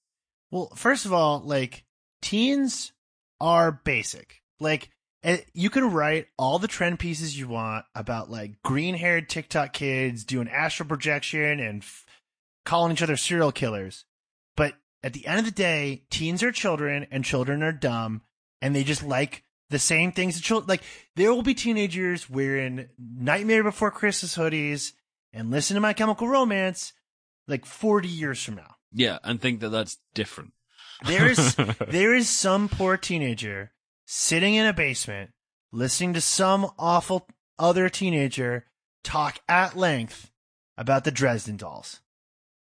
Well, 0.50 0.72
first 0.74 1.06
of 1.06 1.12
all, 1.12 1.40
like 1.40 1.84
teens 2.20 2.92
are 3.40 3.70
basic. 3.70 4.42
Like 4.58 4.90
eh, 5.22 5.38
you 5.52 5.70
can 5.70 5.92
write 5.92 6.28
all 6.38 6.58
the 6.58 6.68
trend 6.68 6.98
pieces 6.98 7.38
you 7.38 7.48
want 7.48 7.84
about 7.94 8.30
like 8.30 8.62
green-haired 8.62 9.28
TikTok 9.28 9.72
kids 9.72 10.24
doing 10.24 10.48
astral 10.48 10.88
projection 10.88 11.60
and 11.60 11.82
f- 11.82 12.04
calling 12.64 12.92
each 12.92 13.02
other 13.02 13.16
serial 13.16 13.52
killers. 13.52 14.04
But 14.56 14.74
at 15.02 15.12
the 15.12 15.26
end 15.26 15.38
of 15.38 15.44
the 15.44 15.50
day, 15.50 16.04
teens 16.10 16.42
are 16.42 16.52
children 16.52 17.06
and 17.10 17.24
children 17.24 17.62
are 17.62 17.72
dumb 17.72 18.22
and 18.60 18.74
they 18.74 18.84
just 18.84 19.02
like 19.02 19.44
the 19.70 19.78
same 19.78 20.12
things 20.12 20.34
that 20.36 20.42
children 20.42 20.68
like 20.68 20.82
there 21.16 21.32
will 21.32 21.42
be 21.42 21.54
teenagers 21.54 22.28
wearing 22.28 22.88
Nightmare 22.98 23.62
Before 23.62 23.90
Christmas 23.90 24.36
hoodies 24.36 24.92
and 25.32 25.50
listen 25.50 25.74
to 25.74 25.80
My 25.80 25.92
Chemical 25.92 26.28
Romance 26.28 26.92
like 27.46 27.64
40 27.64 28.08
years 28.08 28.42
from 28.42 28.56
now. 28.56 28.76
Yeah, 28.92 29.18
and 29.22 29.40
think 29.40 29.60
that 29.60 29.70
that's 29.70 29.98
different. 30.14 30.52
There 31.04 31.28
is 31.28 31.54
there 31.88 32.14
is 32.14 32.28
some 32.28 32.68
poor 32.68 32.96
teenager 32.96 33.72
sitting 34.12 34.54
in 34.54 34.66
a 34.66 34.72
basement 34.72 35.30
listening 35.70 36.12
to 36.14 36.20
some 36.20 36.68
awful 36.78 37.28
other 37.61 37.88
teenager 37.88 38.66
talk 39.04 39.38
at 39.48 39.76
length 39.76 40.32
about 40.76 41.04
the 41.04 41.12
Dresden 41.12 41.56
dolls. 41.56 42.00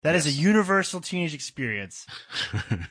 That 0.03 0.15
is 0.15 0.25
Yes. 0.27 0.37
a 0.37 0.39
universal 0.39 1.01
teenage 1.03 1.35
experience. 1.35 2.07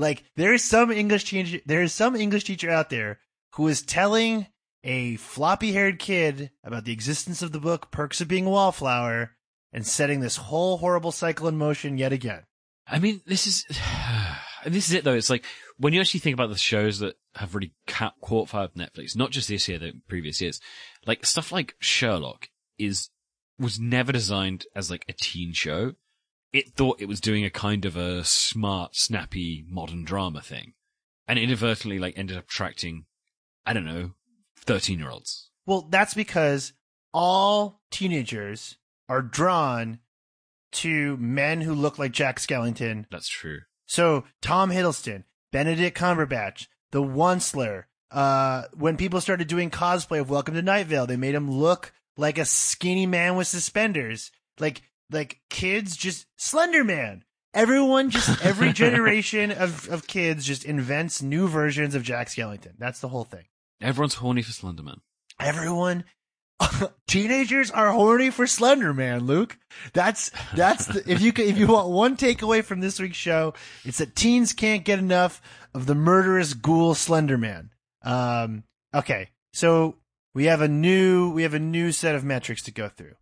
Like 0.00 0.22
there 0.36 0.54
is 0.54 0.62
some 0.62 0.92
English 0.92 1.24
teacher 1.24 1.58
there 1.66 1.82
is 1.82 1.92
some 1.92 2.14
English 2.14 2.44
teacher 2.44 2.70
out 2.70 2.88
there 2.88 3.18
who 3.56 3.66
is 3.66 3.82
telling 3.82 4.46
a 4.84 5.16
floppy-haired 5.16 5.98
kid 5.98 6.52
about 6.62 6.84
the 6.84 6.92
existence 6.92 7.42
of 7.42 7.50
the 7.50 7.58
book 7.58 7.90
Perks 7.90 8.20
of 8.20 8.28
Being 8.28 8.46
a 8.46 8.50
Wallflower 8.50 9.32
and 9.72 9.84
setting 9.84 10.20
this 10.20 10.36
whole 10.36 10.76
horrible 10.76 11.10
cycle 11.10 11.48
in 11.48 11.58
motion 11.58 11.98
yet 11.98 12.12
again. 12.12 12.44
I 12.86 13.00
mean, 13.00 13.22
this 13.26 13.48
is 13.48 13.64
and 14.64 14.72
this 14.72 14.88
is 14.88 14.94
it 14.94 15.02
though. 15.02 15.14
It's 15.14 15.30
like 15.30 15.44
when 15.78 15.92
you 15.92 16.00
actually 16.00 16.20
think 16.20 16.34
about 16.34 16.50
the 16.50 16.56
shows 16.58 17.00
that 17.00 17.16
have 17.38 17.54
really 17.54 17.72
ca- 17.86 18.14
caught 18.20 18.48
fire 18.48 18.68
with 18.72 18.74
Netflix, 18.74 19.16
not 19.16 19.30
just 19.30 19.48
this 19.48 19.68
year, 19.68 19.78
the 19.78 19.92
previous 20.08 20.40
years, 20.40 20.60
like 21.06 21.24
stuff 21.24 21.52
like 21.52 21.74
Sherlock 21.78 22.48
is 22.78 23.10
was 23.58 23.78
never 23.80 24.12
designed 24.12 24.66
as 24.74 24.90
like 24.90 25.04
a 25.08 25.12
teen 25.12 25.52
show. 25.52 25.94
It 26.52 26.74
thought 26.74 27.00
it 27.00 27.08
was 27.08 27.20
doing 27.20 27.44
a 27.44 27.50
kind 27.50 27.84
of 27.84 27.96
a 27.96 28.24
smart, 28.24 28.96
snappy, 28.96 29.64
modern 29.68 30.04
drama 30.04 30.40
thing, 30.40 30.74
and 31.26 31.38
inadvertently 31.38 31.98
like 31.98 32.16
ended 32.16 32.36
up 32.36 32.44
attracting, 32.44 33.04
I 33.66 33.72
don't 33.72 33.84
know, 33.84 34.12
thirteen 34.56 34.98
year 34.98 35.10
olds. 35.10 35.50
Well, 35.66 35.86
that's 35.90 36.14
because 36.14 36.72
all 37.12 37.82
teenagers 37.90 38.76
are 39.08 39.22
drawn 39.22 40.00
to 40.70 41.16
men 41.18 41.60
who 41.60 41.74
look 41.74 41.98
like 41.98 42.12
Jack 42.12 42.38
Skellington. 42.38 43.06
That's 43.10 43.28
true. 43.28 43.60
So 43.86 44.24
Tom 44.42 44.70
Hiddleston, 44.70 45.24
Benedict 45.50 45.96
Cumberbatch, 45.96 46.66
the 46.90 47.02
Onceler. 47.02 47.84
Uh, 48.10 48.64
when 48.74 48.96
people 48.96 49.20
started 49.20 49.48
doing 49.48 49.70
cosplay 49.70 50.20
of 50.20 50.30
Welcome 50.30 50.54
to 50.54 50.62
Night 50.62 50.86
Vale, 50.86 51.06
they 51.06 51.16
made 51.16 51.34
him 51.34 51.50
look 51.50 51.92
like 52.16 52.38
a 52.38 52.44
skinny 52.44 53.06
man 53.06 53.36
with 53.36 53.46
suspenders. 53.46 54.30
Like 54.58 54.82
like 55.10 55.40
kids 55.50 55.96
just 55.96 56.26
Slender 56.36 56.84
Man. 56.84 57.24
Everyone 57.54 58.10
just 58.10 58.44
every 58.44 58.72
generation 58.84 59.50
of, 59.50 59.88
of 59.88 60.06
kids 60.06 60.44
just 60.44 60.64
invents 60.64 61.22
new 61.22 61.48
versions 61.48 61.94
of 61.94 62.02
Jack 62.02 62.28
Skellington. 62.28 62.72
That's 62.78 63.00
the 63.00 63.08
whole 63.08 63.24
thing. 63.24 63.44
Everyone's 63.80 64.14
horny 64.14 64.42
for 64.42 64.52
Slenderman. 64.52 64.98
everyone 65.40 66.04
teenagers 67.06 67.70
are 67.70 67.92
horny 67.92 68.30
for 68.30 68.46
slender 68.46 68.92
man 68.92 69.26
luke. 69.26 69.58
That's 69.92 70.30
that's 70.54 70.86
the, 70.86 71.10
if 71.10 71.20
you 71.20 71.32
could, 71.32 71.46
if 71.46 71.58
you 71.58 71.66
want 71.68 71.88
one 71.88 72.16
takeaway 72.16 72.64
from 72.64 72.80
this 72.80 72.98
week's 72.98 73.16
show 73.16 73.54
it's 73.84 73.98
that 73.98 74.16
teens 74.16 74.52
can't 74.52 74.84
get 74.84 74.98
enough 74.98 75.40
of 75.74 75.86
the 75.86 75.94
murderous 75.94 76.54
ghoul 76.54 76.94
slender 76.94 77.38
man. 77.38 77.70
Um 78.02 78.64
okay. 78.94 79.30
So 79.52 79.96
we 80.34 80.46
have 80.46 80.60
a 80.60 80.68
new 80.68 81.30
we 81.30 81.42
have 81.42 81.54
a 81.54 81.60
new 81.60 81.92
set 81.92 82.14
of 82.14 82.24
metrics 82.24 82.62
to 82.64 82.72
go 82.72 82.88
through. 82.88 83.14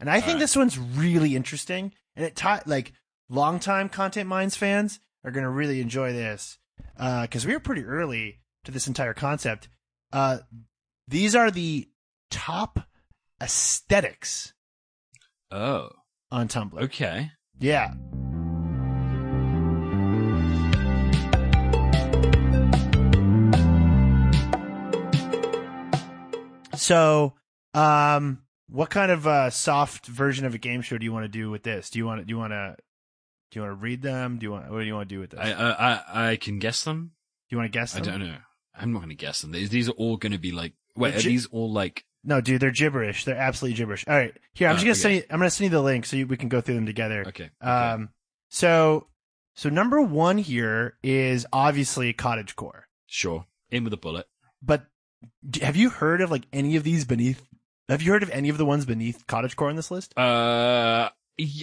And 0.00 0.10
i 0.10 0.14
think 0.14 0.26
Alright. 0.26 0.40
this 0.40 0.56
one's 0.56 0.78
really 0.78 1.34
interesting. 1.34 1.92
And 2.16 2.24
it 2.24 2.36
taught 2.36 2.66
like 2.66 2.92
longtime 3.28 3.88
Content 3.88 4.28
Mines 4.28 4.56
fans 4.56 5.00
are 5.24 5.30
going 5.30 5.44
to 5.44 5.50
really 5.50 5.80
enjoy 5.80 6.12
this 6.12 6.58
because 6.96 7.46
we 7.46 7.52
were 7.52 7.60
pretty 7.60 7.84
early 7.84 8.40
to 8.64 8.70
this 8.70 8.86
entire 8.86 9.14
concept. 9.14 9.68
Uh 10.12 10.38
these 11.08 11.34
are 11.34 11.50
the 11.50 11.88
top 12.30 12.80
aesthetics 13.42 14.52
Oh, 15.50 15.90
on 16.30 16.48
Tumblr. 16.48 16.80
okay. 16.82 17.30
Yeah. 17.58 17.94
So, 26.76 27.34
um, 27.72 28.42
what 28.68 28.90
kind 28.90 29.12
of 29.12 29.26
uh, 29.26 29.50
soft 29.50 30.06
version 30.06 30.44
of 30.44 30.54
a 30.54 30.58
game 30.58 30.82
show 30.82 30.98
do 30.98 31.04
you 31.04 31.12
want 31.12 31.24
to 31.24 31.28
do 31.28 31.50
with 31.50 31.62
this? 31.62 31.88
Do 31.90 31.98
you 32.00 32.06
want 32.06 32.20
to? 32.20 32.24
Do 32.24 32.32
you 32.32 32.38
want 32.38 32.52
to? 32.52 32.76
Do 33.52 33.60
you 33.60 33.62
want 33.66 33.78
to 33.78 33.82
read 33.82 34.02
them? 34.02 34.38
Do 34.38 34.44
you 34.44 34.50
want? 34.50 34.70
What 34.70 34.80
do 34.80 34.84
you 34.84 34.94
want 34.94 35.08
to 35.08 35.14
do 35.14 35.20
with 35.20 35.30
this? 35.30 35.40
I, 35.40 35.52
I 35.52 35.70
I 35.70 36.30
I 36.32 36.36
can 36.36 36.58
guess 36.58 36.82
them. 36.82 37.12
do 37.48 37.54
you 37.54 37.58
want 37.58 37.72
to 37.72 37.78
guess 37.78 37.92
Them? 37.92 38.02
I 38.02 38.06
don't 38.06 38.20
know. 38.26 38.36
I'm 38.76 38.92
not 38.92 38.98
going 38.98 39.10
to 39.10 39.14
guess 39.14 39.40
them. 39.40 39.52
These, 39.52 39.70
these 39.70 39.88
are 39.88 39.92
all 39.92 40.16
going 40.16 40.32
to 40.32 40.38
be 40.38 40.50
like. 40.50 40.72
Wait, 40.96 41.14
are 41.14 41.20
these 41.20 41.46
all 41.46 41.72
like? 41.72 42.04
No, 42.24 42.40
dude, 42.40 42.60
they're 42.62 42.70
gibberish. 42.70 43.24
They're 43.24 43.36
absolutely 43.36 43.76
gibberish. 43.76 44.04
All 44.08 44.16
right, 44.16 44.34
here 44.54 44.68
I'm 44.68 44.76
just 44.76 44.84
gonna 44.84 44.92
okay. 44.92 45.00
send 45.00 45.14
you. 45.16 45.22
I'm 45.30 45.38
gonna 45.38 45.50
send 45.50 45.64
you 45.70 45.76
the 45.76 45.82
link 45.82 46.06
so 46.06 46.16
you, 46.16 46.26
we 46.26 46.36
can 46.36 46.48
go 46.48 46.60
through 46.60 46.76
them 46.76 46.86
together. 46.86 47.24
Okay. 47.28 47.50
okay. 47.62 47.70
Um, 47.70 48.08
so, 48.48 49.06
so 49.54 49.68
number 49.68 50.00
one 50.00 50.38
here 50.38 50.96
is 51.02 51.46
obviously 51.52 52.12
cottage 52.12 52.56
core. 52.56 52.86
sure. 53.06 53.46
In 53.70 53.84
with 53.84 53.92
a 53.92 53.96
bullet. 53.98 54.26
But 54.62 54.86
have 55.60 55.74
you 55.76 55.90
heard 55.90 56.20
of 56.20 56.30
like 56.30 56.44
any 56.52 56.76
of 56.76 56.84
these 56.84 57.04
beneath? 57.04 57.46
Have 57.88 58.00
you 58.02 58.12
heard 58.12 58.22
of 58.22 58.30
any 58.30 58.48
of 58.48 58.56
the 58.58 58.64
ones 58.64 58.84
beneath 58.86 59.26
cottage 59.26 59.56
core 59.56 59.68
on 59.68 59.76
this 59.76 59.90
list? 59.90 60.16
Uh, 60.16 61.10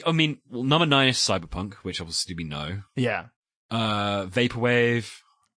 I 0.05 0.11
mean, 0.11 0.39
well, 0.49 0.63
number 0.63 0.85
nine 0.85 1.07
is 1.09 1.17
cyberpunk, 1.17 1.75
which 1.75 2.01
obviously 2.01 2.35
we 2.35 2.43
know. 2.43 2.81
Yeah, 2.95 3.27
Uh, 3.71 4.25
vaporwave. 4.25 5.09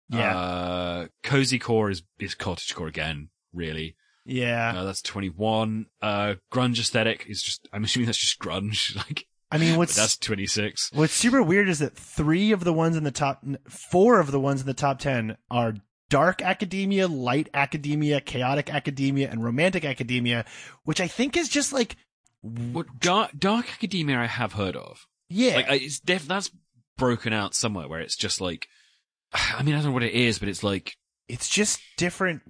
yeah, 0.08 0.36
Uh, 0.36 1.06
cozy 1.22 1.58
core 1.58 1.90
is 1.90 2.02
is 2.18 2.34
cottage 2.34 2.74
core 2.74 2.86
again. 2.88 3.28
Really. 3.52 3.96
Yeah. 4.24 4.72
Uh, 4.76 4.84
that's 4.84 5.02
twenty 5.02 5.28
one. 5.28 5.86
Uh, 6.02 6.34
grunge 6.52 6.78
aesthetic 6.78 7.26
is 7.28 7.42
just. 7.42 7.68
I'm 7.72 7.84
assuming 7.84 8.06
that's 8.06 8.18
just 8.18 8.38
grunge. 8.38 8.96
Like 8.96 9.26
I 9.50 9.58
mean, 9.58 9.76
what's 9.76 9.94
that's 9.94 10.16
twenty 10.16 10.46
six. 10.46 10.90
what's 10.94 11.12
super 11.12 11.42
weird 11.42 11.68
is 11.68 11.78
that 11.78 11.94
three 11.96 12.50
of 12.52 12.64
the 12.64 12.72
ones 12.72 12.96
in 12.96 13.04
the 13.04 13.10
top, 13.12 13.44
four 13.68 14.18
of 14.18 14.30
the 14.32 14.40
ones 14.40 14.60
in 14.60 14.66
the 14.66 14.74
top 14.74 14.98
ten 14.98 15.36
are 15.50 15.74
dark 16.10 16.42
academia, 16.42 17.06
light 17.06 17.48
academia, 17.54 18.20
chaotic 18.20 18.72
academia, 18.72 19.30
and 19.30 19.44
romantic 19.44 19.84
academia, 19.84 20.44
which 20.84 21.00
I 21.00 21.06
think 21.08 21.36
is 21.36 21.48
just 21.48 21.72
like, 21.72 21.96
What 22.40 22.98
dark 22.98 23.32
dark 23.38 23.70
academia 23.72 24.18
I 24.18 24.26
have 24.26 24.54
heard 24.54 24.76
of. 24.76 25.06
yeah, 25.28 25.56
Like 25.56 25.82
it's 25.82 26.00
def- 26.00 26.26
that's 26.26 26.50
broken 26.98 27.32
out 27.32 27.54
somewhere 27.54 27.86
where 27.88 28.00
it's 28.00 28.16
just 28.16 28.40
like. 28.40 28.66
I 29.32 29.62
mean, 29.62 29.74
I 29.74 29.78
don't 29.78 29.86
know 29.88 29.92
what 29.92 30.02
it 30.02 30.14
is, 30.14 30.38
but 30.38 30.48
it's 30.48 30.62
like 30.64 30.96
it's 31.28 31.48
just 31.48 31.80
different. 31.96 32.42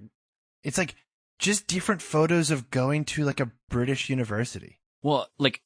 It's 0.63 0.77
like 0.77 0.95
just 1.39 1.67
different 1.67 2.01
photos 2.01 2.51
of 2.51 2.69
going 2.71 3.05
to 3.05 3.23
like 3.23 3.39
a 3.39 3.51
British 3.69 4.09
university. 4.09 4.79
Well, 5.03 5.27
like 5.37 5.61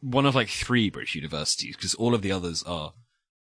one 0.00 0.26
of 0.26 0.34
like 0.34 0.48
three 0.48 0.90
British 0.90 1.14
universities 1.14 1.76
because 1.76 1.94
all 1.94 2.14
of 2.14 2.22
the 2.22 2.32
others 2.32 2.62
are 2.62 2.92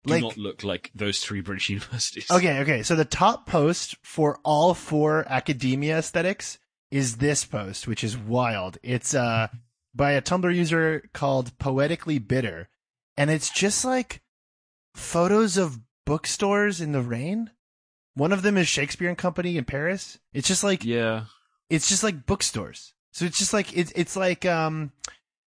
do 0.04 0.12
Like- 0.14 0.22
not 0.22 0.36
look 0.38 0.64
like 0.64 0.90
those 0.94 1.20
three 1.20 1.40
British 1.40 1.68
universities. 1.70 2.30
Okay, 2.30 2.60
okay. 2.60 2.82
So 2.82 2.94
the 2.96 3.04
top 3.04 3.46
post 3.46 3.96
for 4.02 4.38
all 4.44 4.74
four 4.74 5.24
academia 5.28 5.98
aesthetics 5.98 6.58
is 6.90 7.16
this 7.18 7.44
post, 7.44 7.86
which 7.86 8.02
is 8.02 8.16
wild. 8.16 8.78
It's 8.82 9.14
uh 9.14 9.48
by 9.94 10.12
a 10.12 10.22
Tumblr 10.22 10.54
user 10.54 11.08
called 11.12 11.56
Poetically 11.58 12.18
Bitter, 12.18 12.68
and 13.16 13.28
it's 13.30 13.50
just 13.50 13.84
like 13.84 14.22
photos 14.94 15.56
of 15.56 15.80
bookstores 16.06 16.80
in 16.80 16.92
the 16.92 17.02
rain. 17.02 17.50
One 18.14 18.32
of 18.32 18.42
them 18.42 18.56
is 18.56 18.68
Shakespeare 18.68 19.08
and 19.08 19.18
Company 19.18 19.56
in 19.56 19.64
Paris. 19.64 20.18
It's 20.32 20.48
just 20.48 20.64
like 20.64 20.84
Yeah. 20.84 21.24
It's 21.70 21.88
just 21.88 22.02
like 22.02 22.26
bookstores. 22.26 22.92
So 23.12 23.24
it's 23.24 23.38
just 23.38 23.52
like 23.52 23.76
it's 23.76 23.92
it's 23.96 24.16
like 24.16 24.44
um 24.44 24.92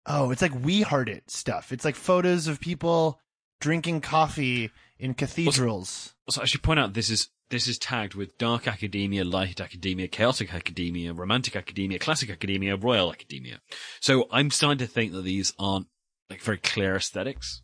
oh, 0.07 0.31
it's 0.31 0.43
like 0.43 0.53
we 0.62 0.83
heart 0.83 1.09
it 1.09 1.31
stuff. 1.31 1.73
It's 1.73 1.85
like 1.85 1.95
photos 1.95 2.47
of 2.49 2.61
people 2.61 3.21
drinking 3.61 4.01
coffee 4.01 4.71
in 4.99 5.14
cathedrals. 5.14 6.14
So 6.31 6.43
I 6.43 6.45
should 6.45 6.62
point 6.62 6.81
out 6.81 6.95
this 6.95 7.11
is 7.11 7.31
this 7.51 7.66
is 7.66 7.79
tagged 7.79 8.14
with 8.14 8.37
dark 8.37 8.69
academia, 8.69 9.25
light 9.25 9.61
academia, 9.61 10.09
chaotic 10.09 10.53
academia, 10.53 11.14
romantic 11.14 11.57
academia, 11.57 11.99
classic 11.99 12.31
academia, 12.31 12.77
royal 12.77 13.11
academia. 13.11 13.61
So 14.01 14.27
I'm 14.31 14.51
starting 14.51 14.79
to 14.79 14.87
think 14.87 15.12
that 15.12 15.23
these 15.23 15.55
aren't 15.59 15.87
like 16.29 16.43
very 16.43 16.59
clear 16.59 16.97
aesthetics. 16.97 17.62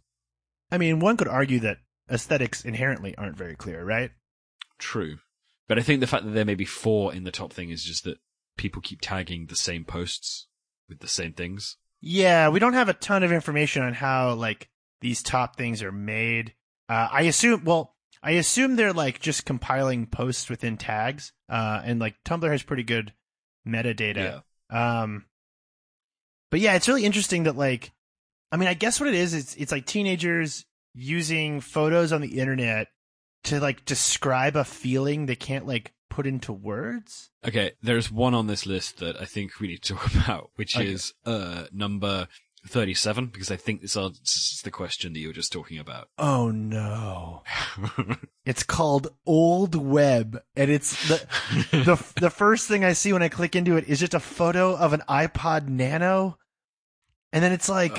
I 0.71 0.79
mean, 0.79 1.01
one 1.01 1.17
could 1.17 1.29
argue 1.29 1.61
that 1.61 1.79
aesthetics 2.11 2.65
inherently 2.65 3.15
aren't 3.17 3.37
very 3.37 3.55
clear, 3.55 3.85
right? 3.85 4.11
True. 4.79 5.19
But 5.69 5.79
I 5.79 5.83
think 5.83 6.01
the 6.01 6.07
fact 6.07 6.25
that 6.25 6.33
there 6.33 6.45
may 6.45 6.55
be 6.55 6.65
four 6.65 7.15
in 7.15 7.25
the 7.25 7.31
top 7.31 7.53
thing 7.53 7.71
is 7.71 7.85
just 7.85 8.05
that 8.05 8.19
people 8.57 8.83
keep 8.83 9.01
tagging 9.01 9.47
the 9.47 9.57
same 9.57 9.85
posts 9.85 10.47
with 10.89 11.01
the 11.01 11.09
same 11.09 11.33
things. 11.33 11.77
Yeah, 12.01 12.49
we 12.51 12.59
don't 12.59 12.75
have 12.75 12.89
a 12.89 12.95
ton 12.95 13.23
of 13.23 13.33
information 13.33 13.83
on 13.83 13.95
how 13.95 14.35
like 14.35 14.69
these 15.01 15.23
top 15.23 15.57
things 15.57 15.83
are 15.83 15.93
made. 15.93 16.55
Uh, 16.89 17.09
I 17.11 17.23
assume, 17.23 17.65
well, 17.65 17.95
I 18.23 18.33
assume 18.33 18.77
they're 18.77 18.93
like 18.93 19.21
just 19.21 19.47
compiling 19.47 20.07
posts 20.07 20.49
within 20.51 20.77
tags, 20.77 21.33
uh, 21.49 21.81
and 21.85 22.01
like 22.01 22.17
Tumblr 22.25 22.51
has 22.51 22.63
pretty 22.63 22.83
good 22.83 23.13
metadata. 23.67 24.43
Um, 24.71 25.25
but 26.51 26.61
yeah, 26.61 26.75
it's 26.75 26.89
really 26.89 27.05
interesting 27.05 27.45
that 27.45 27.57
like, 27.57 27.93
I 28.53 28.57
mean, 28.57 28.69
I 28.69 28.75
guess 28.75 29.01
what 29.01 29.09
it 29.09 29.15
is, 29.15 29.35
it's 29.35 29.55
it's 29.57 29.73
like 29.73 29.87
teenagers 29.87 30.65
using 30.95 31.61
photos 31.61 32.13
on 32.13 32.21
the 32.21 32.39
internet 32.39 32.89
to 33.45 33.61
like 33.61 33.85
describe 33.85 34.57
a 34.57 34.65
feeling 34.65 35.27
they 35.27 35.37
can't 35.37 35.67
like 35.67 35.93
put 36.15 36.27
into 36.27 36.53
words. 36.53 37.31
Okay, 37.47 37.73
there's 37.83 38.11
one 38.11 38.35
on 38.35 38.47
this 38.47 38.67
list 38.67 38.99
that 38.99 39.21
I 39.21 39.25
think 39.25 39.59
we 39.61 39.69
need 39.69 39.83
to 39.83 39.95
talk 39.97 40.15
about, 40.15 40.51
which 40.57 40.77
Okay. 40.77 40.93
is 40.93 41.13
uh 41.27 41.65
number 41.73 42.29
37 42.67 43.27
because 43.27 43.51
I 43.51 43.57
think 43.57 43.83
this 43.83 43.95
answers 43.97 44.63
the 44.65 44.71
question 44.71 45.13
that 45.13 45.19
you 45.21 45.29
were 45.29 45.35
just 45.35 45.53
talking 45.53 45.79
about. 45.79 46.09
Oh 46.19 46.51
no. 46.51 47.43
It's 48.47 48.63
called 48.63 49.09
Old 49.25 49.75
Web, 49.75 50.43
and 50.55 50.71
it's 50.71 51.09
the 51.09 51.27
the 51.73 51.97
the 52.21 52.29
first 52.31 52.69
thing 52.69 52.85
I 52.85 52.93
see 52.93 53.11
when 53.13 53.23
I 53.23 53.31
click 53.31 53.57
into 53.57 53.77
it 53.79 53.89
is 53.89 54.01
just 54.01 54.13
a 54.13 54.21
photo 54.21 54.77
of 54.77 54.93
an 54.93 55.03
iPod 55.09 55.69
Nano, 55.69 56.37
and 57.33 57.43
then 57.43 57.53
it's 57.53 57.71
like, 57.71 57.97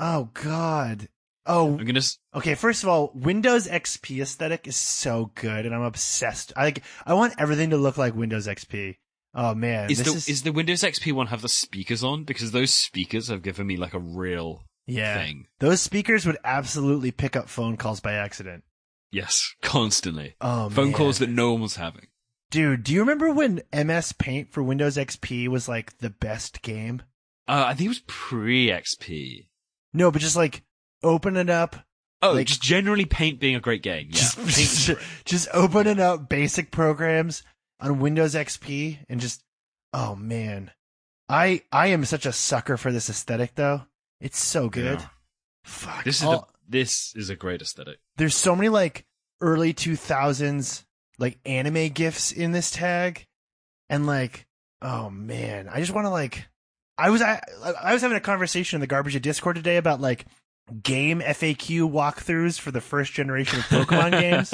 oh 0.00 0.30
god, 0.34 1.08
oh 1.46 1.78
I'm 1.78 1.84
gonna. 1.84 2.00
okay. 2.34 2.54
First 2.54 2.82
of 2.82 2.88
all, 2.88 3.12
Windows 3.14 3.66
XP 3.66 4.20
aesthetic 4.20 4.66
is 4.66 4.76
so 4.76 5.30
good, 5.34 5.66
and 5.66 5.74
I'm 5.74 5.82
obsessed. 5.82 6.52
I 6.56 6.64
like 6.64 6.82
I 7.04 7.14
want 7.14 7.34
everything 7.38 7.70
to 7.70 7.76
look 7.76 7.96
like 7.96 8.14
Windows 8.14 8.46
XP. 8.46 8.96
Oh 9.34 9.54
man, 9.54 9.90
Is 9.90 9.98
this 9.98 10.06
the 10.06 10.16
is, 10.16 10.28
is 10.28 10.42
the 10.44 10.52
Windows 10.52 10.82
XP 10.82 11.12
one 11.12 11.26
have 11.26 11.42
the 11.42 11.48
speakers 11.48 12.02
on? 12.02 12.24
Because 12.24 12.52
those 12.52 12.72
speakers 12.72 13.28
have 13.28 13.42
given 13.42 13.66
me 13.66 13.76
like 13.76 13.92
a 13.92 13.98
real 13.98 14.64
yeah. 14.86 15.22
thing. 15.22 15.46
Those 15.58 15.82
speakers 15.82 16.24
would 16.24 16.38
absolutely 16.42 17.10
pick 17.10 17.36
up 17.36 17.48
phone 17.48 17.76
calls 17.76 18.00
by 18.00 18.14
accident. 18.14 18.64
Yes, 19.12 19.54
constantly. 19.62 20.36
Oh 20.40 20.70
Phone 20.70 20.86
man. 20.86 20.94
calls 20.94 21.18
that 21.18 21.28
no 21.28 21.52
one 21.52 21.60
was 21.62 21.76
having. 21.76 22.06
dude. 22.50 22.82
Do 22.84 22.92
you 22.94 23.00
remember 23.00 23.30
when 23.30 23.62
MS 23.74 24.12
Paint 24.12 24.52
for 24.52 24.62
Windows 24.62 24.96
XP 24.96 25.48
was 25.48 25.68
like 25.68 25.98
the 25.98 26.10
best 26.10 26.62
game? 26.62 27.02
Uh, 27.46 27.64
I 27.68 27.74
think 27.74 27.86
it 27.86 27.88
was 27.88 28.02
pre 28.06 28.68
XP. 28.68 29.48
No, 29.92 30.10
but 30.10 30.20
just 30.22 30.36
like 30.36 30.62
open 31.06 31.36
it 31.36 31.48
up. 31.50 31.76
Oh, 32.22 32.32
Like- 32.32 32.46
just 32.46 32.62
generally 32.62 33.04
Paint 33.04 33.40
being 33.40 33.54
a 33.56 33.60
great 33.60 33.82
game. 33.82 34.06
Yeah, 34.10 34.12
just, 34.18 34.36
Paint 34.36 34.50
just, 34.54 34.86
great. 34.86 34.98
just 35.24 35.48
opening 35.52 36.00
up 36.00 36.28
basic 36.28 36.70
programs 36.70 37.42
on 37.80 38.00
Windows 38.00 38.34
XP 38.34 38.98
and 39.08 39.20
just 39.20 39.42
oh 39.92 40.14
man. 40.16 40.70
I 41.28 41.62
I 41.72 41.88
am 41.88 42.04
such 42.04 42.24
a 42.26 42.32
sucker 42.32 42.76
for 42.76 42.90
this 42.92 43.10
aesthetic 43.10 43.54
though. 43.54 43.82
It's 44.20 44.38
so 44.38 44.68
good. 44.68 45.00
Yeah. 45.00 45.06
Fuck. 45.64 46.04
This 46.04 46.18
is 46.20 46.24
all- 46.24 46.48
the, 46.68 46.78
this 46.78 47.12
is 47.16 47.30
a 47.30 47.36
great 47.36 47.60
aesthetic. 47.62 47.98
there's 48.16 48.34
so 48.36 48.56
many 48.56 48.68
like 48.68 49.04
early 49.40 49.72
2000s 49.74 50.84
like 51.18 51.38
anime 51.44 51.88
gifs 51.88 52.32
in 52.32 52.52
this 52.52 52.70
tag 52.70 53.26
and 53.88 54.06
like 54.06 54.46
oh 54.82 55.08
man 55.10 55.68
i 55.68 55.78
just 55.80 55.92
want 55.92 56.04
to 56.06 56.10
like 56.10 56.46
i 56.98 57.10
was 57.10 57.20
I, 57.22 57.40
I 57.82 57.92
was 57.92 58.02
having 58.02 58.16
a 58.16 58.20
conversation 58.20 58.76
in 58.76 58.80
the 58.80 58.86
garbage 58.86 59.14
of 59.14 59.22
discord 59.22 59.56
today 59.56 59.76
about 59.76 60.00
like 60.00 60.24
game 60.82 61.20
faq 61.20 61.80
walkthroughs 61.90 62.58
for 62.58 62.70
the 62.70 62.80
first 62.80 63.12
generation 63.12 63.58
of 63.60 63.64
pokemon 63.66 64.10
games 64.20 64.52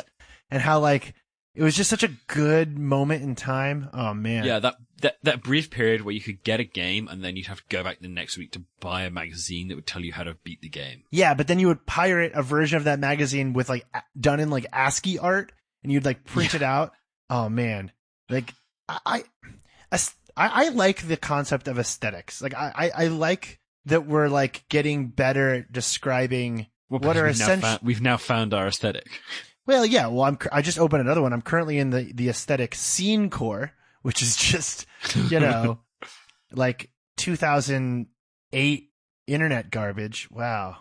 and 0.50 0.60
how 0.62 0.78
like 0.78 1.14
it 1.54 1.62
was 1.62 1.74
just 1.74 1.90
such 1.90 2.02
a 2.02 2.08
good 2.28 2.78
moment 2.78 3.22
in 3.22 3.34
time 3.34 3.88
oh 3.92 4.14
man 4.14 4.44
Yeah, 4.44 4.58
that, 4.58 4.76
that 5.02 5.16
that 5.22 5.42
brief 5.42 5.70
period 5.70 6.02
where 6.02 6.14
you 6.14 6.20
could 6.20 6.42
get 6.44 6.60
a 6.60 6.64
game 6.64 7.08
and 7.08 7.22
then 7.22 7.36
you'd 7.36 7.46
have 7.46 7.58
to 7.58 7.66
go 7.68 7.82
back 7.82 8.00
the 8.00 8.08
next 8.08 8.38
week 8.38 8.52
to 8.52 8.62
buy 8.80 9.02
a 9.02 9.10
magazine 9.10 9.68
that 9.68 9.74
would 9.74 9.86
tell 9.86 10.02
you 10.02 10.12
how 10.12 10.22
to 10.22 10.36
beat 10.44 10.60
the 10.62 10.68
game. 10.68 11.02
Yeah, 11.10 11.34
but 11.34 11.48
then 11.48 11.58
you 11.58 11.66
would 11.68 11.84
pirate 11.86 12.32
a 12.34 12.42
version 12.42 12.76
of 12.78 12.84
that 12.84 13.00
magazine 13.00 13.52
with 13.52 13.68
like 13.68 13.84
done 14.18 14.40
in 14.40 14.48
like 14.50 14.66
ASCII 14.72 15.18
art, 15.18 15.52
and 15.82 15.92
you'd 15.92 16.04
like 16.04 16.24
print 16.24 16.54
it 16.54 16.62
out. 16.62 16.92
Oh 17.28 17.48
man, 17.48 17.90
like 18.30 18.54
I, 18.88 19.24
I, 19.90 19.98
I, 20.36 20.48
I 20.66 20.68
like 20.68 21.06
the 21.06 21.16
concept 21.16 21.68
of 21.68 21.78
aesthetics. 21.78 22.40
Like 22.40 22.54
I, 22.54 22.72
I, 22.74 23.04
I 23.04 23.06
like 23.08 23.58
that 23.86 24.06
we're 24.06 24.28
like 24.28 24.64
getting 24.68 25.08
better 25.08 25.54
at 25.54 25.72
describing. 25.72 26.66
Well, 26.88 27.00
What 27.00 27.16
are 27.16 27.26
essential- 27.26 27.78
we've 27.82 28.02
now 28.02 28.16
found 28.16 28.52
our 28.54 28.66
aesthetic. 28.66 29.06
Well, 29.66 29.86
yeah. 29.86 30.08
Well, 30.08 30.24
I'm. 30.24 30.38
I 30.50 30.60
just 30.62 30.78
opened 30.78 31.02
another 31.02 31.22
one. 31.22 31.32
I'm 31.32 31.42
currently 31.42 31.78
in 31.78 31.90
the 31.90 32.12
the 32.12 32.28
aesthetic 32.28 32.74
scene 32.74 33.30
core, 33.30 33.72
which 34.02 34.20
is 34.22 34.36
just 34.36 34.86
you 35.28 35.38
know 35.40 35.78
like 36.52 36.90
2008 37.16 38.90
internet 39.26 39.70
garbage. 39.70 40.28
Wow, 40.30 40.78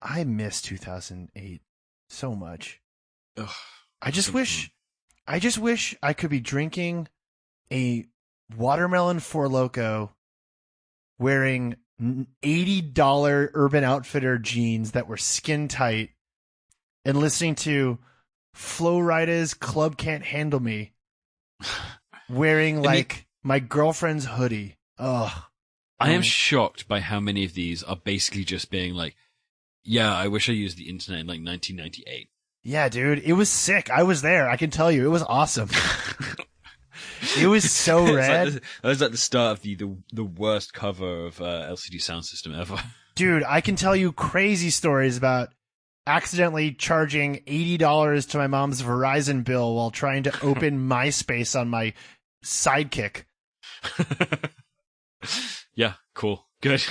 I 0.00 0.24
miss 0.24 0.62
2008 0.62 1.62
so 2.08 2.34
much. 2.34 2.80
Ugh. 3.36 3.48
I 4.00 4.10
just 4.10 4.32
wish, 4.34 4.70
I 5.26 5.38
just 5.38 5.58
wish 5.58 5.94
I 6.02 6.12
could 6.12 6.30
be 6.30 6.40
drinking 6.40 7.08
a 7.72 8.06
watermelon 8.56 9.20
Four 9.20 9.48
Loko, 9.48 10.10
wearing 11.18 11.76
n- 12.02 12.26
eighty 12.42 12.80
dollar 12.82 13.50
Urban 13.54 13.84
Outfitter 13.84 14.38
jeans 14.38 14.90
that 14.92 15.06
were 15.08 15.16
skin 15.16 15.68
tight, 15.68 16.10
and 17.04 17.16
listening 17.18 17.54
to 17.56 17.98
Flo 18.54 18.98
Rida's 18.98 19.54
"Club 19.54 19.96
Can't 19.96 20.24
Handle 20.24 20.60
Me," 20.60 20.92
wearing 22.28 22.82
like 22.82 23.26
my 23.42 23.58
girlfriend's 23.60 24.26
hoodie. 24.26 24.76
Ugh. 24.98 25.30
I 26.00 26.10
am 26.10 26.16
Um, 26.16 26.22
shocked 26.22 26.88
by 26.88 27.00
how 27.00 27.20
many 27.20 27.44
of 27.44 27.54
these 27.54 27.82
are 27.84 27.94
basically 27.96 28.44
just 28.44 28.70
being 28.70 28.94
like, 28.94 29.14
yeah, 29.84 30.12
I 30.14 30.26
wish 30.28 30.48
I 30.48 30.52
used 30.52 30.76
the 30.76 30.88
internet 30.88 31.20
in 31.20 31.26
like 31.28 31.40
1998. 31.44 32.28
Yeah, 32.64 32.88
dude, 32.88 33.20
it 33.20 33.32
was 33.34 33.48
sick. 33.48 33.88
I 33.90 34.02
was 34.02 34.20
there. 34.22 34.48
I 34.48 34.56
can 34.56 34.70
tell 34.70 34.90
you, 34.90 35.04
it 35.04 35.10
was 35.10 35.22
awesome. 35.22 35.68
it 37.38 37.46
was 37.46 37.70
so 37.72 38.06
It's 38.06 38.28
like 38.28 38.52
the- 38.52 38.60
that 38.82 38.88
was 38.88 39.00
like 39.00 39.10
the 39.12 39.16
start 39.16 39.58
of 39.58 39.62
the, 39.62 39.74
the, 39.76 39.96
the 40.12 40.24
worst 40.24 40.72
cover 40.74 41.26
of 41.26 41.40
uh, 41.40 41.68
LCD 41.70 42.00
sound 42.00 42.24
system 42.24 42.54
ever. 42.54 42.76
Dude, 43.14 43.44
I 43.44 43.60
can 43.60 43.76
tell 43.76 43.94
you 43.94 44.12
crazy 44.12 44.70
stories 44.70 45.16
about 45.16 45.50
accidentally 46.06 46.72
charging 46.72 47.36
$80 47.46 48.30
to 48.30 48.38
my 48.38 48.46
mom's 48.46 48.82
Verizon 48.82 49.44
bill 49.44 49.74
while 49.76 49.90
trying 49.90 50.22
to 50.24 50.32
open 50.42 50.88
MySpace 50.88 51.58
on 51.58 51.68
my 51.68 51.92
sidekick. 52.44 53.24
yeah, 55.74 55.94
cool. 56.14 56.46
Good. 56.60 56.82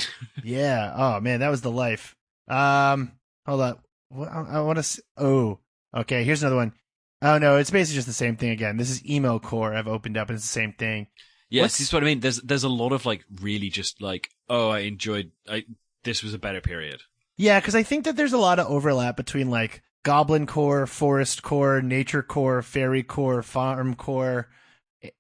Yeah. 0.44 0.94
Oh 0.96 1.20
man, 1.22 1.40
that 1.40 1.50
was 1.50 1.62
the 1.62 1.72
life. 1.72 2.16
Um, 2.48 3.14
hold 3.46 3.62
on. 3.62 3.80
I, 4.28 4.58
I 4.58 4.62
want 4.62 4.84
to. 4.84 5.04
Oh, 5.18 5.60
okay. 5.96 6.24
Here's 6.24 6.44
another 6.44 6.58
one. 6.58 6.74
Oh 7.22 7.38
no, 7.38 7.58
it's 7.58 7.70
basically 7.72 7.96
just 7.96 8.08
the 8.08 8.14
same 8.14 8.36
thing 8.36 8.50
again. 8.50 8.78
This 8.78 8.90
is 8.90 9.06
emo 9.08 9.40
core. 9.40 9.74
I've 9.76 9.88
opened 9.88 10.18
up, 10.18 10.30
and 10.30 10.36
it's 10.38 10.46
the 10.46 10.52
same 10.60 10.74
thing. 10.74 11.08
Yes, 11.50 11.64
What's- 11.64 11.78
this 11.80 11.88
is 11.88 11.94
what 11.94 12.04
I 12.04 12.06
mean. 12.08 12.20
There's 12.22 12.42
there's 12.42 12.64
a 12.64 12.70
lot 12.70 12.94
of 12.94 13.06
like 13.06 13.24
really 13.42 13.70
just 13.70 14.02
like, 14.02 14.30
oh, 14.50 14.70
I 14.70 14.80
enjoyed. 14.80 15.32
I 15.50 15.66
this 16.04 16.24
was 16.24 16.34
a 16.34 16.40
better 16.40 16.62
period. 16.62 17.02
Yeah, 17.38 17.60
because 17.60 17.76
I 17.76 17.84
think 17.84 18.06
that 18.06 18.16
there's 18.16 18.34
a 18.34 18.38
lot 18.38 18.60
of 18.60 18.68
overlap 18.68 19.16
between 19.18 19.50
like 19.50 19.82
Goblin 20.04 20.48
Core, 20.48 20.88
Forest 20.88 21.44
Core, 21.44 21.82
Nature 21.82 22.24
Core, 22.24 22.62
Fairy 22.62 23.04
Core, 23.04 23.44
Farm 23.44 23.96
Core. 23.96 24.50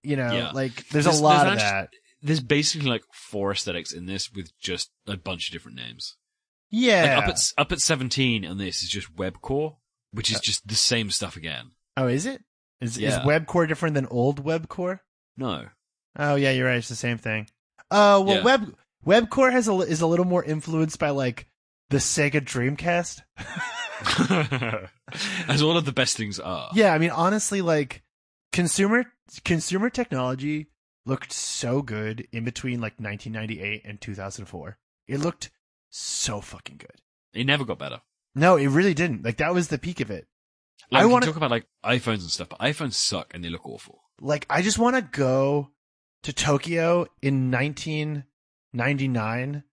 You 0.03 0.15
know, 0.15 0.31
Yeah. 0.31 0.51
like 0.51 0.87
there's, 0.89 1.05
There's- 1.05 1.19
a 1.19 1.23
lot 1.23 1.43
there's 1.45 1.53
of 1.53 1.59
actu- 1.59 1.71
that. 1.71 1.89
There's 2.23 2.39
basically 2.39 2.87
like 2.89 3.03
four 3.13 3.51
aesthetics 3.51 3.91
in 3.93 4.05
this 4.05 4.31
with 4.31 4.51
just 4.59 4.91
a 5.07 5.17
bunch 5.17 5.47
of 5.49 5.53
different 5.53 5.77
names. 5.77 6.17
Yeah. 6.69 7.15
Like 7.17 7.23
up 7.23 7.29
at 7.35 7.51
up 7.57 7.71
at 7.71 7.81
17 7.81 8.43
and 8.45 8.59
this 8.59 8.83
is 8.83 8.89
just 8.89 9.15
web 9.17 9.41
core, 9.41 9.77
which 10.11 10.31
Uh, 10.31 10.35
is 10.35 10.41
just 10.41 10.67
the 10.67 10.75
same 10.75 11.09
stuff 11.09 11.35
again. 11.35 11.71
Oh, 11.97 12.07
is 12.07 12.25
it? 12.25 12.43
Is 12.79 12.97
is 12.97 13.03
Yeah. 13.03 13.25
Web 13.25 13.45
Core 13.47 13.67
different 13.67 13.95
than 13.95 14.07
old 14.07 14.39
Web 14.39 14.67
Core? 14.67 15.01
No. 15.37 15.67
Oh 16.17 16.35
yeah, 16.35 16.51
you're 16.51 16.67
right. 16.67 16.77
It's 16.77 16.89
the 16.89 16.95
same 16.95 17.17
thing. 17.17 17.47
Oh 17.89 18.21
well, 18.21 18.37
Yeah. 18.37 18.43
Web 18.43 18.75
Web 19.03 19.29
Core 19.29 19.51
has 19.51 19.67
a 19.67 19.73
is 19.79 20.01
a 20.01 20.07
little 20.07 20.25
more 20.25 20.43
influenced 20.43 20.99
by 20.99 21.09
like 21.11 21.47
the 21.89 21.97
Sega 21.97 22.41
Dreamcast. 22.41 23.21
As 25.47 25.61
all 25.61 25.77
of 25.77 25.85
the 25.85 25.91
best 25.91 26.17
things 26.17 26.39
are. 26.39 26.69
Yeah, 26.73 26.93
I 26.93 26.97
mean 26.97 27.11
honestly, 27.11 27.61
like 27.61 28.03
consumer 28.51 29.05
consumer 29.45 29.89
technology 29.89 30.67
looked 31.05 31.31
so 31.31 31.81
good 31.81 32.27
in 32.31 32.43
between 32.43 32.79
like 32.81 32.93
1998 32.99 33.81
and 33.85 33.99
2004. 33.99 34.77
It 35.07 35.19
looked 35.19 35.49
so 35.89 36.41
fucking 36.41 36.77
good. 36.77 37.01
It 37.33 37.45
never 37.45 37.65
got 37.65 37.79
better. 37.79 38.01
No, 38.35 38.55
it 38.55 38.67
really 38.67 38.93
didn't. 38.93 39.23
Like 39.23 39.37
that 39.37 39.53
was 39.53 39.67
the 39.67 39.77
peak 39.77 39.99
of 39.99 40.11
it. 40.11 40.27
Like, 40.89 41.03
I 41.03 41.05
we 41.05 41.11
wanna- 41.13 41.25
talk 41.25 41.35
about 41.37 41.51
like 41.51 41.67
iPhones 41.85 42.21
and 42.21 42.29
stuff, 42.31 42.49
but 42.49 42.59
iPhones 42.59 42.93
suck 42.93 43.33
and 43.33 43.43
they 43.43 43.49
look 43.49 43.65
awful. 43.65 44.01
Like 44.19 44.45
I 44.49 44.61
just 44.61 44.77
want 44.79 44.95
to 44.95 45.01
go 45.01 45.69
to 46.23 46.33
Tokyo 46.33 47.07
in 47.21 47.49
1999 48.73 49.63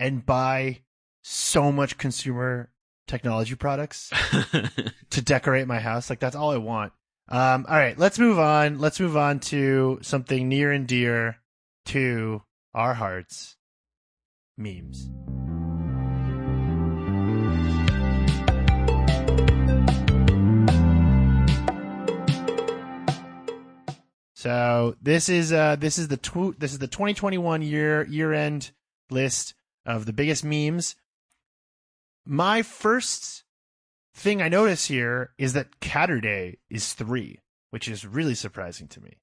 and 0.00 0.26
buy 0.26 0.80
so 1.22 1.70
much 1.70 1.98
consumer 1.98 2.70
technology 3.06 3.54
products 3.54 4.10
to 5.10 5.22
decorate 5.22 5.66
my 5.68 5.78
house. 5.80 6.10
Like 6.10 6.20
that's 6.20 6.36
all 6.36 6.50
I 6.50 6.56
want. 6.56 6.92
Um, 7.28 7.66
all 7.68 7.76
right, 7.76 7.96
let's 7.98 8.18
move 8.18 8.38
on. 8.38 8.78
Let's 8.78 8.98
move 9.00 9.16
on 9.16 9.38
to 9.40 9.98
something 10.02 10.48
near 10.48 10.72
and 10.72 10.86
dear 10.86 11.36
to 11.86 12.42
our 12.74 12.94
hearts. 12.94 13.56
Memes. 14.58 15.08
So 24.42 24.96
this 25.00 25.28
is 25.28 25.52
uh 25.52 25.76
this 25.76 25.98
is 25.98 26.08
the 26.08 26.16
tw- 26.16 26.58
this 26.58 26.72
is 26.72 26.80
the 26.80 26.88
2021 26.88 27.62
year 27.62 28.04
year 28.08 28.32
end 28.32 28.72
list 29.08 29.54
of 29.86 30.04
the 30.04 30.12
biggest 30.12 30.44
memes. 30.44 30.96
My 32.26 32.62
first 32.62 33.44
thing 34.16 34.42
I 34.42 34.48
notice 34.48 34.86
here 34.86 35.30
is 35.38 35.52
that 35.52 35.78
Caturday 35.78 36.58
is 36.68 36.92
three, 36.92 37.38
which 37.70 37.86
is 37.86 38.04
really 38.04 38.34
surprising 38.34 38.88
to 38.88 39.00
me. 39.00 39.18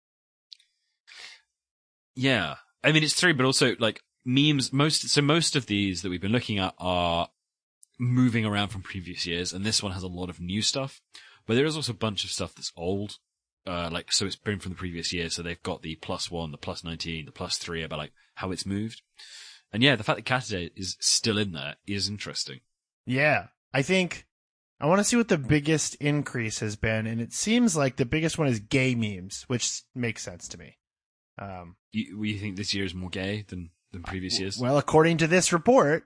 yeah. 2.15 2.55
I 2.81 2.93
mean, 2.93 3.03
it's 3.03 3.13
three, 3.13 3.33
but 3.33 3.45
also 3.45 3.75
like 3.77 3.99
memes. 4.23 4.71
Most, 4.71 5.09
so 5.09 5.21
most 5.21 5.57
of 5.57 5.65
these 5.65 6.01
that 6.01 6.09
we've 6.09 6.21
been 6.21 6.31
looking 6.31 6.59
at 6.59 6.75
are 6.77 7.27
moving 7.99 8.45
around 8.45 8.69
from 8.69 8.83
previous 8.83 9.25
years, 9.25 9.51
and 9.51 9.65
this 9.65 9.83
one 9.83 9.91
has 9.91 10.03
a 10.03 10.07
lot 10.07 10.29
of 10.29 10.39
new 10.39 10.61
stuff, 10.61 11.01
but 11.45 11.55
there 11.55 11.65
is 11.65 11.75
also 11.75 11.91
a 11.91 11.95
bunch 11.95 12.23
of 12.23 12.31
stuff 12.31 12.55
that's 12.55 12.71
old. 12.77 13.17
Uh, 13.67 13.89
like, 13.91 14.11
so 14.11 14.25
it's 14.25 14.35
been 14.35 14.59
from 14.59 14.71
the 14.71 14.77
previous 14.77 15.13
year, 15.13 15.29
so 15.29 15.43
they've 15.43 15.61
got 15.61 15.81
the 15.81 15.95
plus 15.95 16.31
one, 16.31 16.51
the 16.51 16.57
plus 16.57 16.83
19, 16.83 17.25
the 17.25 17.31
plus 17.31 17.57
three 17.57 17.83
about 17.83 17.99
like 17.99 18.13
how 18.35 18.51
it's 18.51 18.65
moved. 18.65 19.01
And 19.71 19.83
yeah, 19.83 19.95
the 19.95 20.03
fact 20.03 20.17
that 20.17 20.25
Caturday 20.25 20.71
is 20.75 20.97
still 20.99 21.37
in 21.37 21.51
there 21.51 21.75
is 21.85 22.09
interesting. 22.09 22.61
Yeah, 23.05 23.47
I 23.73 23.81
think 23.81 24.25
I 24.79 24.87
want 24.87 24.99
to 24.99 25.03
see 25.03 25.17
what 25.17 25.27
the 25.27 25.37
biggest 25.37 25.95
increase 25.95 26.59
has 26.59 26.75
been, 26.75 27.05
and 27.05 27.19
it 27.21 27.33
seems 27.33 27.75
like 27.75 27.97
the 27.97 28.05
biggest 28.05 28.37
one 28.37 28.47
is 28.47 28.59
gay 28.59 28.95
memes, 28.95 29.43
which 29.47 29.81
makes 29.93 30.23
sense 30.23 30.47
to 30.49 30.57
me. 30.57 30.77
Um, 31.37 31.75
You, 31.91 32.23
you 32.23 32.39
think 32.39 32.55
this 32.55 32.73
year 32.73 32.85
is 32.85 32.95
more 32.95 33.09
gay 33.09 33.45
than, 33.47 33.71
than 33.91 34.03
previous 34.03 34.39
years? 34.39 34.57
Well, 34.57 34.77
according 34.77 35.17
to 35.17 35.27
this 35.27 35.53
report, 35.53 36.05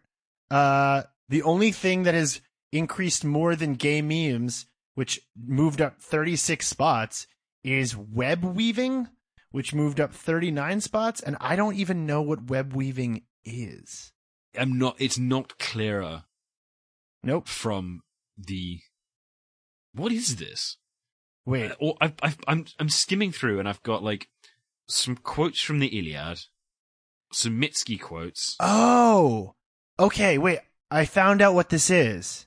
uh, 0.52 1.04
the 1.30 1.44
only 1.44 1.72
thing 1.72 2.04
that 2.04 2.14
has 2.14 2.42
increased 2.72 3.24
more 3.24 3.56
than 3.56 3.76
gay 3.76 4.02
memes, 4.02 4.66
which 4.96 5.22
moved 5.36 5.82
up 5.82 6.02
36 6.02 6.68
spots, 6.68 7.28
is 7.64 7.96
web 7.96 8.44
weaving, 8.44 9.08
which 9.52 9.74
moved 9.74 10.00
up 10.00 10.14
39 10.14 10.82
spots. 10.82 11.22
And 11.22 11.38
I 11.40 11.56
don't 11.56 11.76
even 11.76 12.06
know 12.06 12.22
what 12.22 12.50
web 12.50 12.74
weaving 12.74 13.24
is. 13.46 14.12
I'm 14.58 14.78
not, 14.78 14.96
it's 15.00 15.18
not 15.18 15.58
clearer 15.60 16.24
Nope. 17.24 17.48
from 17.48 18.02
the, 18.38 18.80
what 19.94 20.12
is 20.12 20.36
this? 20.38 20.78
Wait. 21.46 21.72
Uh, 21.72 21.76
or 21.80 21.98
I've, 22.02 22.14
I've, 22.22 22.38
I'm 22.48 22.66
I'm 22.80 22.90
skimming 22.90 23.32
through 23.34 23.60
and 23.60 23.68
I've 23.68 23.84
got 23.84 24.02
like 24.04 24.30
some 24.88 25.16
quotes 25.18 25.60
from 25.62 25.80
the 25.80 25.88
Iliad, 25.88 26.40
some 27.34 27.60
Mitski 27.62 28.00
quotes. 28.00 28.56
Oh, 28.60 29.56
okay. 30.00 30.38
Wait. 30.38 30.60
I 30.90 31.06
found 31.06 31.42
out 31.42 31.54
what 31.56 31.70
this 31.70 31.90
is. 31.90 32.46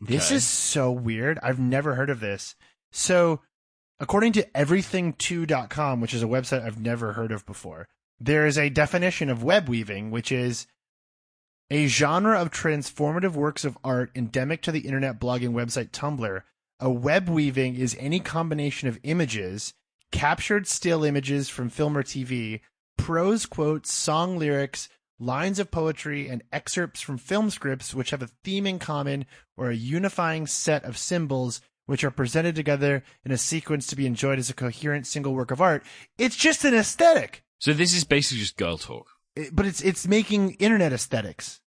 This 0.00 0.28
Okay. 0.28 0.36
is 0.36 0.46
so 0.46 0.90
weird. 0.92 1.38
I've 1.42 1.58
never 1.58 1.94
heard 1.96 2.08
of 2.10 2.20
this. 2.20 2.54
So, 2.92 3.40
according 4.00 4.32
to 4.32 4.44
everything2.com, 4.54 6.00
which 6.00 6.14
is 6.14 6.22
a 6.22 6.26
website 6.26 6.62
I've 6.62 6.80
never 6.80 7.14
heard 7.14 7.32
of 7.32 7.46
before, 7.46 7.88
there 8.20 8.46
is 8.46 8.58
a 8.58 8.68
definition 8.68 9.30
of 9.30 9.42
web 9.42 9.68
weaving, 9.68 10.10
which 10.10 10.32
is 10.32 10.66
a 11.70 11.86
genre 11.86 12.40
of 12.40 12.50
transformative 12.50 13.32
works 13.32 13.64
of 13.64 13.78
art 13.84 14.10
endemic 14.14 14.62
to 14.62 14.72
the 14.72 14.80
internet 14.80 15.20
blogging 15.20 15.52
website 15.52 15.90
Tumblr. 15.90 16.42
A 16.80 16.90
web 16.90 17.28
weaving 17.28 17.76
is 17.76 17.96
any 17.98 18.20
combination 18.20 18.88
of 18.88 18.98
images, 19.02 19.74
captured 20.10 20.66
still 20.66 21.04
images 21.04 21.48
from 21.48 21.68
film 21.68 21.96
or 21.96 22.02
TV, 22.02 22.60
prose 22.96 23.46
quotes, 23.46 23.92
song 23.92 24.38
lyrics, 24.38 24.88
lines 25.18 25.58
of 25.58 25.70
poetry, 25.70 26.28
and 26.28 26.42
excerpts 26.52 27.00
from 27.00 27.18
film 27.18 27.50
scripts 27.50 27.94
which 27.94 28.10
have 28.10 28.22
a 28.22 28.30
theme 28.44 28.66
in 28.66 28.78
common 28.78 29.26
or 29.56 29.70
a 29.70 29.76
unifying 29.76 30.46
set 30.46 30.84
of 30.84 30.96
symbols 30.96 31.60
which 31.88 32.04
are 32.04 32.10
presented 32.10 32.54
together 32.54 33.02
in 33.24 33.32
a 33.32 33.38
sequence 33.38 33.86
to 33.86 33.96
be 33.96 34.04
enjoyed 34.06 34.38
as 34.38 34.50
a 34.50 34.54
coherent 34.54 35.06
single 35.06 35.32
work 35.34 35.50
of 35.50 35.60
art. 35.60 35.82
It's 36.18 36.36
just 36.36 36.64
an 36.64 36.74
aesthetic, 36.74 37.42
So 37.58 37.72
this 37.72 37.94
is 37.94 38.04
basically 38.04 38.40
just 38.40 38.56
girl 38.58 38.76
talk. 38.78 39.06
It- 39.34 39.56
but 39.56 39.64
it's 39.66 39.80
it's 39.80 40.06
making 40.06 40.52
internet 40.60 40.92
aesthetics 40.92 41.60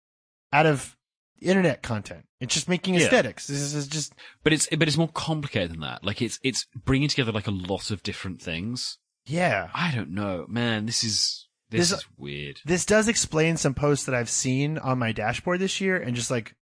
out 0.53 0.65
of 0.67 0.95
internet 1.41 1.82
content. 1.82 2.26
It's 2.39 2.53
just 2.53 2.69
making 2.69 2.93
Yeah. 2.93 3.01
aesthetics. 3.05 3.47
This 3.47 3.74
is 3.74 3.88
just 3.88 4.13
But 4.43 4.53
it's 4.53 4.67
but 4.69 4.88
it's 4.88 4.97
more 4.97 5.09
complicated 5.09 5.72
than 5.72 5.80
that. 5.82 6.03
Like 6.03 6.22
it's 6.22 6.39
it's 6.43 6.67
bringing 6.76 7.09
together 7.09 7.32
like 7.32 7.47
a 7.47 7.51
lot 7.51 7.89
of 7.91 8.03
different 8.03 8.41
things. 8.41 8.99
yeah. 9.26 9.69
I 9.74 9.91
don't 9.95 10.11
know, 10.11 10.45
man. 10.47 10.86
This 10.86 11.03
is 11.03 11.47
this 11.72 11.89
This- 11.89 11.99
is 11.99 12.05
weird. 12.17 12.59
This 12.65 12.86
does 12.86 13.07
explain 13.07 13.57
some 13.57 13.74
posts 13.74 14.05
that 14.05 14.13
I've 14.13 14.30
seen 14.30 14.78
on 14.78 14.99
my 14.99 15.11
dashboard 15.13 15.59
this 15.61 15.82
year 15.82 15.97
and 15.97 16.15
just 16.15 16.30
like 16.30 16.53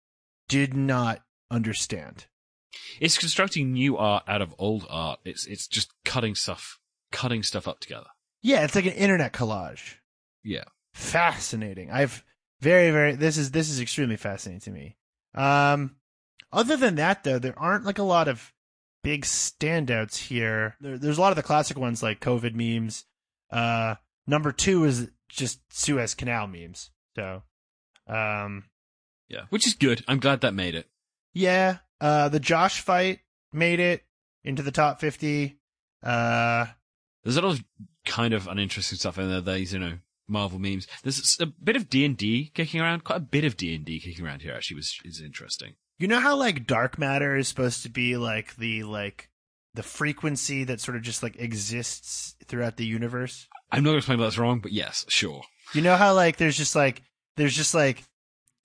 did 0.48 0.74
not 0.74 1.22
understand. 1.50 2.26
It's 3.00 3.18
constructing 3.18 3.72
new 3.72 3.96
art 3.96 4.24
out 4.26 4.42
of 4.42 4.54
old 4.58 4.86
art. 4.90 5.20
It's 5.24 5.46
it's 5.46 5.66
just 5.66 5.92
cutting 6.04 6.34
stuff 6.34 6.78
cutting 7.12 7.42
stuff 7.42 7.66
up 7.68 7.80
together. 7.80 8.06
Yeah, 8.42 8.64
it's 8.64 8.74
like 8.74 8.86
an 8.86 8.92
internet 8.92 9.32
collage. 9.32 9.94
Yeah. 10.44 10.64
Fascinating. 10.94 11.90
I've 11.90 12.24
very 12.60 12.90
very 12.90 13.14
this 13.14 13.36
is 13.38 13.50
this 13.52 13.70
is 13.70 13.80
extremely 13.80 14.16
fascinating 14.16 14.60
to 14.60 14.70
me. 14.70 14.96
Um 15.34 15.96
other 16.52 16.76
than 16.76 16.94
that 16.96 17.24
though, 17.24 17.38
there 17.38 17.58
aren't 17.58 17.84
like 17.84 17.98
a 17.98 18.02
lot 18.02 18.28
of 18.28 18.52
big 19.04 19.24
standouts 19.24 20.16
here. 20.16 20.76
There, 20.80 20.98
there's 20.98 21.18
a 21.18 21.20
lot 21.20 21.32
of 21.32 21.36
the 21.36 21.42
classic 21.42 21.78
ones 21.78 22.02
like 22.02 22.20
COVID 22.20 22.54
memes. 22.54 23.04
Uh 23.50 23.94
number 24.26 24.52
2 24.52 24.84
is 24.84 25.10
just 25.28 25.60
Suez 25.70 26.14
Canal 26.14 26.46
memes. 26.46 26.90
So 27.16 27.42
um 28.06 28.64
Yeah. 29.28 29.42
Which 29.50 29.66
is 29.66 29.74
good. 29.74 30.04
I'm 30.08 30.20
glad 30.20 30.40
that 30.42 30.54
made 30.54 30.74
it. 30.74 30.88
yeah, 31.32 31.78
uh 32.00 32.28
the 32.28 32.40
Josh 32.40 32.80
fight 32.80 33.20
made 33.52 33.80
it 33.80 34.02
into 34.44 34.62
the 34.62 34.72
top 34.72 35.00
50. 35.00 35.58
Uh 36.02 36.66
There's 37.24 37.36
a 37.36 37.42
lot 37.42 37.52
of 37.52 37.64
kind 38.06 38.34
of 38.34 38.46
uninteresting 38.46 38.98
stuff 38.98 39.18
in 39.18 39.28
there. 39.28 39.40
These, 39.40 39.72
you 39.72 39.78
know, 39.78 39.98
Marvel 40.28 40.58
memes. 40.58 40.86
There's 41.02 41.38
a 41.40 41.46
bit 41.46 41.76
of 41.76 41.88
D 41.88 42.04
and 42.04 42.16
D 42.16 42.50
kicking 42.54 42.80
around. 42.80 43.04
Quite 43.04 43.16
a 43.16 43.20
bit 43.20 43.44
of 43.44 43.56
D 43.56 43.74
and 43.74 43.84
D 43.84 43.98
kicking 44.00 44.24
around 44.24 44.42
here. 44.42 44.54
Actually, 44.54 44.76
was 44.76 44.98
is 45.04 45.20
interesting. 45.20 45.74
You 45.98 46.06
know 46.06 46.20
how 46.20 46.36
like 46.36 46.66
dark 46.66 46.98
matter 46.98 47.36
is 47.36 47.48
supposed 47.48 47.82
to 47.82 47.88
be 47.88 48.16
like 48.16 48.56
the 48.56 48.84
like 48.84 49.30
the 49.74 49.82
frequency 49.82 50.64
that 50.64 50.80
sort 50.80 50.96
of 50.96 51.02
just 51.02 51.22
like 51.22 51.36
exists 51.40 52.36
throughout 52.46 52.76
the 52.76 52.86
universe? 52.86 53.48
I'm 53.70 53.82
not 53.82 53.88
going 53.90 53.94
to 53.94 53.98
explain 53.98 54.18
why 54.18 54.24
that's 54.26 54.38
wrong, 54.38 54.60
but 54.60 54.72
yes, 54.72 55.04
sure. 55.08 55.42
You 55.74 55.82
know 55.82 55.96
how 55.96 56.14
like 56.14 56.36
there's 56.36 56.56
just 56.56 56.76
like 56.76 57.02
there's 57.36 57.56
just 57.56 57.74
like 57.74 58.04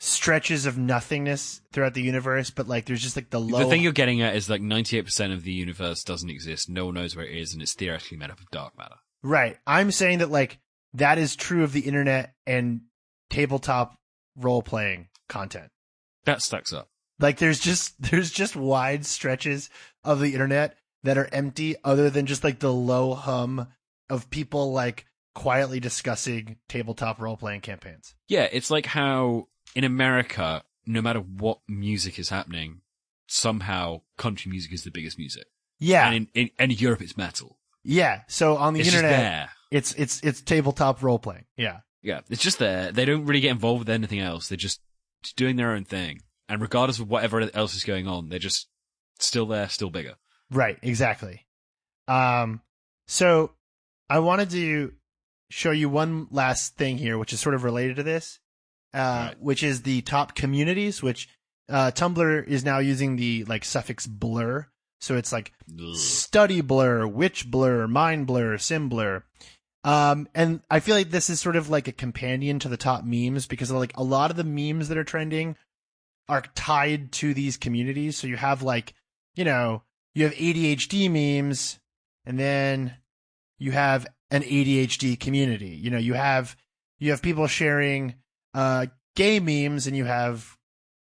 stretches 0.03 0.65
of 0.65 0.77
nothingness 0.77 1.61
throughout 1.71 1.93
the 1.93 2.01
universe, 2.01 2.49
but 2.49 2.67
like 2.67 2.85
there's 2.85 3.01
just 3.01 3.15
like 3.15 3.29
the 3.29 3.39
low 3.39 3.59
The 3.59 3.65
thing 3.65 3.81
you're 3.81 3.93
getting 3.93 4.21
at 4.21 4.35
is 4.35 4.49
like 4.49 4.61
98% 4.61 5.33
of 5.33 5.43
the 5.43 5.53
universe 5.53 6.03
doesn't 6.03 6.29
exist. 6.29 6.69
No 6.69 6.85
one 6.87 6.95
knows 6.95 7.15
where 7.15 7.25
it 7.25 7.37
is, 7.37 7.53
and 7.53 7.61
it's 7.61 7.73
theoretically 7.73 8.17
made 8.17 8.29
up 8.29 8.39
of 8.39 8.51
dark 8.51 8.77
matter. 8.77 8.95
Right. 9.23 9.57
I'm 9.65 9.91
saying 9.91 10.19
that 10.19 10.29
like 10.29 10.59
that 10.93 11.17
is 11.17 11.37
true 11.37 11.63
of 11.63 11.71
the 11.71 11.81
internet 11.81 12.33
and 12.45 12.81
tabletop 13.29 13.95
role 14.35 14.61
playing 14.61 15.07
content. 15.29 15.69
That 16.25 16.41
stacks 16.41 16.73
up. 16.73 16.89
Like 17.19 17.37
there's 17.37 17.59
just 17.59 17.93
there's 18.11 18.29
just 18.29 18.57
wide 18.57 19.05
stretches 19.05 19.69
of 20.03 20.19
the 20.19 20.33
internet 20.33 20.75
that 21.03 21.17
are 21.17 21.29
empty 21.31 21.77
other 21.83 22.09
than 22.09 22.25
just 22.25 22.43
like 22.43 22.59
the 22.59 22.73
low 22.73 23.13
hum 23.13 23.67
of 24.09 24.29
people 24.29 24.73
like 24.73 25.05
quietly 25.33 25.79
discussing 25.79 26.57
tabletop 26.67 27.21
role 27.21 27.37
playing 27.37 27.61
campaigns. 27.61 28.15
Yeah, 28.27 28.49
it's 28.51 28.69
like 28.69 28.85
how 28.85 29.47
in 29.75 29.83
America, 29.83 30.63
no 30.85 31.01
matter 31.01 31.19
what 31.19 31.59
music 31.67 32.19
is 32.19 32.29
happening, 32.29 32.81
somehow 33.27 34.01
country 34.17 34.49
music 34.51 34.71
is 34.73 34.83
the 34.83 34.91
biggest 34.91 35.17
music. 35.17 35.45
Yeah. 35.79 36.07
And 36.07 36.15
in, 36.15 36.27
in, 36.33 36.49
and 36.59 36.71
in 36.71 36.77
Europe, 36.77 37.01
it's 37.01 37.17
metal. 37.17 37.57
yeah. 37.83 38.21
So 38.27 38.57
on 38.57 38.73
the 38.73 38.79
it's 38.81 38.89
just 38.89 39.03
internet 39.03 39.19
there. 39.19 39.49
it's 39.71 39.93
it's 39.95 40.21
it's 40.23 40.41
tabletop 40.41 41.01
role 41.03 41.19
playing. 41.19 41.45
Yeah. 41.57 41.79
Yeah, 42.01 42.19
it's 42.29 42.41
just 42.43 42.59
there. 42.59 42.91
They 42.91 43.05
don't 43.05 43.25
really 43.25 43.39
get 43.39 43.51
involved 43.51 43.79
with 43.79 43.89
anything 43.89 44.19
else. 44.19 44.49
They're 44.49 44.57
just 44.57 44.81
doing 45.37 45.55
their 45.55 45.71
own 45.71 45.85
thing. 45.85 46.21
And 46.49 46.61
regardless 46.61 46.99
of 46.99 47.09
whatever 47.09 47.49
else 47.53 47.75
is 47.75 47.85
going 47.85 48.07
on, 48.07 48.27
they're 48.27 48.39
just 48.39 48.67
still 49.19 49.45
there, 49.45 49.69
still 49.69 49.89
bigger. 49.89 50.15
Right, 50.51 50.77
exactly. 50.81 51.45
Um 52.07 52.61
so 53.07 53.51
I 54.09 54.19
wanted 54.19 54.49
to 54.51 54.93
show 55.49 55.71
you 55.71 55.87
one 55.89 56.27
last 56.29 56.75
thing 56.75 56.97
here, 56.97 57.17
which 57.17 57.31
is 57.31 57.39
sort 57.39 57.55
of 57.55 57.63
related 57.63 57.95
to 57.97 58.03
this, 58.03 58.39
uh, 58.93 59.27
Right. 59.29 59.35
which 59.41 59.63
is 59.63 59.81
the 59.81 60.01
top 60.01 60.35
communities, 60.35 61.01
which 61.01 61.29
uh, 61.69 61.91
Tumblr 61.91 62.47
is 62.47 62.63
now 62.63 62.79
using 62.79 63.15
the 63.15 63.43
like 63.45 63.65
suffix 63.65 64.05
blur. 64.07 64.67
So 65.01 65.17
it's 65.17 65.31
like 65.31 65.51
Ugh. 65.79 65.95
study 65.95 66.61
blur, 66.61 67.05
witch 67.07 67.49
blur, 67.49 67.87
mind 67.87 68.27
blur, 68.27 68.57
sim 68.57 68.89
blur. 68.89 69.23
Um, 69.83 70.29
and 70.33 70.61
I 70.69 70.79
feel 70.79 70.95
like 70.95 71.11
this 71.11 71.29
is 71.29 71.41
sort 71.41 71.57
of 71.57 71.69
like 71.69 71.87
a 71.89 71.91
companion 71.91 72.59
to 72.59 72.69
the 72.69 72.77
top 72.77 73.03
memes 73.03 73.47
because 73.47 73.69
like 73.71 73.95
a 73.97 74.03
lot 74.03 74.31
of 74.31 74.37
the 74.37 74.43
memes 74.45 74.87
that 74.87 74.97
are 74.97 75.03
trending 75.03 75.57
are 76.29 76.43
tied 76.55 77.11
to 77.13 77.33
these 77.33 77.57
communities. 77.57 78.17
So 78.17 78.27
you 78.27 78.37
have 78.37 78.63
like, 78.63 78.93
you 79.35 79.43
know, 79.43 79.83
you 80.15 80.23
have 80.23 80.33
ADHD 80.35 81.09
memes 81.11 81.79
and 82.25 82.39
then 82.39 82.93
you 83.59 83.71
have 83.71 84.07
an 84.31 84.43
ADHD 84.43 85.19
community. 85.19 85.69
You 85.69 85.89
know, 85.89 85.97
you 85.97 86.13
have, 86.13 86.55
you 86.99 87.11
have 87.11 87.21
people 87.21 87.47
sharing, 87.47 88.15
uh, 88.53 88.85
gay 89.15 89.39
memes 89.39 89.87
and 89.87 89.95
you 89.95 90.05
have 90.05 90.57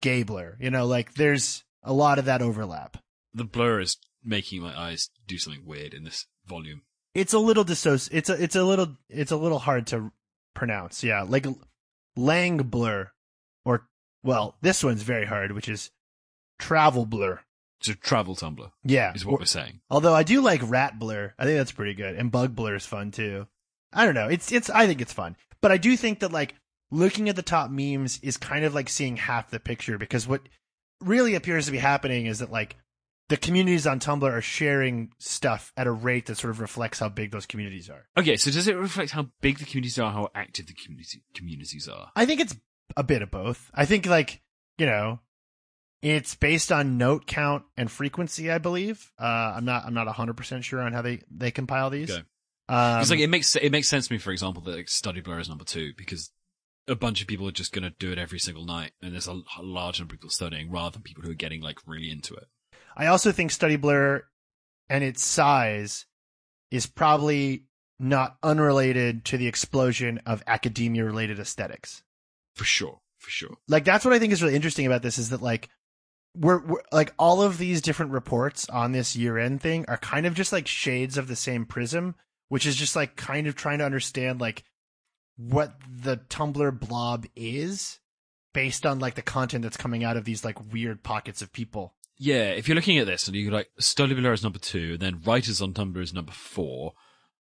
gay 0.03 0.23
blur, 0.23 0.57
you 0.61 0.71
know, 0.71 0.87
like 0.87 1.15
there's 1.15 1.65
a 1.83 1.93
lot 1.93 2.19
of 2.19 2.25
that 2.27 2.43
overlap. 2.43 2.97
The 3.35 3.45
blur 3.45 3.81
is 3.81 3.97
making 4.25 4.63
my 4.63 4.79
eyes 4.79 5.11
do 5.27 5.39
something 5.39 5.65
weird 5.65 5.95
in 5.95 6.05
this 6.05 6.27
volume. 6.47 6.83
it's 7.15 7.33
a 7.33 7.39
little 7.39 7.65
dissoci- 7.65 8.09
it's 8.13 8.29
a 8.31 8.43
it's 8.43 8.57
a 8.57 8.65
little 8.65 8.97
it's 9.09 9.31
a 9.33 9.37
little 9.37 9.59
hard 9.61 9.87
to 9.87 10.11
pronounce 10.55 11.05
yeah 11.05 11.23
like 11.23 11.47
lang 12.17 12.57
blur 12.59 13.11
or 13.65 13.87
well 14.23 14.57
this 14.61 14.83
one's 14.83 15.03
very 15.03 15.25
hard 15.27 15.53
which 15.53 15.69
is 15.69 15.91
travel 16.59 17.07
blur 17.07 17.41
So 17.81 17.93
travel 17.95 18.35
Tumblr 18.35 18.71
yeah 18.85 19.13
is 19.15 19.25
what 19.25 19.35
Or- 19.35 19.39
we're 19.41 19.45
saying. 19.47 19.81
although 19.91 20.15
i 20.15 20.23
do 20.25 20.41
like 20.41 20.61
rat 20.65 20.99
blur 20.99 21.33
i 21.39 21.45
think 21.45 21.59
that's 21.59 21.73
pretty 21.73 21.95
good 21.95 22.17
and 22.17 22.31
bug 22.31 22.55
blur 22.57 22.75
is 22.77 22.87
fun 22.87 23.11
too 23.13 23.47
i 23.93 24.05
don't 24.05 24.15
know 24.15 24.29
it's 24.29 24.51
it's 24.51 24.69
i 24.71 24.87
think 24.87 25.01
it's 25.01 25.13
fun 25.13 25.37
but 25.61 25.71
i 25.71 25.77
do 25.77 25.97
think 25.97 26.21
that 26.21 26.33
like 26.33 26.55
looking 26.91 27.29
at 27.29 27.37
the 27.37 27.43
top 27.43 27.71
memes 27.71 28.19
is 28.23 28.37
kind 28.37 28.65
of 28.65 28.75
like 28.75 28.89
seeing 28.89 29.17
half 29.17 29.51
the 29.51 29.61
picture 29.61 29.99
because 29.99 30.27
what 30.27 30.43
really 31.01 31.35
appears 31.35 31.67
to 31.67 31.73
be 31.73 31.79
happening 31.79 32.27
is 32.27 32.39
that 32.39 32.51
like 32.51 32.77
the 33.29 33.37
communities 33.37 33.87
on 33.87 34.01
tumblr 34.01 34.31
are 34.31 34.41
sharing 34.41 35.13
stuff 35.19 35.73
at 35.77 35.87
a 35.87 35.93
rate 35.93 36.27
that 36.27 36.37
sort 36.37 36.51
of 36.51 36.61
reflects 36.61 36.99
how 36.99 37.09
big 37.09 37.31
those 37.31 37.47
communities 37.47 37.91
are 37.91 38.07
Okay, 38.17 38.37
so 38.37 38.51
does 38.51 38.67
it 38.67 38.77
reflect 38.77 39.13
how 39.13 39.29
big 39.41 39.59
the 39.59 39.65
communities 39.65 39.99
are, 39.99 40.13
how 40.13 40.31
active 40.35 40.67
the 40.67 40.75
community 40.75 41.23
communities 41.35 41.89
are? 41.89 42.11
I 42.17 42.25
think 42.25 42.41
it's 42.41 42.57
a 42.97 43.03
bit 43.03 43.23
of 43.23 43.31
both. 43.31 43.71
I 43.75 43.85
think 43.85 44.07
like, 44.07 44.41
you 44.79 44.87
know, 44.87 45.21
it's 46.01 46.35
based 46.35 46.73
on 46.73 46.97
note 46.97 47.27
count 47.27 47.65
and 47.77 47.91
frequency, 47.91 48.51
I 48.51 48.59
believe. 48.59 49.13
Uh 49.21 49.55
I'm 49.57 49.65
not 49.65 49.85
I'm 49.85 49.95
not 49.95 50.07
100% 50.07 50.63
sure 50.63 50.81
on 50.81 50.93
how 50.93 51.03
they 51.03 51.21
they 51.31 51.51
compile 51.51 51.91
these. 51.91 52.11
Okay. 52.11 52.23
Um, 52.71 53.03
like 53.09 53.21
it 53.21 53.29
makes 53.29 53.57
it 53.57 53.73
makes 53.73 53.89
sense 53.89 54.09
to 54.09 54.13
me, 54.13 54.19
for 54.19 54.31
example, 54.31 54.63
that 54.63 54.77
like, 54.77 54.89
study 54.89 55.21
blur 55.21 55.41
is 55.41 55.49
number 55.49 55.65
two 55.65 55.93
because 55.97 56.31
a 56.89 56.97
bunch 56.97 57.21
of 57.21 57.29
people 57.29 57.47
are 57.47 57.53
just 57.53 57.73
going 57.73 57.83
to 57.83 57.95
do 57.99 58.11
it 58.11 58.19
every 58.19 58.39
single 58.39 58.65
night, 58.65 58.93
and 59.03 59.13
there's 59.13 59.27
a 59.27 59.43
large 59.63 60.01
number 60.01 60.15
of 60.15 60.21
people 60.21 60.31
studying 60.31 60.71
rather 60.71 60.91
than 60.91 61.03
people 61.03 61.23
who 61.23 61.31
are 61.31 61.35
getting 61.35 61.61
like 61.61 61.79
really 61.87 62.11
into 62.11 62.35
it. 62.35 62.47
I 62.97 63.07
also 63.07 63.31
think 63.31 63.51
Study 63.51 63.77
Blur 63.77 64.25
and 64.89 65.05
its 65.05 65.25
size 65.25 66.07
is 66.71 66.87
probably 66.87 67.65
not 68.01 68.37
unrelated 68.43 69.25
to 69.27 69.37
the 69.37 69.47
explosion 69.47 70.21
of 70.27 70.43
academia 70.47 71.05
related 71.05 71.39
aesthetics. 71.39 72.03
For 72.55 72.65
sure, 72.65 73.01
for 73.19 73.31
sure. 73.31 73.57
like 73.69 73.85
that's 73.85 74.05
what 74.05 74.15
I 74.15 74.19
think 74.19 74.33
is 74.33 74.43
really 74.43 74.57
interesting 74.57 74.87
about 74.87 75.03
this 75.03 75.19
is 75.19 75.31
that 75.31 75.43
like 75.43 75.69
we're, 76.37 76.65
we're 76.65 76.83
like 76.93 77.15
all 77.19 77.43
of 77.43 77.59
these 77.59 77.81
different 77.81 78.13
reports 78.13 78.69
on 78.69 78.93
this 78.93 79.17
year 79.17 79.39
end 79.39 79.61
thing 79.61 79.85
are 79.89 79.97
kind 79.97 80.27
of 80.27 80.35
just 80.35 80.53
like 80.53 80.67
shades 80.67 81.19
of 81.19 81.29
the 81.29 81.37
same 81.37 81.67
prism, 81.67 82.15
which 82.49 82.67
is 82.67 82.77
just 82.77 82.97
like 82.97 83.17
kind 83.17 83.47
of 83.47 83.55
trying 83.55 83.79
to 83.79 83.85
understand 83.85 84.41
like 84.41 84.65
what 85.39 85.75
the 85.89 86.17
Tumblr 86.17 86.81
blob 86.81 87.27
is 87.35 88.01
based 88.53 88.85
on 88.85 88.99
like 88.99 89.15
the 89.15 89.23
content 89.23 89.63
that's 89.63 89.77
coming 89.77 90.05
out 90.05 90.17
of 90.17 90.25
these 90.25 90.45
like 90.45 90.73
weird 90.73 91.03
pockets 91.03 91.41
of 91.41 91.53
people. 91.53 91.95
Yeah, 92.19 92.51
if 92.51 92.67
you're 92.67 92.75
looking 92.75 92.99
at 92.99 93.07
this 93.07 93.29
and 93.29 93.37
you're 93.37 93.53
like, 93.53 93.71
Study 93.79 94.15
is 94.15 94.43
number 94.43 94.59
two, 94.59 94.95
and 94.95 95.01
then 95.01 95.23
Writers 95.25 95.63
on 95.63 95.73
Tumblr 95.73 96.03
is 96.03 96.13
number 96.13 96.33
four, 96.33 96.95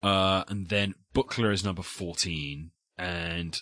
uh, 0.02 0.44
and 0.48 0.70
then 0.70 0.96
Bookler 1.14 1.52
is 1.52 1.66
number 1.66 1.82
14, 1.82 2.72
and 2.98 3.62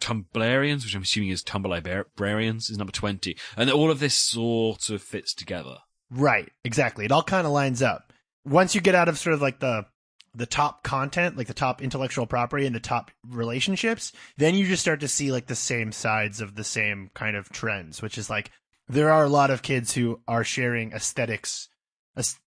Tumblarians, 0.00 0.84
which 0.84 0.94
I'm 0.94 1.02
assuming 1.02 1.30
is 1.30 1.42
Tumblr 1.42 1.68
Librarians, 1.68 2.70
is 2.70 2.78
number 2.78 2.92
20. 2.92 3.36
And 3.56 3.70
all 3.70 3.90
of 3.90 4.00
this 4.00 4.14
sort 4.14 4.90
of 4.90 5.02
fits 5.02 5.34
together. 5.34 5.78
Right, 6.10 6.50
exactly. 6.64 7.04
It 7.04 7.12
all 7.12 7.22
kind 7.22 7.46
of 7.46 7.52
lines 7.52 7.82
up. 7.82 8.12
Once 8.44 8.74
you 8.74 8.80
get 8.80 8.94
out 8.94 9.08
of 9.08 9.18
sort 9.18 9.34
of 9.34 9.42
like 9.42 9.60
the 9.60 9.86
the 10.34 10.46
top 10.46 10.82
content, 10.82 11.36
like 11.36 11.46
the 11.46 11.54
top 11.54 11.82
intellectual 11.82 12.26
property 12.26 12.66
and 12.66 12.74
the 12.74 12.80
top 12.80 13.10
relationships, 13.26 14.12
then 14.36 14.54
you 14.54 14.66
just 14.66 14.82
start 14.82 15.00
to 15.00 15.08
see 15.08 15.32
like 15.32 15.46
the 15.46 15.54
same 15.54 15.92
sides 15.92 16.40
of 16.40 16.54
the 16.54 16.64
same 16.64 17.10
kind 17.14 17.36
of 17.36 17.48
trends, 17.50 18.02
which 18.02 18.18
is 18.18 18.28
like 18.30 18.50
there 18.88 19.10
are 19.10 19.24
a 19.24 19.28
lot 19.28 19.50
of 19.50 19.62
kids 19.62 19.92
who 19.94 20.20
are 20.28 20.44
sharing 20.44 20.92
aesthetics 20.92 21.68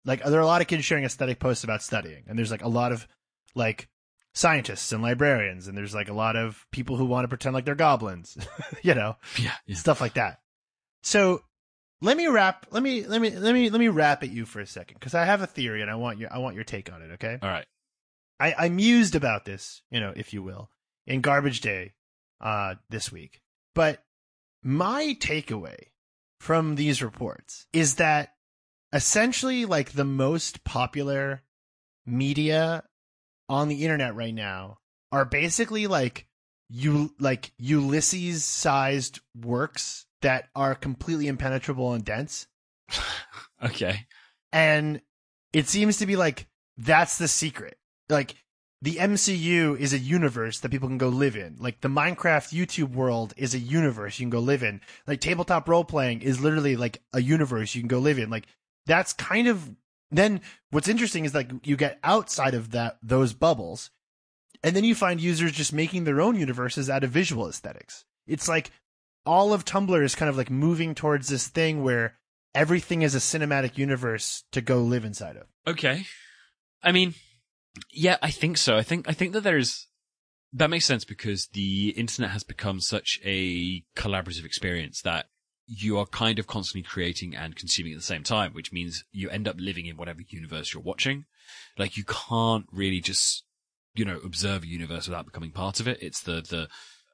like 0.03 0.21
there 0.23 0.39
are 0.39 0.43
a 0.43 0.45
lot 0.45 0.59
of 0.59 0.67
kids 0.67 0.83
sharing 0.83 1.05
aesthetic 1.05 1.39
posts 1.39 1.63
about 1.63 1.81
studying 1.81 2.23
and 2.27 2.37
there's 2.37 2.51
like 2.51 2.63
a 2.63 2.67
lot 2.67 2.91
of 2.91 3.07
like 3.55 3.87
scientists 4.33 4.91
and 4.91 5.01
librarians 5.01 5.67
and 5.67 5.77
there's 5.77 5.95
like 5.95 6.09
a 6.09 6.13
lot 6.13 6.35
of 6.35 6.65
people 6.71 6.97
who 6.97 7.05
want 7.05 7.23
to 7.23 7.29
pretend 7.29 7.53
like 7.53 7.63
they're 7.63 7.73
goblins 7.75 8.37
you 8.81 8.93
know 8.93 9.15
Yeah, 9.39 9.53
yeah. 9.65 9.75
stuff 9.77 10.01
like 10.01 10.15
that. 10.15 10.39
So 11.03 11.41
let 12.01 12.17
me 12.17 12.27
wrap. 12.27 12.65
Let 12.71 12.83
me 12.83 13.05
let 13.05 13.21
me 13.21 13.29
let 13.31 13.53
me 13.53 13.69
let 13.69 13.79
me 13.79 13.87
wrap 13.87 14.23
at 14.23 14.31
you 14.31 14.45
for 14.45 14.59
a 14.59 14.67
second 14.67 14.95
because 14.99 15.13
I 15.13 15.25
have 15.25 15.41
a 15.41 15.47
theory 15.47 15.81
and 15.81 15.91
I 15.91 15.95
want 15.95 16.17
your 16.17 16.33
I 16.33 16.39
want 16.39 16.55
your 16.55 16.63
take 16.63 16.91
on 16.91 17.01
it. 17.01 17.11
Okay. 17.13 17.37
All 17.41 17.49
right. 17.49 17.65
I 18.39 18.55
I 18.57 18.69
mused 18.69 19.15
about 19.15 19.45
this, 19.45 19.81
you 19.91 19.99
know, 19.99 20.13
if 20.15 20.33
you 20.33 20.41
will, 20.41 20.69
in 21.05 21.21
Garbage 21.21 21.61
Day, 21.61 21.93
uh, 22.41 22.75
this 22.89 23.11
week. 23.11 23.41
But 23.75 24.03
my 24.63 25.15
takeaway 25.19 25.77
from 26.39 26.75
these 26.75 27.03
reports 27.03 27.67
is 27.71 27.95
that 27.95 28.33
essentially, 28.91 29.65
like 29.65 29.91
the 29.91 30.03
most 30.03 30.63
popular 30.63 31.43
media 32.05 32.83
on 33.47 33.67
the 33.67 33.83
internet 33.83 34.15
right 34.15 34.33
now 34.33 34.79
are 35.11 35.25
basically 35.25 35.85
like 35.85 36.25
you 36.67 37.13
like 37.19 37.51
Ulysses 37.57 38.43
sized 38.43 39.19
works 39.39 40.05
that 40.21 40.49
are 40.55 40.75
completely 40.75 41.27
impenetrable 41.27 41.93
and 41.93 42.05
dense. 42.05 42.47
Okay. 43.63 44.07
And 44.51 45.01
it 45.53 45.67
seems 45.67 45.97
to 45.97 46.05
be 46.05 46.15
like 46.15 46.47
that's 46.77 47.17
the 47.17 47.27
secret. 47.27 47.77
Like 48.09 48.35
the 48.81 48.95
MCU 48.95 49.77
is 49.77 49.93
a 49.93 49.99
universe 49.99 50.59
that 50.59 50.71
people 50.71 50.87
can 50.87 50.97
go 50.97 51.09
live 51.09 51.35
in. 51.35 51.57
Like 51.59 51.81
the 51.81 51.87
Minecraft 51.87 52.51
YouTube 52.51 52.93
world 52.93 53.33
is 53.37 53.53
a 53.53 53.59
universe 53.59 54.19
you 54.19 54.23
can 54.23 54.31
go 54.31 54.39
live 54.39 54.63
in. 54.63 54.81
Like 55.05 55.21
tabletop 55.21 55.69
role 55.69 55.83
playing 55.83 56.21
is 56.21 56.41
literally 56.41 56.75
like 56.75 57.01
a 57.13 57.21
universe 57.21 57.75
you 57.75 57.81
can 57.81 57.87
go 57.87 57.99
live 57.99 58.17
in. 58.17 58.29
Like 58.29 58.47
that's 58.87 59.13
kind 59.13 59.47
of 59.47 59.75
then 60.09 60.41
what's 60.71 60.89
interesting 60.89 61.25
is 61.25 61.35
like 61.35 61.51
you 61.63 61.77
get 61.77 61.99
outside 62.03 62.53
of 62.53 62.71
that 62.71 62.97
those 63.03 63.33
bubbles 63.33 63.91
and 64.63 64.75
then 64.75 64.83
you 64.83 64.95
find 64.95 65.21
users 65.21 65.51
just 65.51 65.73
making 65.73 66.03
their 66.03 66.21
own 66.21 66.35
universes 66.35 66.89
out 66.89 67.03
of 67.03 67.11
visual 67.11 67.47
aesthetics. 67.47 68.05
It's 68.27 68.47
like 68.47 68.71
all 69.25 69.53
of 69.53 69.65
Tumblr 69.65 70.03
is 70.03 70.15
kind 70.15 70.29
of 70.29 70.37
like 70.37 70.49
moving 70.49 70.95
towards 70.95 71.27
this 71.27 71.47
thing 71.47 71.83
where 71.83 72.17
everything 72.53 73.01
is 73.01 73.15
a 73.15 73.19
cinematic 73.19 73.77
universe 73.77 74.43
to 74.51 74.61
go 74.61 74.81
live 74.81 75.05
inside 75.05 75.37
of. 75.37 75.47
Okay. 75.67 76.05
I 76.83 76.91
mean, 76.91 77.13
yeah, 77.91 78.17
I 78.21 78.31
think 78.31 78.57
so. 78.57 78.75
I 78.77 78.83
think 78.83 79.07
I 79.07 79.13
think 79.13 79.33
that 79.33 79.41
there's 79.41 79.87
that 80.53 80.69
makes 80.69 80.85
sense 80.85 81.05
because 81.05 81.47
the 81.53 81.89
internet 81.89 82.31
has 82.31 82.43
become 82.43 82.81
such 82.81 83.19
a 83.23 83.83
collaborative 83.95 84.45
experience 84.45 85.01
that 85.01 85.27
you 85.67 85.97
are 85.97 86.05
kind 86.05 86.37
of 86.39 86.47
constantly 86.47 86.83
creating 86.83 87.35
and 87.35 87.55
consuming 87.55 87.93
at 87.93 87.99
the 87.99 88.03
same 88.03 88.23
time, 88.23 88.53
which 88.53 88.73
means 88.73 89.05
you 89.11 89.29
end 89.29 89.47
up 89.47 89.55
living 89.57 89.85
in 89.85 89.95
whatever 89.95 90.19
universe 90.27 90.73
you're 90.73 90.83
watching. 90.83 91.25
Like 91.77 91.95
you 91.95 92.03
can't 92.03 92.65
really 92.71 92.99
just, 92.99 93.45
you 93.93 94.03
know, 94.03 94.19
observe 94.25 94.63
a 94.63 94.67
universe 94.67 95.07
without 95.07 95.25
becoming 95.25 95.51
part 95.51 95.79
of 95.79 95.87
it. 95.87 95.99
It's 96.01 96.21
the, 96.21 96.41
the, 96.41 96.67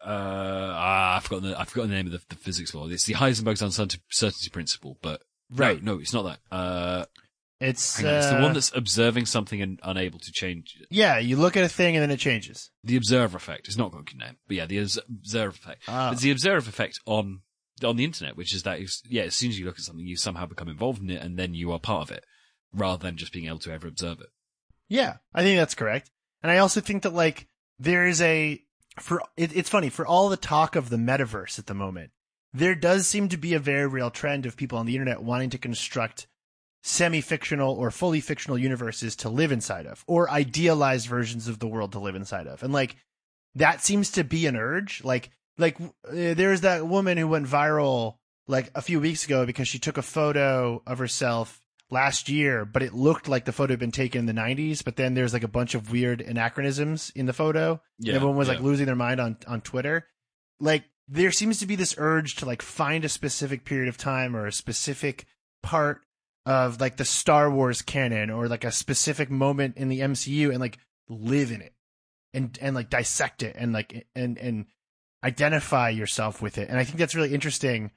uh, 0.06 0.10
ah, 0.10 1.18
I've 1.18 1.24
forgotten 1.24 1.50
the, 1.50 1.60
I've 1.60 1.70
forgotten 1.70 1.90
the 1.92 1.96
name 1.98 2.06
of 2.08 2.12
the, 2.14 2.22
the 2.30 2.36
physics 2.36 2.74
law. 2.74 2.88
It's 2.88 3.06
the 3.06 3.14
Heisenberg's 3.16 3.62
uncertainty 3.62 4.50
principle, 4.52 4.98
but 5.02 5.22
Right. 5.50 5.82
no, 5.82 5.94
no, 5.96 6.00
it's 6.02 6.14
not 6.14 6.24
that. 6.24 6.40
Uh, 6.56 7.06
It's, 7.60 8.00
on, 8.00 8.06
it's 8.06 8.28
the 8.28 8.38
uh, 8.38 8.42
one 8.42 8.54
that's 8.54 8.72
observing 8.76 9.26
something 9.26 9.62
and 9.62 9.80
unable 9.84 10.20
to 10.20 10.32
change 10.32 10.76
it. 10.80 10.88
yeah, 10.92 11.18
you 11.20 11.38
look 11.38 11.58
at 11.58 11.64
a 11.64 11.70
thing 11.70 11.96
and 11.96 12.04
then 12.04 12.12
it 12.12 12.20
changes. 12.20 12.70
The 12.84 12.98
observer 12.98 13.38
effect. 13.38 13.68
It's 13.68 13.78
not 13.78 13.92
got 13.92 14.02
a 14.02 14.04
good 14.04 14.20
name, 14.20 14.38
but 14.48 14.58
yeah, 14.58 14.66
the 14.66 14.78
observer 14.80 15.50
effect. 15.56 15.84
Ah. 15.88 16.12
It's 16.12 16.22
the 16.22 16.32
observer 16.32 16.70
effect 16.70 17.00
on 17.06 17.42
on 17.84 17.96
the 17.96 18.04
internet, 18.04 18.36
which 18.36 18.54
is 18.56 18.64
that 18.64 18.80
yeah, 19.08 19.24
as 19.24 19.36
soon 19.36 19.50
as 19.52 19.60
you 19.60 19.66
look 19.66 19.78
at 19.78 19.84
something, 19.86 20.06
you 20.06 20.18
somehow 20.18 20.46
become 20.48 20.68
involved 20.68 21.02
in 21.02 21.10
it, 21.12 21.22
and 21.22 21.38
then 21.38 21.54
you 21.54 21.72
are 21.72 21.80
part 21.80 22.10
of 22.10 22.16
it, 22.16 22.24
rather 22.74 23.02
than 23.02 23.18
just 23.18 23.32
being 23.32 23.46
able 23.48 23.60
to 23.60 23.72
ever 23.72 23.88
observe 23.88 24.20
it. 24.20 24.28
Yeah, 24.90 25.18
I 25.34 25.44
think 25.44 25.58
that's 25.60 25.76
correct. 25.76 26.10
And 26.44 26.52
I 26.52 26.58
also 26.60 26.82
think 26.82 27.04
that 27.04 27.14
like 27.14 27.48
there 27.80 28.06
is 28.08 28.22
a 28.22 28.60
for 29.00 29.22
it, 29.36 29.56
it's 29.56 29.70
funny 29.70 29.90
for 29.90 30.06
all 30.06 30.30
the 30.30 30.38
talk 30.38 30.76
of 30.76 30.90
the 30.90 30.98
metaverse 30.98 31.60
at 31.60 31.68
the 31.68 31.74
moment, 31.74 32.12
there 32.54 32.76
does 32.76 33.08
seem 33.08 33.30
to 33.30 33.38
be 33.38 33.54
a 33.54 33.60
very 33.60 33.88
real 33.88 34.10
trend 34.10 34.46
of 34.46 34.58
people 34.58 34.78
on 34.78 34.86
the 34.86 34.94
internet 34.94 35.22
wanting 35.22 35.50
to 35.52 35.58
construct 35.58 36.28
semi-fictional 36.84 37.74
or 37.74 37.92
fully 37.92 38.22
fictional 38.22 38.58
universes 38.58 39.16
to 39.18 39.30
live 39.30 39.52
inside 39.52 39.86
of 39.86 40.04
or 40.08 40.30
idealized 40.30 41.08
versions 41.08 41.48
of 41.48 41.60
the 41.60 41.68
world 41.68 41.92
to 41.92 42.00
live 42.00 42.16
inside 42.16 42.48
of. 42.48 42.64
And 42.64 42.72
like 42.72 42.96
that 43.56 43.82
seems 43.82 44.12
to 44.12 44.24
be 44.24 44.46
an 44.46 44.56
urge. 44.56 45.04
Like 45.04 45.32
like 45.58 45.80
uh, 45.80 45.92
there's 46.12 46.62
that 46.62 46.88
woman 46.88 47.18
who 47.18 47.28
went 47.28 47.48
viral 47.48 48.16
like 48.48 48.72
a 48.76 48.82
few 48.82 49.00
weeks 49.00 49.26
ago 49.26 49.46
because 49.46 49.68
she 49.68 49.80
took 49.80 49.98
a 49.98 50.04
photo 50.04 50.82
of 50.86 51.00
herself 51.00 51.62
last 51.90 52.28
year 52.30 52.66
but 52.66 52.84
it 52.84 52.94
looked 52.94 53.28
like 53.30 53.46
the 53.46 53.52
photo 53.54 53.74
had 53.74 53.80
been 53.80 53.92
taken 53.92 54.20
in 54.20 54.26
the 54.26 54.42
90s 54.42 54.84
but 54.84 54.96
then 54.98 55.14
there's 55.14 55.34
like 55.34 55.44
a 55.44 55.48
bunch 55.48 55.74
of 55.74 55.92
weird 55.92 56.22
anachronisms 56.22 57.12
in 57.16 57.26
the 57.26 57.34
photo 57.34 57.80
Yeah, 58.00 58.16
everyone 58.16 58.36
was 58.38 58.48
yeah. 58.48 58.56
like 58.56 58.64
losing 58.64 58.86
their 58.88 58.96
mind 58.96 59.20
on 59.22 59.38
on 59.48 59.62
twitter 59.62 60.06
like 60.60 60.84
there 61.08 61.32
seems 61.32 61.60
to 61.60 61.66
be 61.66 61.76
this 61.76 61.96
urge 61.98 62.36
to 62.36 62.46
like 62.46 62.62
find 62.62 63.06
a 63.06 63.10
specific 63.10 63.64
period 63.64 63.88
of 63.88 63.98
time 63.98 64.36
or 64.36 64.46
a 64.46 64.52
specific 64.52 65.26
part 65.64 66.02
of 66.46 66.80
like 66.82 66.98
the 66.98 67.06
Star 67.06 67.50
Wars 67.50 67.82
canon 67.82 68.30
or 68.30 68.48
like 68.48 68.64
a 68.64 68.72
specific 68.72 69.30
moment 69.30 69.78
in 69.78 69.90
the 69.90 70.00
MCU 70.00 70.50
and 70.50 70.60
like 70.60 70.80
live 71.10 71.52
in 71.52 71.62
it 71.62 71.74
and 72.34 72.58
and 72.62 72.76
like 72.76 72.90
dissect 72.90 73.44
it 73.44 73.56
and 73.58 73.72
like 73.74 74.08
and 74.16 74.38
and 74.38 74.66
identify 75.24 75.90
yourself 75.90 76.42
with 76.42 76.58
it. 76.58 76.70
And 76.70 76.78
I 76.78 76.84
think 76.84 76.98
that's 76.98 77.16
really 77.16 77.34
interesting 77.34 77.92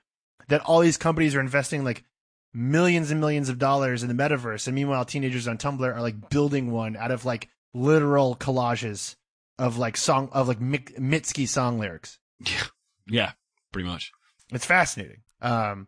that 0.49 0.63
all 0.63 0.81
these 0.81 0.97
companies 0.97 1.35
are 1.35 1.41
investing 1.41 1.85
like 1.85 2.05
millions 2.53 3.11
and 3.11 3.21
millions 3.21 3.49
of 3.49 3.59
dollars 3.59 4.03
in 4.03 4.09
the 4.09 4.23
metaverse 4.23 4.67
and 4.67 4.75
meanwhile 4.75 5.05
teenagers 5.05 5.47
on 5.47 5.57
Tumblr 5.59 5.81
are 5.95 6.01
like 6.01 6.29
building 6.31 6.71
one 6.73 6.97
out 6.97 7.11
of 7.11 7.25
like 7.25 7.49
literal 7.75 8.35
collages 8.37 9.15
of 9.59 9.79
like 9.79 9.97
song 9.97 10.29
of 10.33 10.49
like 10.49 10.61
Mik- 10.61 10.97
Mitski 10.99 11.47
song 11.47 11.79
lyrics. 11.79 12.19
Yeah, 12.41 12.63
yeah, 13.07 13.33
pretty 13.73 13.89
much. 13.89 14.11
It's 14.53 14.65
fascinating. 14.67 15.23
Um, 15.41 15.87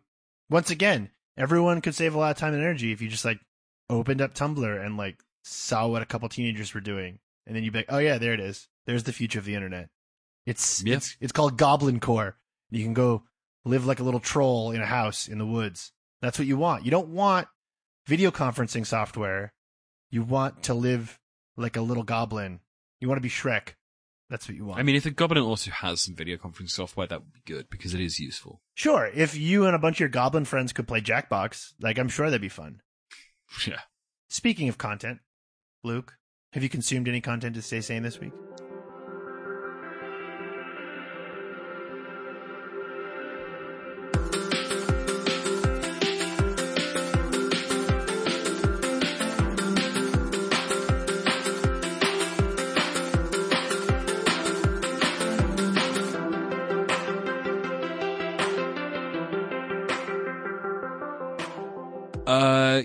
once 0.49 0.69
again, 0.69 1.09
everyone 1.37 1.81
could 1.81 1.95
save 1.95 2.15
a 2.15 2.17
lot 2.19 2.31
of 2.31 2.37
time 2.37 2.53
and 2.53 2.61
energy 2.63 2.91
if 2.91 3.01
you 3.01 3.09
just 3.09 3.25
like 3.25 3.39
opened 3.89 4.21
up 4.21 4.33
Tumblr 4.33 4.85
and 4.85 4.95
like 4.97 5.17
saw 5.43 5.87
what 5.87 6.01
a 6.01 6.05
couple 6.05 6.29
teenagers 6.29 6.73
were 6.73 6.79
doing, 6.81 7.19
and 7.45 7.55
then 7.55 7.63
you'd 7.63 7.73
be 7.73 7.79
like, 7.79 7.87
"Oh 7.91 7.97
yeah, 7.97 8.17
there 8.17 8.33
it 8.33 8.39
is. 8.39 8.67
There's 8.85 9.03
the 9.03 9.11
future 9.11 9.39
of 9.39 9.45
the 9.45 9.55
internet." 9.55 9.89
It's 10.45 10.83
Yeah. 10.83 10.95
it's 10.97 11.17
it's 11.19 11.31
called 11.33 11.57
Goblin 11.57 11.99
Core. 11.99 12.37
You 12.69 12.83
can 12.83 12.93
go 12.93 13.23
live 13.65 13.85
like 13.85 13.99
a 13.99 14.03
little 14.03 14.19
troll 14.19 14.71
in 14.71 14.81
a 14.81 14.85
house 14.85 15.27
in 15.27 15.37
the 15.39 15.45
woods. 15.45 15.91
That's 16.23 16.39
what 16.39 16.47
you 16.47 16.55
want. 16.55 16.85
You 16.85 16.91
don't 16.91 17.09
want 17.09 17.49
video 18.07 18.31
conferencing 18.31 18.87
software. 18.87 19.51
You 20.09 20.23
want 20.23 20.63
to 20.63 20.73
live 20.73 21.19
like 21.57 21.75
a 21.75 21.81
little 21.81 22.03
goblin. 22.03 22.61
You 23.01 23.09
want 23.09 23.17
to 23.17 23.21
be 23.21 23.29
Shrek. 23.29 23.73
That's 24.29 24.47
what 24.47 24.55
you 24.55 24.63
want. 24.63 24.79
I 24.79 24.83
mean, 24.83 24.95
if 24.95 25.03
the 25.03 25.11
Goblin 25.11 25.43
also 25.43 25.69
has 25.69 26.01
some 26.01 26.15
video 26.15 26.37
conferencing 26.37 26.69
software, 26.69 27.05
that 27.07 27.19
would 27.19 27.33
be 27.33 27.41
good 27.45 27.69
because 27.69 27.93
it 27.93 27.99
is 27.99 28.21
useful. 28.21 28.61
Sure, 28.73 29.11
if 29.13 29.37
you 29.37 29.65
and 29.65 29.75
a 29.75 29.79
bunch 29.79 29.97
of 29.97 29.99
your 29.99 30.09
goblin 30.09 30.45
friends 30.45 30.71
could 30.71 30.87
play 30.87 31.01
Jackbox, 31.01 31.73
like 31.81 31.99
I'm 31.99 32.07
sure 32.07 32.27
that'd 32.27 32.41
be 32.41 32.49
fun. 32.49 32.81
Yeah. 33.67 33.81
Speaking 34.29 34.69
of 34.69 34.79
content, 34.79 35.19
Luke, 35.83 36.15
have 36.53 36.63
you 36.63 36.69
consumed 36.69 37.07
any 37.07 37.21
content 37.21 37.53
to 37.53 37.61
stay 37.61 37.81
sane 37.81 38.01
this 38.01 38.19
week? 38.19 38.31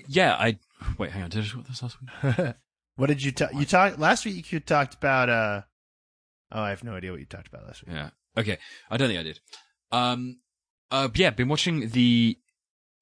Yeah. 0.08 0.34
I 0.34 0.58
wait. 0.98 1.12
Hang 1.12 1.22
on. 1.22 1.30
Did 1.30 1.44
I 1.44 1.46
talk 1.46 1.66
this 1.66 1.82
last 1.82 1.96
week? 2.00 2.54
what 2.96 3.06
did 3.06 3.22
you 3.22 3.30
talk? 3.30 3.54
You 3.54 3.64
talked 3.64 3.98
last 3.98 4.24
week. 4.24 4.50
You 4.50 4.58
talked 4.60 4.94
about. 4.94 5.28
uh 5.28 5.62
Oh, 6.50 6.62
I 6.62 6.70
have 6.70 6.82
no 6.82 6.94
idea 6.94 7.10
what 7.10 7.20
you 7.20 7.26
talked 7.26 7.46
about 7.46 7.66
last 7.66 7.86
week. 7.86 7.94
Yeah. 7.94 8.10
Okay. 8.36 8.56
I 8.90 8.96
don't 8.96 9.08
think 9.08 9.20
I 9.20 9.22
did. 9.22 9.40
Um. 9.92 10.40
Uh. 10.90 11.08
Yeah. 11.14 11.30
Been 11.30 11.48
watching 11.48 11.90
the. 11.90 12.38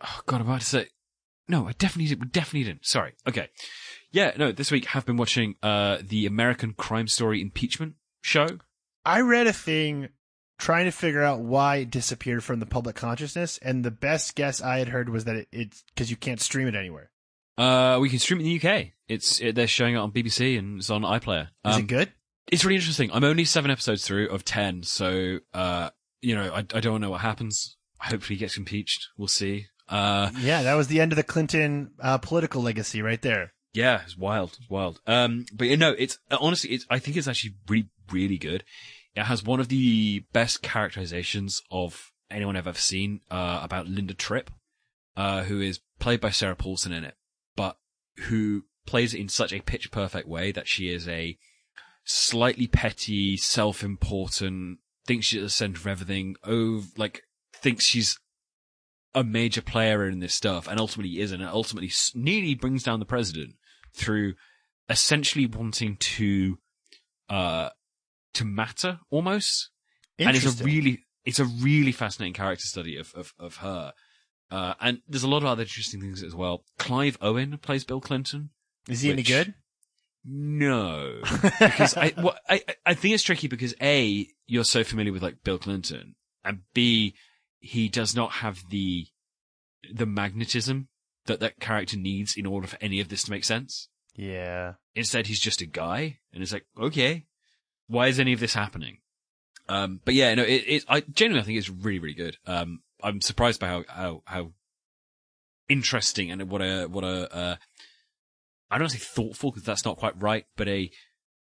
Oh 0.03 0.21
God. 0.27 0.41
I'm 0.41 0.49
about 0.49 0.61
to 0.61 0.67
say. 0.67 0.89
No, 1.49 1.69
I 1.69 1.73
definitely 1.73 2.15
did. 2.15 2.33
Definitely 2.33 2.65
didn't. 2.65 2.85
Sorry. 2.85 3.15
Okay. 3.27 3.49
Yeah. 4.11 4.33
No. 4.37 4.51
This 4.53 4.71
week 4.73 4.87
have 4.87 5.07
been 5.07 5.17
watching 5.17 5.55
uh 5.63 5.99
the 6.03 6.27
American 6.27 6.75
Crime 6.75 7.07
Story 7.09 7.41
impeachment 7.41 7.95
show. 8.21 8.49
I 9.05 9.21
read 9.21 9.47
a 9.47 9.53
thing 9.53 10.09
trying 10.59 10.87
to 10.87 10.91
figure 10.91 11.23
out 11.23 11.41
why 11.41 11.77
it 11.77 11.91
disappeared 11.91 12.43
from 12.45 12.61
the 12.61 12.67
public 12.67 12.97
consciousness, 12.97 13.59
and 13.63 13.85
the 13.85 13.91
best 13.91 14.35
guess 14.35 14.61
I 14.61 14.79
had 14.79 14.89
heard 14.89 15.09
was 15.09 15.25
that 15.25 15.37
it, 15.37 15.49
it's 15.53 15.83
because 15.95 16.11
you 16.11 16.17
can't 16.17 16.41
stream 16.41 16.69
it 16.69 16.75
anywhere. 16.75 17.11
Uh, 17.59 17.99
we 18.01 18.09
can 18.11 18.19
stream 18.19 18.41
it 18.41 18.45
in 18.47 18.59
the 18.59 18.69
UK. 18.69 18.87
It's 19.09 19.41
it, 19.41 19.55
they're 19.55 19.67
showing 19.67 19.95
it 19.95 19.99
on 19.99 20.13
BBC 20.13 20.59
and 20.59 20.79
it's 20.79 20.91
on 20.91 21.03
iPlayer. 21.03 21.49
Is 21.65 21.75
Um, 21.77 21.81
it 21.83 21.87
good? 21.87 22.13
It's 22.53 22.65
really 22.65 22.77
interesting. 22.77 23.11
I'm 23.13 23.25
only 23.25 23.45
seven 23.45 23.71
episodes 23.71 24.05
through 24.07 24.29
of 24.29 24.45
ten, 24.45 24.83
so 24.83 25.39
uh, 25.55 25.91
you 26.21 26.35
know, 26.35 26.53
I 26.55 26.59
I 26.59 26.81
don't 26.81 27.01
know 27.01 27.11
what 27.11 27.21
happens. 27.23 27.77
Hopefully, 28.01 28.37
he 28.37 28.41
gets 28.41 28.57
impeached. 28.57 29.09
We'll 29.17 29.29
see. 29.29 29.67
Uh, 29.89 30.31
Yeah, 30.41 30.63
that 30.65 30.75
was 30.75 30.89
the 30.89 31.01
end 31.01 31.13
of 31.13 31.17
the 31.17 31.23
Clinton 31.23 31.93
uh, 32.01 32.19
political 32.19 32.61
legacy 32.63 33.01
right 33.03 33.21
there. 33.23 33.53
yeah, 33.73 34.03
it's 34.05 34.17
wild, 34.19 34.57
it's 34.61 34.69
wild. 34.71 35.01
Um, 35.07 35.47
but 35.53 35.69
you 35.69 35.77
know, 35.77 35.95
it's 35.99 36.19
honestly, 36.31 36.71
it's 36.71 36.87
I 36.91 36.99
think 36.99 37.17
it's 37.17 37.29
actually 37.29 37.55
really, 37.69 37.89
really 38.13 38.39
good. 38.39 38.65
It 39.17 39.25
has 39.25 39.43
one 39.43 39.61
of 39.61 39.69
the 39.69 40.25
best 40.33 40.63
characterizations 40.63 41.63
of 41.71 42.13
anyone 42.31 42.57
I've 42.57 42.67
ever 42.67 42.79
seen 42.79 43.23
uh, 43.31 43.61
about 43.63 43.89
Linda 43.89 44.15
Tripp, 44.15 44.51
uh, 45.17 45.45
who 45.45 45.61
is 45.61 45.81
played 45.99 46.21
by 46.21 46.31
Sarah 46.31 46.55
Paulson 46.55 46.93
in 46.93 47.03
it, 47.03 47.17
but 47.57 47.79
who 48.29 48.65
plays 48.85 49.15
it 49.15 49.21
in 49.21 49.29
such 49.29 49.53
a 49.53 49.61
pitch 49.61 49.91
perfect 49.91 50.29
way 50.29 50.53
that 50.53 50.69
she 50.69 50.91
is 50.93 51.09
a 51.09 51.39
slightly 52.05 52.67
petty, 52.67 53.37
self-important, 53.37 54.79
thinks 55.07 55.27
she's 55.27 55.39
at 55.39 55.45
the 55.45 55.51
center 55.51 55.79
of 55.79 55.87
everything, 55.87 56.37
oh, 56.45 56.85
like 56.97 57.23
thinks 57.55 57.85
she's 57.85 58.19
a 59.15 59.25
major 59.25 59.63
player 59.63 60.07
in 60.07 60.21
this 60.21 60.35
stuff, 60.35 60.69
and 60.69 60.79
ultimately 60.79 61.21
isn't, 61.21 61.41
and 61.41 61.51
ultimately 61.51 61.91
nearly 62.15 62.55
brings 62.55 62.83
down 62.83 63.01
the 63.01 63.07
president 63.07 63.55
through 63.95 64.35
essentially 64.91 65.47
wanting 65.47 65.97
to, 65.97 66.59
uh, 67.31 67.71
to 68.37 68.45
matter 68.45 69.01
almost. 69.11 69.71
And 70.19 70.37
it's 70.37 70.61
a 70.61 70.65
really, 70.65 71.05
it's 71.25 71.39
a 71.39 71.45
really 71.45 71.93
fascinating 71.93 72.35
character 72.35 72.67
study 72.67 72.97
of, 72.97 73.13
of, 73.15 73.35
of 73.39 73.57
her. 73.57 73.93
Uh, 74.51 74.75
and 74.81 75.01
there's 75.09 75.25
a 75.25 75.29
lot 75.29 75.39
of 75.39 75.47
other 75.47 75.63
interesting 75.63 76.01
things 76.01 76.23
as 76.23 76.35
well. 76.35 76.65
Clive 76.79 77.19
Owen 77.21 77.59
plays 77.59 77.85
Bill 77.85 78.01
Clinton. 78.01 78.51
Is 78.89 79.01
he 79.01 79.11
any 79.11 79.23
good? 79.23 79.55
No, 80.25 81.21
because 81.61 81.97
I, 81.97 82.13
well, 82.19 82.37
I, 82.49 82.63
I 82.85 82.95
think 82.95 83.15
it's 83.15 83.23
tricky 83.23 83.47
because 83.47 83.75
A, 83.81 84.27
you're 84.47 84.65
so 84.65 84.83
familiar 84.83 85.13
with 85.13 85.23
like 85.23 85.45
Bill 85.45 85.59
Clinton 85.59 86.17
and 86.45 86.61
B, 86.75 87.15
he 87.59 87.89
does 87.89 88.15
not 88.17 88.33
have 88.33 88.63
the, 88.71 89.07
the 89.93 90.07
magnetism 90.07 90.89
that 91.27 91.41
that 91.41 91.61
character 91.61 91.97
needs 91.97 92.35
in 92.37 92.47
order 92.47 92.67
for 92.67 92.79
any 92.81 93.01
of 93.01 93.09
this 93.09 93.25
to 93.25 93.31
make 93.31 93.45
sense. 93.45 93.89
yeah. 94.15 94.75
Instead, 94.95 95.27
he's 95.27 95.41
just 95.41 95.61
a 95.61 95.67
guy, 95.67 96.19
and 96.33 96.43
it's 96.43 96.53
like, 96.53 96.65
okay, 96.81 97.27
why 97.89 98.09
is 98.09 98.19
any 98.19 98.33
of 98.33 98.41
this 98.41 98.55
happening? 98.55 98.99
Um, 99.69 100.01
but 100.05 100.15
yeah, 100.15 100.35
no, 100.35 100.43
it, 100.43 100.65
it, 100.67 100.85
I 100.89 101.01
genuinely 101.01 101.43
I 101.43 101.45
think 101.45 101.59
it's 101.59 101.71
really, 101.71 101.99
really 101.99 102.15
good. 102.15 102.37
Um, 102.47 102.83
I'm 103.03 103.21
surprised 103.21 103.61
by 103.61 103.67
how, 103.69 103.85
how, 103.89 104.23
how 104.25 104.53
interesting 105.69 106.31
and 106.31 106.49
what 106.49 106.63
a, 106.63 106.87
what 106.87 107.05
a, 107.05 107.35
uh, 107.35 107.57
I 108.71 108.79
don't 108.79 108.85
want 108.85 108.93
to 108.93 108.99
say 108.99 109.05
thoughtful 109.05 109.51
because 109.51 109.65
that's 109.65 109.85
not 109.85 109.97
quite 109.97 110.21
right, 110.21 110.47
but 110.57 110.69
a, 110.69 110.91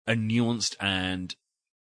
a 0.07 0.15
nuanced 0.15 0.77
and 0.81 1.35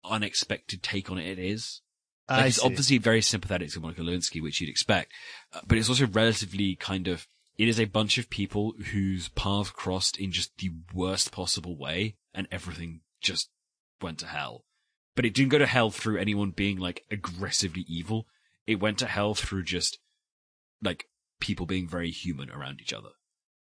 unexpected 0.03 0.81
take 0.81 1.11
on 1.11 1.17
it 1.17 1.27
it 1.27 1.39
is. 1.39 1.81
Like, 2.29 2.39
I 2.39 2.47
it's 2.47 2.57
see. 2.57 2.65
obviously 2.65 2.97
very 2.99 3.21
sympathetic 3.21 3.71
to 3.71 3.79
Monica 3.79 4.01
Lewinsky, 4.01 4.41
which 4.41 4.61
you'd 4.61 4.69
expect, 4.69 5.11
uh, 5.53 5.61
but 5.67 5.77
it's 5.77 5.89
also 5.89 6.07
relatively 6.07 6.75
kind 6.75 7.07
of. 7.07 7.27
It 7.57 7.67
is 7.67 7.79
a 7.79 7.85
bunch 7.85 8.17
of 8.17 8.29
people 8.29 8.73
whose 8.93 9.27
paths 9.29 9.71
crossed 9.71 10.17
in 10.17 10.31
just 10.31 10.57
the 10.59 10.71
worst 10.93 11.31
possible 11.31 11.77
way, 11.77 12.15
and 12.33 12.47
everything 12.51 13.01
just 13.19 13.49
went 14.01 14.19
to 14.19 14.27
hell. 14.27 14.65
But 15.15 15.25
it 15.25 15.33
didn't 15.33 15.49
go 15.49 15.57
to 15.57 15.65
hell 15.65 15.91
through 15.91 16.17
anyone 16.17 16.51
being 16.51 16.77
like 16.77 17.03
aggressively 17.11 17.85
evil. 17.87 18.25
It 18.65 18.79
went 18.79 18.99
to 18.99 19.05
hell 19.05 19.33
through 19.33 19.63
just 19.63 19.99
like 20.81 21.05
people 21.39 21.65
being 21.65 21.87
very 21.87 22.11
human 22.11 22.49
around 22.49 22.79
each 22.81 22.93
other. 22.93 23.09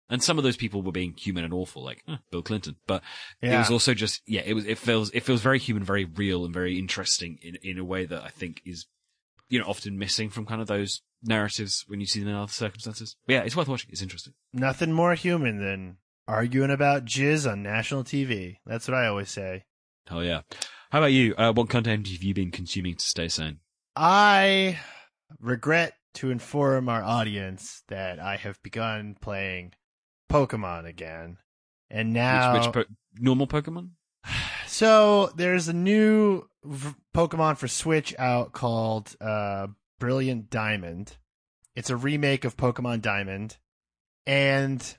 And 0.09 0.23
some 0.23 0.39
of 0.39 0.45
those 0.45 0.57
people 0.57 0.83
were 0.83 0.93
being 0.93 1.15
human 1.17 1.45
and 1.45 1.53
awful, 1.53 1.83
like 1.83 2.05
Bill 2.31 2.43
Clinton. 2.43 2.77
But 2.87 3.03
it 3.41 3.57
was 3.57 3.71
also 3.71 3.93
just 3.93 4.23
yeah, 4.27 4.43
it 4.45 4.55
was 4.55 4.65
it 4.65 4.79
feels 4.79 5.11
it 5.11 5.25
feels 5.25 5.41
very 5.41 5.59
human, 5.59 5.83
very 5.83 6.05
real, 6.05 6.45
and 6.45 6.55
very 6.55 6.79
interesting 6.79 7.39
in 7.43 7.57
in 7.63 7.79
a 7.79 7.85
way 7.85 8.07
that 8.07 8.23
I 8.23 8.29
think 8.29 8.63
is 8.65 8.87
you 9.49 9.59
know 9.59 9.67
often 9.67 9.99
missing 9.99 10.31
from 10.31 10.47
kind 10.47 10.61
of 10.61 10.69
those 10.69 11.03
narratives 11.25 11.85
when 11.89 12.01
you 12.01 12.07
see 12.07 12.21
them 12.21 12.29
in 12.29 12.37
other 12.37 12.53
circumstances. 12.53 13.17
But 13.27 13.33
yeah, 13.33 13.43
it's 13.43 13.57
worth 13.57 13.67
watching. 13.67 13.91
It's 13.91 14.03
interesting. 14.03 14.35
Nothing 14.53 14.93
more 14.93 15.15
human 15.15 15.59
than 15.59 15.97
arguing 16.29 16.71
about 16.71 17.05
jizz 17.05 17.51
on 17.51 17.63
national 17.63 18.05
TV. 18.05 18.59
That's 18.65 18.87
what 18.87 18.97
I 18.97 19.09
always 19.09 19.31
say. 19.31 19.65
Hell 20.09 20.25
yeah. 20.25 20.43
How 20.91 20.99
about 20.99 21.13
you? 21.13 21.35
Uh, 21.37 21.53
what 21.53 21.69
content 21.69 22.07
have 22.09 22.23
you 22.23 22.35
been 22.35 22.51
consuming 22.51 22.95
to 22.97 23.05
stay 23.05 23.29
sane? 23.29 23.59
I 23.97 24.79
regret 25.41 25.95
to 26.15 26.31
inform 26.31 26.89
our 26.89 27.03
audience 27.03 27.83
that 27.89 28.19
I 28.21 28.37
have 28.37 28.63
begun 28.63 29.17
playing 29.21 29.73
Pokemon 30.31 30.87
again, 30.87 31.39
and 31.91 32.13
now 32.13 32.55
which, 32.55 32.67
which 32.67 32.73
po- 32.73 32.95
normal 33.19 33.47
Pokemon? 33.47 33.91
so 34.67 35.31
there's 35.37 35.69
a 35.69 35.73
new 35.73 36.43
v- 36.65 36.95
Pokemon 37.15 37.57
for 37.57 37.69
Switch 37.69 38.15
out 38.19 38.53
called 38.53 39.15
uh, 39.21 39.67
Brilliant 39.99 40.51
Diamond. 40.51 41.17
It's 41.75 41.91
a 41.91 41.97
remake 41.97 42.45
of 42.45 42.57
Pokemon 42.57 43.03
Diamond, 43.03 43.59
and 44.27 44.97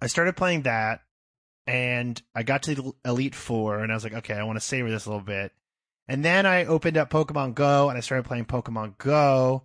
I 0.00 0.06
started 0.06 0.36
playing 0.36 0.62
that, 0.62 1.00
and 1.70 2.20
I 2.34 2.42
got 2.42 2.64
to 2.64 2.74
the 2.74 2.92
Elite 3.04 3.36
Four, 3.36 3.78
and 3.78 3.92
I 3.92 3.94
was 3.94 4.02
like, 4.02 4.12
okay, 4.12 4.34
I 4.34 4.42
want 4.42 4.56
to 4.56 4.60
savor 4.60 4.90
this 4.90 5.06
a 5.06 5.08
little 5.08 5.24
bit. 5.24 5.52
And 6.08 6.24
then 6.24 6.44
I 6.44 6.64
opened 6.64 6.96
up 6.96 7.10
Pokemon 7.10 7.54
Go, 7.54 7.88
and 7.88 7.96
I 7.96 8.00
started 8.00 8.26
playing 8.26 8.46
Pokemon 8.46 8.98
Go. 8.98 9.62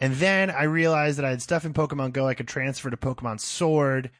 And 0.00 0.14
then 0.14 0.50
I 0.50 0.62
realized 0.62 1.18
that 1.18 1.26
I 1.26 1.30
had 1.30 1.42
stuff 1.42 1.66
in 1.66 1.74
Pokemon 1.74 2.14
Go 2.14 2.26
I 2.26 2.32
could 2.32 2.48
transfer 2.48 2.88
to 2.88 2.96
Pokemon 2.96 3.40
Sword. 3.40 4.10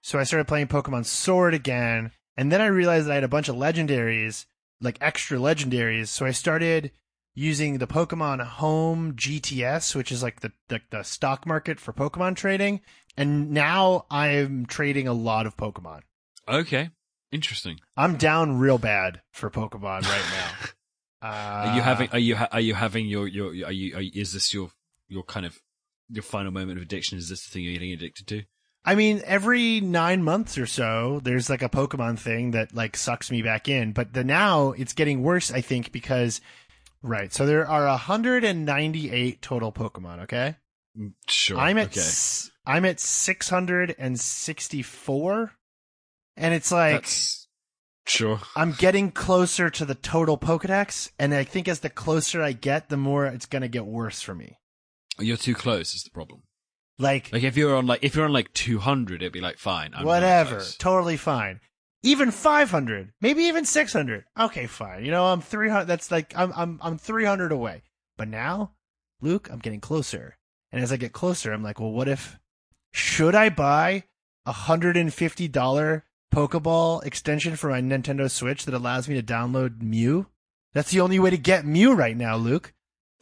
So 0.00 0.18
I 0.18 0.24
started 0.24 0.48
playing 0.48 0.68
Pokemon 0.68 1.04
Sword 1.04 1.52
again. 1.52 2.10
And 2.38 2.50
then 2.50 2.62
I 2.62 2.66
realized 2.66 3.06
that 3.06 3.12
I 3.12 3.16
had 3.16 3.24
a 3.24 3.28
bunch 3.28 3.50
of 3.50 3.56
legendaries, 3.56 4.46
like 4.80 4.96
extra 5.02 5.36
legendaries. 5.36 6.08
So 6.08 6.24
I 6.24 6.30
started 6.30 6.90
using 7.34 7.78
the 7.78 7.86
Pokemon 7.86 8.42
Home 8.46 9.12
GTS, 9.12 9.94
which 9.94 10.10
is 10.10 10.22
like 10.22 10.40
the, 10.40 10.52
the, 10.68 10.80
the 10.88 11.02
stock 11.02 11.46
market 11.46 11.78
for 11.78 11.92
Pokemon 11.92 12.36
trading. 12.36 12.80
And 13.14 13.50
now 13.50 14.06
I'm 14.10 14.64
trading 14.64 15.06
a 15.06 15.12
lot 15.12 15.46
of 15.46 15.58
Pokemon. 15.58 16.00
Okay, 16.48 16.90
interesting. 17.30 17.78
I'm 17.96 18.16
down 18.16 18.58
real 18.58 18.78
bad 18.78 19.22
for 19.32 19.48
Pokemon 19.50 20.02
right 20.02 20.24
now. 20.32 20.50
Uh, 21.24 21.66
Are 21.68 21.76
you 21.76 21.82
having? 21.82 22.08
Are 22.10 22.18
you? 22.18 22.34
Ha- 22.34 22.48
are 22.50 22.58
you 22.60 22.74
having 22.74 23.06
your 23.06 23.28
your? 23.28 23.50
Are 23.68 23.70
you? 23.70 23.94
Are 23.94 24.00
you 24.00 24.10
is 24.12 24.32
this 24.32 24.52
your 24.52 24.72
your 25.06 25.22
kind 25.22 25.46
of 25.46 25.56
your 26.08 26.24
final 26.24 26.50
moment 26.50 26.78
of 26.78 26.82
addiction? 26.82 27.16
Is 27.16 27.28
this 27.28 27.44
the 27.46 27.52
thing 27.52 27.62
you're 27.62 27.74
getting 27.74 27.92
addicted 27.92 28.26
to? 28.26 28.42
I 28.84 28.96
mean, 28.96 29.22
every 29.24 29.80
nine 29.80 30.24
months 30.24 30.58
or 30.58 30.66
so, 30.66 31.20
there's 31.22 31.48
like 31.48 31.62
a 31.62 31.68
Pokemon 31.68 32.18
thing 32.18 32.50
that 32.50 32.74
like 32.74 32.96
sucks 32.96 33.30
me 33.30 33.40
back 33.40 33.68
in. 33.68 33.92
But 33.92 34.14
the 34.14 34.24
now 34.24 34.72
it's 34.72 34.94
getting 34.94 35.22
worse, 35.22 35.52
I 35.52 35.60
think, 35.60 35.92
because 35.92 36.40
right. 37.02 37.32
So 37.32 37.46
there 37.46 37.68
are 37.68 37.86
198 37.86 39.40
total 39.40 39.70
Pokemon. 39.70 40.24
Okay, 40.24 40.56
Mm, 40.98 41.12
Sure. 41.28 41.56
I'm 41.56 41.78
at 41.78 41.90
okay. 41.90 42.00
s- 42.00 42.50
I'm 42.66 42.84
at 42.84 42.98
664, 42.98 45.52
and 46.36 46.54
it's 46.54 46.72
like 46.72 47.02
That's 47.02 47.48
sure. 48.06 48.40
I'm 48.56 48.72
getting 48.72 49.10
closer 49.10 49.70
to 49.70 49.84
the 49.84 49.94
total 49.94 50.38
Pokedex, 50.38 51.10
and 51.18 51.34
I 51.34 51.44
think 51.44 51.68
as 51.68 51.80
the 51.80 51.90
closer 51.90 52.42
I 52.42 52.52
get, 52.52 52.88
the 52.88 52.96
more 52.96 53.26
it's 53.26 53.46
gonna 53.46 53.68
get 53.68 53.86
worse 53.86 54.22
for 54.22 54.34
me. 54.34 54.58
You're 55.18 55.36
too 55.36 55.54
close. 55.54 55.94
Is 55.94 56.04
the 56.04 56.10
problem? 56.10 56.42
Like 56.98 57.32
Like 57.32 57.42
if 57.42 57.56
you're 57.56 57.76
on 57.76 57.86
like 57.86 58.00
if 58.02 58.14
you're 58.14 58.24
on 58.24 58.32
like 58.32 58.52
200, 58.52 59.22
it'd 59.22 59.32
be 59.32 59.40
like 59.40 59.58
fine. 59.58 59.92
I'm 59.94 60.06
whatever, 60.06 60.62
totally 60.78 61.16
fine. 61.16 61.60
Even 62.04 62.32
500, 62.32 63.12
maybe 63.20 63.44
even 63.44 63.64
600. 63.64 64.24
Okay, 64.38 64.66
fine. 64.66 65.04
You 65.04 65.12
know, 65.12 65.26
I'm 65.26 65.40
300. 65.40 65.84
That's 65.86 66.10
like 66.10 66.32
I'm 66.36 66.52
I'm 66.56 66.78
I'm 66.82 66.98
300 66.98 67.52
away. 67.52 67.82
But 68.16 68.28
now, 68.28 68.72
Luke, 69.20 69.48
I'm 69.50 69.58
getting 69.58 69.80
closer. 69.80 70.36
And 70.70 70.82
as 70.82 70.92
I 70.92 70.96
get 70.96 71.12
closer, 71.12 71.52
I'm 71.52 71.62
like, 71.62 71.78
well, 71.78 71.92
what 71.92 72.08
if 72.08 72.38
should 72.92 73.34
I 73.34 73.50
buy 73.50 74.04
a 74.44 74.52
hundred 74.52 74.96
and 74.96 75.12
fifty 75.12 75.48
dollar 75.48 76.04
Pokeball 76.32 77.04
extension 77.04 77.56
for 77.56 77.68
my 77.70 77.80
Nintendo 77.80 78.30
Switch 78.30 78.64
that 78.64 78.74
allows 78.74 79.08
me 79.08 79.14
to 79.14 79.22
download 79.22 79.82
Mew? 79.82 80.26
That's 80.72 80.90
the 80.90 81.00
only 81.00 81.18
way 81.18 81.30
to 81.30 81.36
get 81.36 81.66
Mew 81.66 81.92
right 81.92 82.16
now, 82.16 82.36
Luke. 82.36 82.72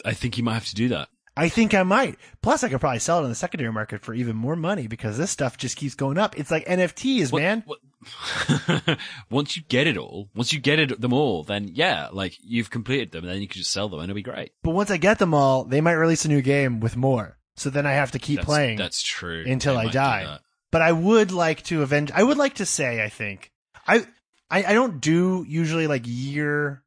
I 0.04 0.14
think 0.14 0.38
you 0.38 0.44
might 0.44 0.54
have 0.54 0.66
to 0.66 0.74
do 0.74 0.88
that. 0.88 1.08
I 1.36 1.48
think 1.48 1.74
I 1.74 1.82
might. 1.82 2.18
Plus, 2.42 2.62
I 2.62 2.68
could 2.68 2.80
probably 2.80 2.98
sell 3.00 3.18
it 3.20 3.24
on 3.24 3.28
the 3.28 3.34
secondary 3.34 3.72
market 3.72 4.02
for 4.02 4.14
even 4.14 4.36
more 4.36 4.56
money 4.56 4.86
because 4.86 5.18
this 5.18 5.30
stuff 5.30 5.56
just 5.56 5.76
keeps 5.76 5.94
going 5.94 6.18
up. 6.18 6.38
It's 6.38 6.50
like 6.50 6.66
NFTs, 6.66 7.32
What- 7.32 7.42
man. 7.42 7.62
what- 7.66 7.78
once 9.30 9.56
you 9.56 9.62
get 9.68 9.86
it 9.86 9.98
all, 9.98 10.28
once 10.34 10.52
you 10.52 10.60
get 10.60 10.78
it 10.78 11.00
them 11.00 11.12
all, 11.12 11.42
then 11.42 11.68
yeah, 11.72 12.08
like 12.12 12.34
you've 12.42 12.70
completed 12.70 13.10
them, 13.12 13.24
and 13.24 13.34
then 13.34 13.42
you 13.42 13.48
can 13.48 13.58
just 13.58 13.72
sell 13.72 13.88
them, 13.90 14.00
and 14.00 14.08
it'll 14.08 14.14
be 14.14 14.22
great. 14.22 14.52
But 14.62 14.70
once 14.70 14.90
I 14.90 14.96
get 14.96 15.18
them 15.18 15.34
all, 15.34 15.64
they 15.64 15.80
might 15.82 15.92
release 15.92 16.24
a 16.24 16.28
new 16.28 16.40
game 16.40 16.80
with 16.80 16.96
more. 16.96 17.36
So 17.56 17.68
then 17.68 17.86
I 17.86 17.92
have 17.92 18.12
to 18.12 18.18
keep 18.18 18.36
that's, 18.36 18.46
playing. 18.46 18.78
That's 18.78 19.02
true. 19.02 19.44
until 19.46 19.74
They 19.74 19.88
I 19.88 19.90
die. 19.90 20.38
But 20.70 20.82
I 20.82 20.92
would 20.92 21.32
like 21.32 21.62
to 21.64 21.82
avenge. 21.82 22.10
I 22.12 22.22
would 22.22 22.36
like 22.38 22.54
to 22.54 22.66
say, 22.66 23.02
I 23.02 23.08
think 23.08 23.52
I, 23.86 24.06
I, 24.50 24.64
I 24.64 24.72
don't 24.72 25.00
do 25.00 25.44
usually 25.48 25.86
like 25.86 26.02
year, 26.04 26.82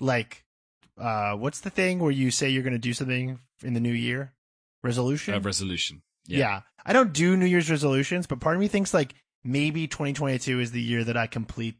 like, 0.00 0.44
uh, 0.98 1.34
what's 1.34 1.60
the 1.60 1.70
thing 1.70 1.98
where 1.98 2.10
you 2.10 2.30
say 2.30 2.48
you're 2.48 2.62
going 2.62 2.72
to 2.72 2.78
do 2.78 2.92
something 2.92 3.38
in 3.62 3.74
the 3.74 3.80
new 3.80 3.92
year? 3.92 4.34
Resolution. 4.82 5.34
A 5.34 5.40
resolution. 5.40 6.02
yeah. 6.26 6.38
Yeah. 6.38 6.60
I 6.84 6.94
don't 6.94 7.12
do 7.12 7.36
New 7.36 7.44
Year's 7.46 7.70
resolutions, 7.70 8.26
but 8.26 8.40
part 8.40 8.56
of 8.56 8.60
me 8.60 8.68
thinks 8.68 8.94
like 8.94 9.14
maybe 9.44 9.86
2022 9.86 10.60
is 10.60 10.72
the 10.72 10.80
year 10.80 11.04
that 11.04 11.16
I 11.16 11.26
complete 11.26 11.76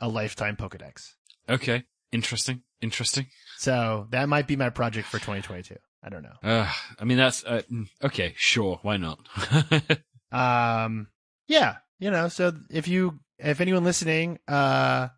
a 0.00 0.08
lifetime 0.08 0.56
Pokedex. 0.56 1.14
Okay. 1.48 1.84
Interesting. 2.12 2.62
Interesting. 2.82 3.26
So 3.56 4.06
that 4.10 4.28
might 4.28 4.46
be 4.46 4.56
my 4.56 4.68
project 4.68 5.08
for 5.08 5.18
2022. 5.18 5.76
I 6.02 6.08
don't 6.10 6.22
know. 6.22 6.34
Uh, 6.42 6.70
I 6.98 7.04
mean, 7.04 7.16
that's 7.16 7.44
uh, 7.44 7.62
mm, 7.70 7.86
okay. 8.02 8.34
Sure. 8.36 8.78
Why 8.82 8.96
not? 8.96 9.20
Um, 10.32 11.08
yeah, 11.46 11.76
you 11.98 12.10
know, 12.10 12.28
so 12.28 12.52
if 12.70 12.88
you, 12.88 13.20
if 13.38 13.60
anyone 13.60 13.84
listening, 13.84 14.38
uh, 14.48 15.08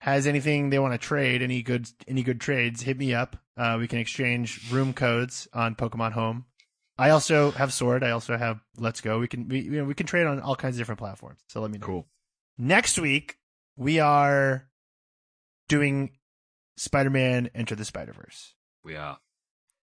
has 0.00 0.26
anything 0.26 0.70
they 0.70 0.78
want 0.78 0.92
to 0.94 0.98
trade, 0.98 1.42
any 1.42 1.62
good, 1.62 1.88
any 2.06 2.22
good 2.22 2.40
trades, 2.40 2.82
hit 2.82 2.98
me 2.98 3.14
up. 3.14 3.36
Uh, 3.56 3.76
we 3.80 3.88
can 3.88 3.98
exchange 3.98 4.70
room 4.70 4.92
codes 4.92 5.48
on 5.52 5.74
Pokemon 5.74 6.12
Home. 6.12 6.44
I 6.96 7.10
also 7.10 7.52
have 7.52 7.72
Sword. 7.72 8.04
I 8.04 8.10
also 8.10 8.36
have 8.36 8.60
Let's 8.76 9.00
Go. 9.00 9.18
We 9.18 9.28
can, 9.28 9.48
we, 9.48 9.60
you 9.60 9.70
know, 9.70 9.84
we 9.84 9.94
can 9.94 10.06
trade 10.06 10.26
on 10.26 10.40
all 10.40 10.56
kinds 10.56 10.76
of 10.76 10.80
different 10.80 10.98
platforms. 10.98 11.40
So 11.48 11.60
let 11.60 11.70
me 11.70 11.78
know. 11.78 11.86
cool. 11.86 12.06
Next 12.56 12.98
week, 12.98 13.38
we 13.76 14.00
are 14.00 14.68
doing 15.68 16.10
Spider-Man 16.76 17.50
Into 17.54 17.76
the 17.76 17.84
Spider-Verse. 17.84 18.54
We 18.84 18.96
are. 18.96 19.18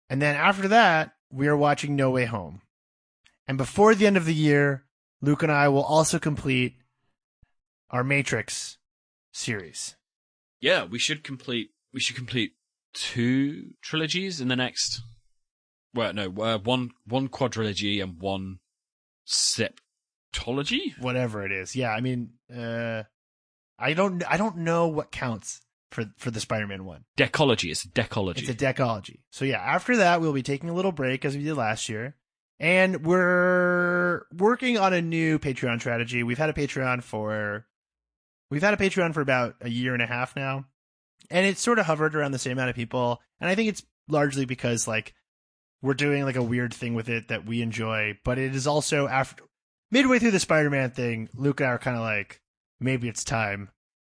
And 0.10 0.22
then 0.22 0.36
after 0.36 0.68
that, 0.70 1.14
we 1.32 1.48
are 1.48 1.58
watching 1.58 1.96
No 1.96 2.12
Way 2.12 2.26
Home. 2.26 2.62
And 3.48 3.58
before 3.58 3.94
the 3.96 4.08
end 4.08 4.18
of 4.18 4.26
the 4.26 4.34
year, 4.34 4.86
Luke 5.22 5.44
and 5.44 5.52
I 5.52 5.68
will 5.68 5.84
also 5.84 6.20
complete 6.20 6.76
our 7.90 8.04
Matrix 8.04 8.78
series. 9.32 9.96
Yeah, 10.60 10.86
we 10.86 11.00
should 11.00 11.24
complete. 11.24 11.70
We 11.94 12.00
should 12.00 12.16
complete 12.16 12.54
two 12.94 13.74
trilogies 13.82 14.42
in 14.42 14.48
the 14.48 14.56
next. 14.56 15.02
Well, 15.94 16.14
no, 16.14 16.34
uh, 16.42 16.58
one 16.58 16.92
one 17.06 17.30
quadrilogy 17.30 18.02
and 18.02 18.20
one 18.20 18.60
septology. 19.28 20.98
Whatever 21.00 21.46
it 21.46 21.52
is. 21.52 21.76
Yeah, 21.76 21.92
I 21.92 22.02
mean, 22.02 22.32
uh 22.54 23.04
I 23.78 23.94
don't 23.94 24.24
I 24.30 24.38
don't 24.38 24.58
know 24.58 24.88
what 24.88 25.12
counts 25.12 25.62
for 25.92 26.06
for 26.18 26.32
the 26.32 26.40
Spider-Man 26.40 26.86
one. 26.86 27.06
Decology. 27.18 27.70
It's 27.72 27.86
a 27.86 27.90
decology. 27.90 28.40
It's 28.40 28.50
a 28.50 28.56
decology. 28.56 29.20
So 29.30 29.46
yeah, 29.46 29.60
after 29.60 29.98
that 29.98 30.20
we'll 30.22 30.34
be 30.34 30.44
taking 30.44 30.70
a 30.70 30.74
little 30.74 30.92
break 30.92 31.24
as 31.26 31.36
we 31.36 31.44
did 31.44 31.56
last 31.56 31.90
year. 31.90 32.16
And 32.60 33.06
we're 33.06 34.24
working 34.34 34.78
on 34.78 34.94
a 34.94 35.02
new 35.02 35.40
Patreon 35.40 35.80
strategy. 35.80 36.24
We've 36.24 36.38
had 36.38 36.50
a 36.50 36.54
Patreon 36.54 37.04
for 37.04 37.66
we've 38.50 38.62
had 38.62 38.74
a 38.74 38.78
Patreon 38.78 39.14
for 39.14 39.22
about 39.22 39.56
a 39.62 39.70
year 39.70 39.94
and 39.94 40.02
a 40.02 40.08
half 40.08 40.36
now. 40.36 40.66
And 41.30 41.46
it's 41.46 41.62
sort 41.62 41.80
of 41.80 41.86
hovered 41.86 42.16
around 42.16 42.32
the 42.32 42.40
same 42.40 42.54
amount 42.54 42.70
of 42.70 42.76
people. 42.76 43.20
And 43.42 43.50
I 43.50 43.56
think 43.56 43.70
it's 43.70 43.84
largely 44.08 44.46
because 44.46 44.88
like 44.88 45.14
we're 45.82 45.94
doing 45.94 46.24
like 46.24 46.36
a 46.36 46.44
weird 46.44 46.74
thing 46.74 46.94
with 46.94 47.10
it 47.10 47.28
that 47.28 47.46
we 47.46 47.62
enjoy, 47.62 48.18
but 48.24 48.38
it 48.38 48.56
is 48.56 48.68
also 48.68 49.08
after 49.08 49.44
midway 49.92 50.20
through 50.20 50.32
the 50.32 50.40
Spider-Man 50.40 50.92
thing, 50.92 51.30
Luke 51.36 51.60
and 51.60 51.70
I 51.70 51.74
are 51.74 51.80
kind 51.80 51.98
of 51.98 52.04
like 52.04 52.42
maybe 52.80 53.08
it's 53.08 53.24
time 53.24 53.70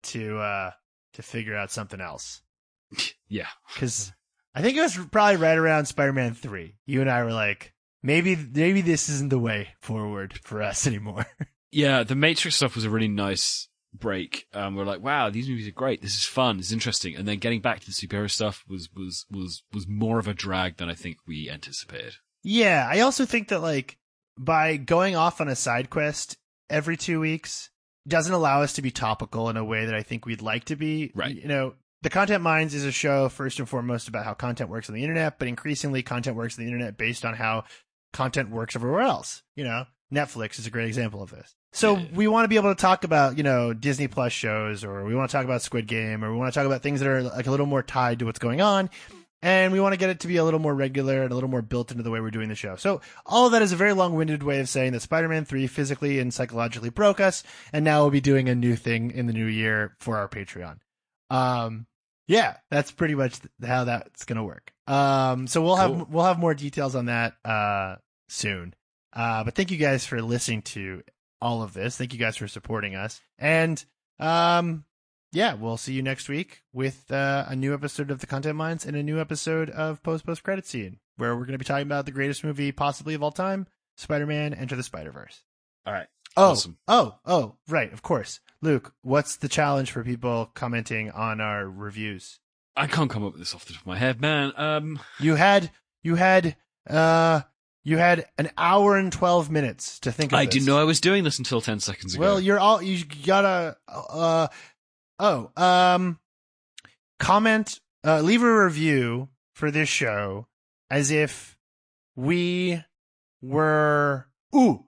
to 0.02 0.38
uh 0.38 0.70
to 1.14 1.22
figure 1.22 1.56
out 1.56 1.70
something 1.70 2.00
else 2.00 2.42
yeah. 3.28 3.48
because 3.72 4.12
I 4.54 4.62
think 4.62 4.76
it 4.76 4.82
was 4.82 4.98
probably 5.10 5.36
right 5.36 5.58
around 5.58 5.86
Spider-Man 5.86 6.34
three. 6.34 6.76
You 6.86 7.00
and 7.00 7.10
I 7.10 7.22
were 7.24 7.32
like, 7.32 7.74
maybe 8.06 8.36
maybe 8.36 8.80
this 8.80 9.08
isn't 9.08 9.30
the 9.30 9.38
way 9.38 9.68
forward 9.80 10.38
for 10.42 10.62
us 10.62 10.86
anymore. 10.86 11.26
Yeah, 11.72 12.04
the 12.04 12.14
Matrix 12.14 12.56
stuff 12.56 12.74
was 12.74 12.84
a 12.84 12.90
really 12.90 13.08
nice 13.08 13.68
break. 13.92 14.46
Um, 14.54 14.76
we're 14.76 14.84
like, 14.84 15.02
wow, 15.02 15.28
these 15.28 15.48
movies 15.48 15.68
are 15.68 15.72
great. 15.72 16.00
This 16.00 16.14
is 16.14 16.24
fun. 16.24 16.58
It's 16.58 16.72
interesting. 16.72 17.16
And 17.16 17.28
then 17.28 17.38
getting 17.38 17.60
back 17.60 17.80
to 17.80 17.86
the 17.86 17.92
superhero 17.92 18.30
stuff 18.30 18.64
was 18.66 18.88
was 18.94 19.26
was 19.30 19.62
was 19.74 19.86
more 19.86 20.18
of 20.18 20.28
a 20.28 20.32
drag 20.32 20.76
than 20.76 20.88
I 20.88 20.94
think 20.94 21.18
we 21.26 21.50
anticipated. 21.50 22.14
yeah, 22.42 22.88
I 22.90 23.00
also 23.00 23.26
think 23.26 23.48
that 23.48 23.60
like 23.60 23.98
by 24.38 24.76
going 24.76 25.16
off 25.16 25.40
on 25.40 25.48
a 25.48 25.56
side 25.56 25.90
quest 25.90 26.38
every 26.70 26.96
two 26.96 27.20
weeks 27.20 27.68
doesn't 28.08 28.32
allow 28.32 28.62
us 28.62 28.74
to 28.74 28.82
be 28.82 28.90
topical 28.90 29.50
in 29.50 29.56
a 29.58 29.64
way 29.64 29.84
that 29.84 29.94
I 29.94 30.02
think 30.02 30.24
we'd 30.24 30.40
like 30.42 30.64
to 30.66 30.76
be. 30.76 31.12
Right. 31.14 31.34
You 31.34 31.48
know, 31.48 31.74
the 32.02 32.10
Content 32.10 32.42
Mines 32.42 32.74
is 32.74 32.84
a 32.84 32.92
show 32.92 33.28
first 33.28 33.58
and 33.58 33.68
foremost 33.68 34.08
about 34.08 34.24
how 34.24 34.34
content 34.34 34.70
works 34.70 34.88
on 34.88 34.94
the 34.94 35.02
internet, 35.02 35.38
but 35.38 35.48
increasingly 35.48 36.02
content 36.02 36.36
works 36.36 36.56
on 36.56 36.64
the 36.64 36.70
internet 36.70 36.96
based 36.96 37.24
on 37.24 37.34
how 37.34 37.64
content 38.12 38.50
works 38.50 38.76
everywhere 38.76 39.00
else. 39.02 39.42
You 39.54 39.64
know, 39.64 39.84
Netflix 40.12 40.58
is 40.58 40.66
a 40.66 40.70
great 40.70 40.86
example 40.88 41.22
of 41.22 41.30
this. 41.30 41.54
So 41.72 41.96
Yeah. 41.96 42.06
we 42.14 42.28
want 42.28 42.44
to 42.44 42.48
be 42.48 42.56
able 42.56 42.74
to 42.74 42.80
talk 42.80 43.04
about, 43.04 43.36
you 43.36 43.42
know, 43.42 43.72
Disney 43.74 44.08
Plus 44.08 44.32
shows 44.32 44.84
or 44.84 45.04
we 45.04 45.14
want 45.14 45.30
to 45.30 45.36
talk 45.36 45.44
about 45.44 45.62
Squid 45.62 45.86
Game 45.86 46.24
or 46.24 46.30
we 46.32 46.38
want 46.38 46.52
to 46.52 46.58
talk 46.58 46.66
about 46.66 46.82
things 46.82 47.00
that 47.00 47.08
are 47.08 47.22
like 47.22 47.46
a 47.46 47.50
little 47.50 47.66
more 47.66 47.82
tied 47.82 48.20
to 48.20 48.24
what's 48.24 48.38
going 48.38 48.60
on. 48.60 48.88
and 49.42 49.70
we 49.72 49.78
want 49.80 49.92
to 49.92 49.98
get 49.98 50.08
it 50.08 50.20
to 50.20 50.26
be 50.28 50.38
a 50.38 50.44
little 50.44 50.58
more 50.58 50.74
regular 50.74 51.22
and 51.22 51.30
a 51.30 51.34
little 51.34 51.50
more 51.50 51.60
built 51.60 51.90
into 51.90 52.02
the 52.02 52.10
way 52.10 52.20
we're 52.20 52.30
doing 52.30 52.48
the 52.48 52.54
show. 52.54 52.74
So 52.76 53.02
all 53.26 53.44
of 53.46 53.52
that 53.52 53.60
is 53.60 53.70
a 53.70 53.76
very 53.76 53.92
long-winded 53.92 54.42
way 54.42 54.60
of 54.60 54.68
saying 54.68 54.92
that 54.92 55.02
Spider-Man 55.02 55.44
3 55.44 55.66
physically 55.66 56.18
and 56.18 56.32
psychologically 56.32 56.88
broke 56.88 57.20
us, 57.20 57.42
and 57.72 57.84
now 57.84 58.00
we'll 58.00 58.10
be 58.10 58.22
doing 58.22 58.48
a 58.48 58.54
new 58.54 58.76
thing 58.76 59.10
in 59.10 59.26
the 59.26 59.34
new 59.34 59.44
year 59.46 59.94
for 60.00 60.16
our 60.16 60.26
Patreon. 60.28 60.78
Um, 61.28 61.86
yeah, 62.26 62.56
that's 62.70 62.90
pretty 62.90 63.14
much 63.14 63.38
how 63.64 63.84
that's 63.84 64.24
gonna 64.24 64.42
work. 64.42 64.72
Um, 64.86 65.46
so 65.46 65.60
we'll 65.62 65.76
Cool. 65.76 65.98
have 65.98 66.08
we'll 66.10 66.24
have 66.24 66.38
more 66.38 66.54
details 66.54 66.94
on 66.94 67.06
that 67.06 67.34
uh 67.44 67.96
soon. 68.28 68.74
Uh, 69.12 69.44
but 69.44 69.54
thank 69.54 69.70
you 69.70 69.76
guys 69.78 70.04
for 70.06 70.20
listening 70.22 70.62
to 70.62 71.02
all 71.40 71.62
of 71.62 71.72
this. 71.72 71.96
Thank 71.96 72.12
you 72.12 72.18
guys 72.18 72.36
for 72.36 72.48
supporting 72.48 72.94
us, 72.94 73.20
and 73.38 73.82
um, 74.20 74.84
yeah, 75.32 75.54
we'll 75.54 75.76
see 75.76 75.92
you 75.92 76.02
next 76.02 76.28
week 76.28 76.62
with 76.72 77.10
uh, 77.10 77.44
a 77.48 77.56
new 77.56 77.74
episode 77.74 78.10
of 78.10 78.20
the 78.20 78.26
Content 78.26 78.56
Mines 78.56 78.84
and 78.86 78.96
a 78.96 79.02
new 79.02 79.20
episode 79.20 79.70
of 79.70 80.02
Post 80.02 80.24
Post 80.26 80.42
Credit 80.42 80.66
Scene, 80.66 80.98
where 81.16 81.34
we're 81.34 81.42
going 81.46 81.52
to 81.52 81.58
be 81.58 81.64
talking 81.64 81.86
about 81.86 82.04
the 82.06 82.12
greatest 82.12 82.44
movie 82.44 82.72
possibly 82.72 83.14
of 83.14 83.22
all 83.22 83.32
time, 83.32 83.66
Spider-Man: 83.96 84.52
Into 84.52 84.76
the 84.76 84.82
Spider-Verse. 84.82 85.42
All 85.86 85.92
right. 85.92 86.06
Oh, 86.38 86.50
Awesome. 86.50 86.76
oh, 86.86 87.14
oh, 87.24 87.56
right, 87.68 87.90
of 87.94 88.02
course. 88.02 88.40
Luke, 88.60 88.92
what's 89.02 89.36
the 89.36 89.48
challenge 89.48 89.90
for 89.90 90.04
people 90.04 90.50
commenting 90.54 91.10
on 91.10 91.40
our 91.40 91.66
reviews? 91.66 92.40
I 92.76 92.86
can't 92.86 93.10
come 93.10 93.24
up 93.24 93.32
with 93.32 93.40
this 93.40 93.54
off 93.54 93.64
the 93.64 93.72
top 93.72 93.82
of 93.82 93.86
my 93.86 93.96
head, 93.96 94.20
man. 94.20 94.52
Um, 94.56 95.00
You 95.18 95.34
had, 95.36 95.70
you 96.02 96.14
had, 96.16 96.56
uh, 96.88 97.40
you 97.84 97.96
had 97.98 98.26
an 98.36 98.50
hour 98.58 98.96
and 98.98 99.10
twelve 99.12 99.50
minutes 99.50 99.98
to 100.00 100.12
think. 100.12 100.32
of 100.32 100.38
I 100.38 100.44
this. 100.44 100.54
didn't 100.54 100.66
know 100.66 100.78
I 100.78 100.84
was 100.84 101.00
doing 101.00 101.24
this 101.24 101.38
until 101.38 101.60
10 101.60 101.80
seconds 101.80 102.14
ago. 102.14 102.20
Well, 102.20 102.40
you're 102.40 102.58
all 102.58 102.82
you 102.82 103.04
gotta. 103.24 103.76
Uh, 103.88 104.48
oh, 105.18 105.50
um, 105.56 106.18
comment, 107.18 107.80
uh, 108.04 108.20
leave 108.20 108.42
a 108.42 108.64
review 108.64 109.28
for 109.54 109.70
this 109.70 109.88
show 109.88 110.46
as 110.90 111.10
if 111.10 111.56
we 112.14 112.82
were. 113.40 114.26
Ooh, 114.54 114.86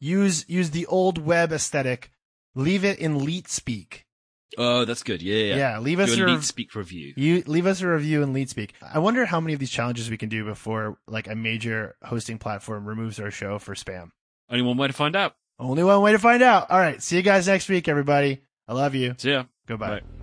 use 0.00 0.44
use 0.48 0.70
the 0.70 0.86
old 0.86 1.18
web 1.18 1.52
aesthetic. 1.52 2.10
Leave 2.54 2.84
it 2.84 2.98
in 2.98 3.24
leet 3.24 3.48
speak. 3.48 4.06
Oh, 4.58 4.84
that's 4.84 5.02
good. 5.02 5.22
Yeah, 5.22 5.36
yeah. 5.36 5.56
Yeah, 5.56 5.78
leave 5.80 6.00
us 6.00 6.16
your 6.16 6.28
a 6.28 6.42
speak 6.42 6.74
review. 6.74 7.14
you 7.16 7.42
leave 7.46 7.66
us 7.66 7.80
a 7.80 7.88
review 7.88 8.22
in 8.22 8.32
leet 8.32 8.50
speak. 8.50 8.74
I 8.82 8.98
wonder 8.98 9.24
how 9.24 9.40
many 9.40 9.54
of 9.54 9.60
these 9.60 9.70
challenges 9.70 10.10
we 10.10 10.16
can 10.16 10.28
do 10.28 10.44
before 10.44 10.98
like 11.06 11.28
a 11.28 11.34
major 11.34 11.96
hosting 12.02 12.38
platform 12.38 12.86
removes 12.86 13.18
our 13.20 13.30
show 13.30 13.58
for 13.58 13.74
spam. 13.74 14.10
Only 14.50 14.62
one 14.62 14.76
way 14.76 14.88
to 14.88 14.92
find 14.92 15.16
out. 15.16 15.34
Only 15.58 15.84
one 15.84 16.00
way 16.02 16.12
to 16.12 16.18
find 16.18 16.42
out. 16.42 16.70
All 16.70 16.78
right, 16.78 17.02
see 17.02 17.16
you 17.16 17.22
guys 17.22 17.46
next 17.46 17.68
week, 17.68 17.88
everybody. 17.88 18.42
I 18.66 18.74
love 18.74 18.94
you. 18.94 19.14
See 19.18 19.30
ya. 19.30 19.44
Goodbye. 19.66 20.00
Bye. 20.00 20.13